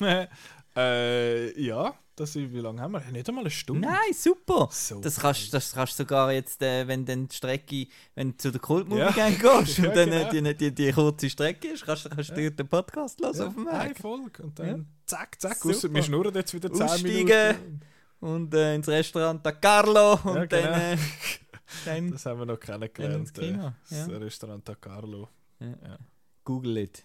äh, 0.76 1.60
ja, 1.60 1.94
das 2.20 2.34
wie 2.34 2.46
lange 2.60 2.80
haben 2.80 2.92
wir? 2.92 3.00
Nicht 3.12 3.28
einmal 3.28 3.44
eine 3.44 3.50
Stunde. 3.50 3.86
Nein, 3.88 4.12
super! 4.12 4.68
So 4.70 5.00
Das 5.00 5.18
kannst, 5.20 5.52
das 5.54 5.72
kannst 5.72 5.94
du 5.98 6.02
sogar 6.04 6.32
jetzt, 6.32 6.60
äh, 6.62 6.86
wenn 6.88 7.04
dann 7.06 7.28
die 7.28 7.34
Strecke, 7.36 7.86
wenn 8.14 8.32
du 8.32 8.36
zu 8.38 8.50
der 8.50 8.60
Kultmovie 8.60 9.00
Ja. 9.00 9.10
Gang 9.10 9.38
gehst 9.40 9.78
Ja, 9.78 9.88
und 9.88 9.96
dann 9.96 10.10
genau. 10.30 10.48
äh, 10.50 10.54
die, 10.54 10.70
die, 10.70 10.74
die 10.86 10.92
kurze 10.92 11.30
Strecke 11.30 11.68
ist, 11.68 11.84
kannst, 11.86 12.04
du- 12.06 12.08
kannst 12.10 12.30
du 12.30 12.42
Ja. 12.42 12.50
den 12.50 12.68
Podcast 12.68 13.20
hören 13.20 13.34
ja, 13.36 13.46
auf 13.46 13.54
dem 13.54 13.68
Eine 13.68 13.90
Weg. 13.90 13.98
Folge 13.98 14.42
und 14.42 14.58
dann 14.58 14.86
zack, 15.06 15.40
zack, 15.40 15.64
ausser 15.64 15.92
wir 15.92 16.02
schnurren 16.02 16.34
jetzt 16.34 16.52
wieder 16.54 16.72
10 16.72 16.82
Aussteigen. 16.82 17.26
Minuten. 17.26 17.80
Und 18.20 18.52
äh, 18.54 18.74
ins 18.74 18.88
Restaurant 18.88 19.46
da 19.46 19.52
Carlo 19.52 20.14
und 20.24 20.34
Ja, 20.34 20.46
dann, 20.46 20.62
genau. 20.64 20.76
äh, 20.76 20.96
dann 21.84 22.10
Das 22.10 22.26
haben 22.26 22.38
wir 22.40 22.46
noch 22.46 22.58
kennengelernt. 22.58 23.14
ins 23.20 23.32
Kino, 23.32 23.68
äh, 23.68 23.72
Das. 23.90 24.08
Restaurant 24.10 24.68
Da 24.68 24.74
Carlo. 24.74 25.28
Google 26.44 26.78
it. 26.78 27.04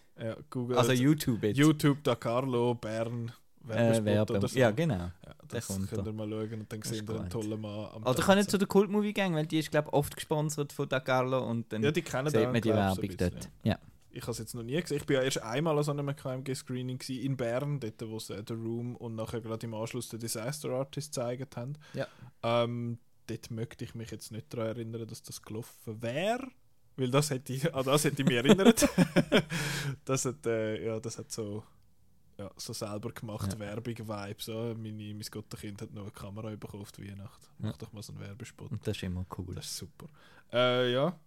Google. 0.50 0.78
Also 0.78 0.92
YouTube 0.94 1.44
it. 1.44 1.58
YouTube 1.58 2.04
Da 2.04 2.16
Carlo, 2.16 2.76
Bern, 2.76 3.32
äh, 3.66 3.70
Werbespot 3.70 4.06
Werbung. 4.06 4.38
oder 4.38 4.48
so. 4.48 4.60
Ja, 4.60 4.72
genau. 4.72 4.96
Ja, 4.96 5.12
das 5.48 5.68
könnt 5.68 5.92
da. 5.92 6.04
ihr 6.06 6.14
mal 6.14 6.30
schauen 6.30 6.60
und 6.62 6.72
dann 6.74 6.82
seht 6.82 7.10
ihr 7.10 7.20
einen 7.20 7.30
tollen 7.30 7.62
Mann 7.62 7.88
am 7.94 8.04
Oder 8.04 8.14
können 8.16 8.26
Tanzen. 8.38 8.50
zu 8.50 8.58
der 8.58 8.68
Kultmovie 8.68 9.14
Gang, 9.14 9.36
weil 9.36 9.46
die 9.46 9.60
ist, 9.60 9.72
glaube 9.72 9.90
ich, 9.90 9.94
oft 9.94 10.16
gesponsert 10.16 10.74
von 10.74 10.90
da 10.90 11.00
Carlo 11.00 11.48
und 11.50 11.72
dann 11.72 11.84
Ja, 11.84 11.92
die 11.92 12.02
kennen 12.02 12.30
sieht 12.30 12.44
man 12.44 12.62
die 12.62 12.70
so 12.70 12.76
Werbung 12.76 13.18
dort. 13.18 13.50
Ja. 13.64 13.78
Ich 14.16 14.22
habe 14.22 14.32
es 14.32 14.38
jetzt 14.38 14.54
noch 14.54 14.62
nie 14.62 14.80
gesehen. 14.80 14.98
Ich 14.98 15.06
bin 15.08 15.16
ja 15.16 15.24
erst 15.24 15.42
einmal 15.42 15.76
an 15.76 15.84
so 15.84 15.92
einem 15.92 16.16
KMG-Screening 16.16 17.02
in 17.10 17.36
Bern, 17.36 17.80
dort 17.80 18.02
wo 18.08 18.20
sie 18.20 18.36
The 18.48 18.54
Room 18.54 18.96
und 18.96 19.16
nachher 19.16 19.42
gerade 19.42 19.66
im 19.66 19.74
Anschluss 19.74 20.10
den 20.10 20.20
Disaster 20.20 20.70
Artist 20.70 21.16
gezeigt 21.16 21.58
haben. 21.58 21.74
Ja. 21.94 22.08
Ähm, 22.44 23.00
dort 23.26 23.50
möchte 23.50 23.84
ich 23.84 23.96
mich 23.96 24.12
jetzt 24.12 24.32
nicht 24.32 24.54
daran 24.54 24.68
erinnern, 24.68 25.08
dass 25.08 25.24
das 25.24 25.42
gelaufen 25.42 26.02
wäre. 26.02 26.48
Weil 26.96 27.10
das 27.10 27.32
hätte 27.32 27.54
ich, 27.54 27.74
an 27.74 27.84
das 27.86 28.04
hätte 28.04 28.22
ich 28.22 28.28
mich 28.28 28.38
erinnert. 28.38 28.88
das, 30.06 30.26
hat, 30.26 30.46
äh, 30.46 30.86
ja, 30.86 31.00
das 31.00 31.18
hat 31.18 31.32
so, 31.32 31.64
ja, 32.38 32.50
so 32.58 32.74
selber 32.74 33.12
gemacht 33.12 33.54
Ja. 33.54 33.60
Werbung-Vibe. 33.60 34.36
So. 34.42 34.76
Meine, 34.78 35.14
mein 35.14 35.22
Gottenkind 35.30 35.82
hat 35.82 35.94
noch 35.94 36.04
eine 36.04 36.12
Kamera 36.12 36.50
bekommen 36.56 36.82
auf 36.84 36.92
die 36.92 37.08
Weihnacht. 37.10 37.40
Mach 37.60 37.72
Ja. 37.72 37.78
doch 37.78 37.94
mal 37.94 38.02
so 38.04 38.14
einen 38.14 38.22
Werbespot. 38.22 38.72
Und 38.72 38.86
das 38.88 38.98
ist 38.98 39.04
immer 39.04 39.26
cool. 39.38 39.56
Das 39.56 39.66
ist 39.66 39.78
super. 39.78 40.08
Äh, 40.52 40.92
ja. 40.94 41.18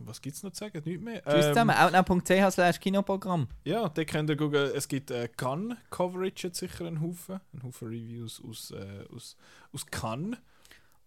Was 0.00 0.20
gibt 0.20 0.36
es 0.36 0.42
noch 0.42 0.50
zu 0.52 0.58
sagen? 0.64 0.82
Nichts 0.84 1.02
mehr. 1.02 1.22
Tschüss 1.24 1.46
Ähm, 1.46 1.52
zusammen. 1.54 1.76
Outnow.ch 1.76 2.52
slash 2.52 2.78
Kinoprogramm. 2.80 3.48
ja, 3.64 3.88
da 3.88 4.04
könnt 4.04 4.28
ihr 4.28 4.36
gucken. 4.36 4.70
Es 4.74 4.86
gibt 4.86 5.10
äh, 5.10 5.26
Cannes-Coverage, 5.28 6.48
jetzt 6.48 6.58
sicher 6.58 6.84
einen 6.86 7.00
Haufen. 7.00 7.40
Ein 7.54 7.62
Haufen 7.62 7.88
Reviews 7.88 8.42
aus, 8.46 8.72
äh, 8.72 9.04
aus, 9.14 9.36
aus 9.72 9.86
Cannes. 9.86 10.36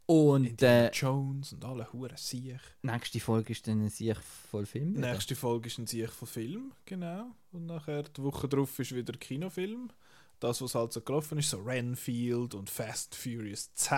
Und 0.08 0.62
äh, 0.62 0.90
Jones 0.92 1.52
und 1.54 1.66
alle 1.66 1.92
Huren 1.92 2.16
Siech. 2.16 2.62
nächste 2.82 3.20
Folge 3.20 3.52
ist 3.52 3.68
dann 3.68 3.84
ein 3.86 3.90
Sieg 3.90 4.16
voll 4.50 4.66
Film. 4.66 4.96
wieder. 4.96 5.12
Nächste 5.12 5.36
Folge 5.36 5.68
ist 5.68 5.78
ein 5.80 5.86
Siech 5.86 6.10
von 6.12 6.28
Film, 6.30 6.72
genau. 6.86 7.26
Und 7.52 7.66
nachher 7.66 8.04
die 8.04 8.24
Woche 8.24 8.48
drauf 8.48 8.80
ist 8.80 8.96
wieder 8.96 9.12
Kinofilm. 9.14 9.90
Das, 10.40 10.62
was 10.62 10.76
halt 10.76 10.94
so 10.94 11.02
gelaufen 11.02 11.40
ist, 11.40 11.50
so 11.50 11.58
Renfield 11.62 12.54
und 12.56 12.70
Fast 12.70 13.16
Furious 13.16 13.74
10, 13.74 13.98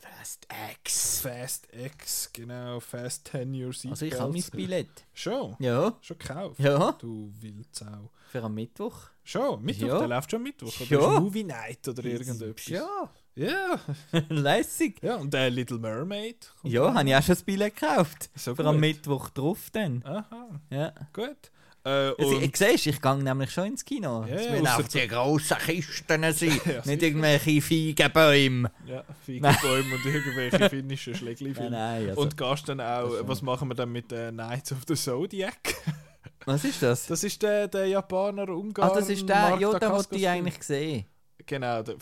Fast 0.00 0.46
X. 0.80 1.20
Fast 1.22 1.68
X, 1.72 2.30
genau, 2.32 2.78
Fast 2.78 3.26
10 3.28 3.52
Years 3.54 3.84
Also 3.90 4.06
ich 4.06 4.14
habe 4.20 4.32
mein 4.32 4.44
Billett. 4.52 5.04
Schon? 5.12 5.56
Ja. 5.58 5.96
Schon 6.02 6.18
gekauft? 6.18 6.60
Ja. 6.60 6.92
Du 6.92 7.32
Wildsau. 7.40 8.10
Für 8.30 8.44
am 8.44 8.54
Mittwoch. 8.54 8.96
Schon? 9.24 9.60
Mittwoch? 9.64 9.88
Ja. 9.88 9.98
Der 9.98 10.08
läuft 10.08 10.30
schon 10.30 10.42
Mittwoch? 10.44 10.72
Oder 10.82 11.00
Ja. 11.00 11.20
Movie 11.20 11.42
Night 11.44 11.88
oder 11.88 12.04
irgendetwas? 12.04 12.66
Ja. 12.66 13.10
Ja. 13.36 13.78
Lässig. 14.30 15.02
Ja, 15.02 15.16
und 15.16 15.32
der 15.32 15.50
Little 15.50 15.78
Mermaid. 15.78 16.50
Ja, 16.62 16.94
habe 16.94 17.08
ich 17.08 17.14
auch 17.14 17.22
schon 17.22 17.36
Billett 17.44 17.76
gekauft. 17.78 18.30
So 18.34 18.52
am 18.52 18.56
gut. 18.56 18.76
Mittwoch 18.80 19.28
drauf 19.30 19.68
dann. 19.72 20.02
Aha, 20.04 20.48
Ja. 20.70 20.92
gut. 21.12 21.36
Äh, 21.84 21.88
Also, 22.18 22.36
und 22.36 22.42
ich 22.42 22.56
siehst, 22.56 22.86
ich 22.86 23.00
gehe 23.00 23.16
nämlich 23.22 23.50
schon 23.52 23.66
ins 23.66 23.84
Kino. 23.84 24.24
Ja, 24.24 24.34
es 24.34 24.50
müssen 24.50 24.66
auch 24.66 24.82
die 24.88 25.06
grossen 25.06 25.56
Kisten 25.58 26.22
sein, 26.32 26.60
Ja, 26.64 26.82
nicht 26.84 27.02
irgendwelche 27.02 27.60
Feigenbäume. 27.62 28.70
ja, 28.86 29.04
Feigenbäume 29.26 29.94
und 29.94 30.04
irgendwelche 30.06 30.70
finnischen 30.70 31.12
Nein, 31.12 31.20
Schlägli-Filme. 31.20 31.70
nein, 31.70 32.08
also, 32.08 32.20
Und 32.22 32.36
gehst 32.36 32.68
dann 32.68 32.80
auch, 32.80 33.10
was 33.28 33.42
machen 33.42 33.68
wir 33.68 33.74
dann 33.74 33.92
mit 33.92 34.10
den 34.10 34.34
Knights 34.34 34.72
of 34.72 34.78
the 34.88 34.94
Zodiac? 34.94 35.74
was 36.46 36.64
ist 36.64 36.82
das? 36.82 37.06
Das 37.06 37.22
ist 37.22 37.40
der, 37.42 37.68
der 37.68 37.86
Japaner 37.86 38.48
Ungarn. 38.48 38.90
Ah, 38.90 38.94
das 38.94 39.08
ist 39.10 39.28
der, 39.28 39.56
ja, 39.60 39.78
den 39.78 39.90
wollte 39.90 40.16
ich 40.16 40.26
eigentlich 40.26 40.60
sehen. 40.62 41.04
Genau, 41.46 41.82
Da 41.82 41.94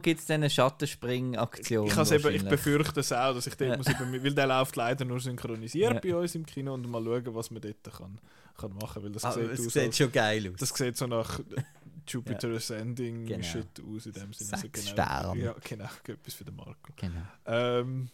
gibt 0.00 0.20
es 0.20 0.30
eine 0.30 0.48
Schattenspring-Aktion. 0.48 1.86
ich, 1.88 2.12
eben, 2.12 2.34
ich 2.34 2.44
befürchte 2.44 3.00
es 3.00 3.12
auch, 3.12 3.34
dass 3.34 3.46
ich 3.46 3.54
dort 3.56 3.70
Ja. 3.70 3.76
muss 3.76 3.86
weil 3.86 4.34
der 4.34 4.46
läuft 4.46 4.76
leider 4.76 5.04
nur 5.04 5.20
synchronisiert 5.20 5.94
Ja. 5.94 6.00
bei 6.00 6.16
uns 6.16 6.34
im 6.34 6.46
Kino 6.46 6.74
und 6.74 6.88
mal 6.88 7.02
schauen, 7.02 7.34
was 7.34 7.50
man 7.50 7.60
dort 7.62 7.82
kann, 7.98 8.18
kann 8.56 8.72
machen, 8.74 9.02
weil 9.02 9.10
das 9.12 9.24
Ah, 9.24 9.32
sieht 9.32 9.50
es 9.50 9.66
aus, 9.66 9.72
sieht 9.72 9.96
schon 9.96 10.12
geil 10.12 10.48
aus. 10.52 10.60
das 10.60 10.68
sieht 10.70 10.96
so 10.96 11.06
nach 11.06 11.40
Jupiter 12.06 12.48
Ascending 12.50 13.26
Genau. 13.26 13.42
Shit 13.42 13.66
aus 13.80 14.06
in 14.06 14.12
dem 14.12 14.32
Sinne. 14.32 14.58
Sechs 14.58 14.88
Sterne. 14.88 15.40
Ja, 15.42 15.54
genau, 15.66 15.88
etwas 16.08 16.34
für 16.34 16.44
den 16.44 16.54
Marco. 16.56 16.92
Genau. 16.96 17.22
Ähm, 17.46 18.08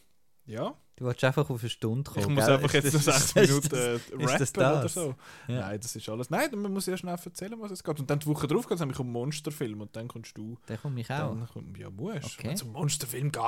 ja, 0.46 0.74
Du 0.96 1.06
willst 1.06 1.24
einfach 1.24 1.48
auf 1.48 1.60
eine 1.60 1.70
Stunde 1.70 2.10
kommen. 2.10 2.20
ich 2.28 2.28
muss 2.28 2.44
gell? 2.44 2.54
einfach 2.56 2.74
Ist 2.74 2.84
jetzt 2.84 2.92
noch 2.94 3.02
das- 3.14 3.30
sechs 3.30 3.48
Minuten 3.48 3.68
das- 3.70 3.78
äh, 3.78 3.94
ist 3.94 4.12
rappen 4.12 4.38
das 4.38 4.54
oder 4.54 4.82
das? 4.82 4.92
so. 4.94 5.14
Ja. 5.48 5.60
Nein, 5.60 5.80
das 5.80 5.96
ist 5.96 6.08
alles. 6.10 6.28
Nein, 6.28 6.50
man 6.60 6.72
muss 6.74 6.84
ja 6.86 6.96
schnell 6.98 7.14
erzählen, 7.24 7.54
was 7.58 7.70
es 7.70 7.82
geht. 7.82 7.98
Und 8.00 8.10
dann 8.10 8.18
die 8.18 8.26
Woche 8.26 8.46
drauf 8.46 8.66
geht 8.66 8.74
es 8.74 8.80
nämlich 8.80 8.98
um 8.98 9.10
Monsterfilm 9.10 9.80
und 9.80 9.96
dann 9.96 10.08
kommst 10.08 10.36
du. 10.36 10.58
Der 10.68 10.76
kommt 10.76 10.96
mich 10.96 11.10
auch. 11.10 11.30
Dann 11.30 11.48
komm, 11.50 11.74
ja, 11.74 11.88
musst. 11.88 12.24
Okay. 12.38 12.48
Wenn 12.48 12.52
es 12.54 12.62
um 12.62 12.72
Monsterfilm 12.72 13.32
geht, 13.32 13.42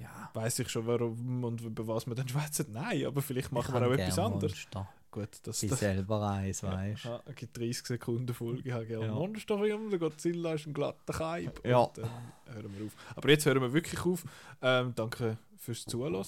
Ja. 0.00 0.30
weiß 0.34 0.58
ich 0.58 0.68
schon, 0.70 0.84
warum 0.88 1.44
und 1.44 1.60
über 1.60 1.86
was 1.86 2.06
wir 2.08 2.16
dann 2.16 2.26
schwätzen. 2.28 2.66
Nein, 2.72 3.06
aber 3.06 3.22
vielleicht 3.22 3.52
machen 3.52 3.72
Ich 3.76 3.80
wir 3.80 3.86
auch 3.86 3.92
etwas 3.92 4.18
anderes. 4.18 4.52
Monster. 4.52 4.88
Gut, 5.12 5.28
das, 5.42 5.62
Ich 5.62 5.68
das 5.68 5.80
selber 5.80 6.22
eins, 6.30 6.62
weißt 6.62 7.04
du. 7.04 7.08
ja, 7.10 7.20
gibt 7.36 7.56
30 7.58 7.86
Sekunden 7.86 8.32
Folge. 8.32 8.62
Ich 8.64 8.72
habe 8.72 8.86
gerne 8.86 9.04
Ja. 9.06 9.12
Monsterfilm, 9.12 9.90
der 9.90 9.98
Godzilla 9.98 10.54
ist 10.54 10.66
ein 10.66 10.72
glatter 10.72 11.12
Kaib. 11.12 11.60
Ja. 11.66 11.80
Und 11.80 11.98
dann 11.98 12.08
hören 12.54 12.74
wir 12.78 12.86
auf. 12.86 12.92
Aber 13.14 13.28
jetzt 13.28 13.44
hören 13.44 13.60
wir 13.60 13.72
wirklich 13.74 14.04
auf. 14.06 14.24
Ähm, 14.62 14.94
danke 14.96 15.36
fürs 15.58 15.84
Zuhören 15.84 16.14
und 16.14 16.24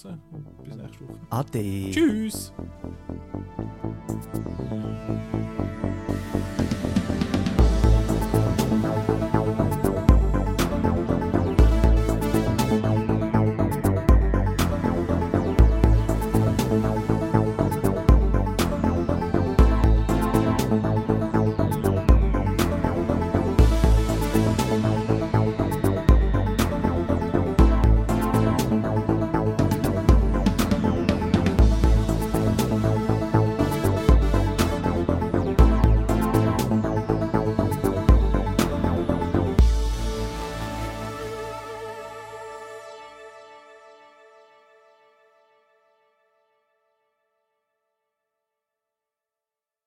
bis 0.64 0.76
nächste 0.76 1.08
Woche. 1.08 1.18
Ade. 1.30 1.90
Tschüss! 1.92 2.52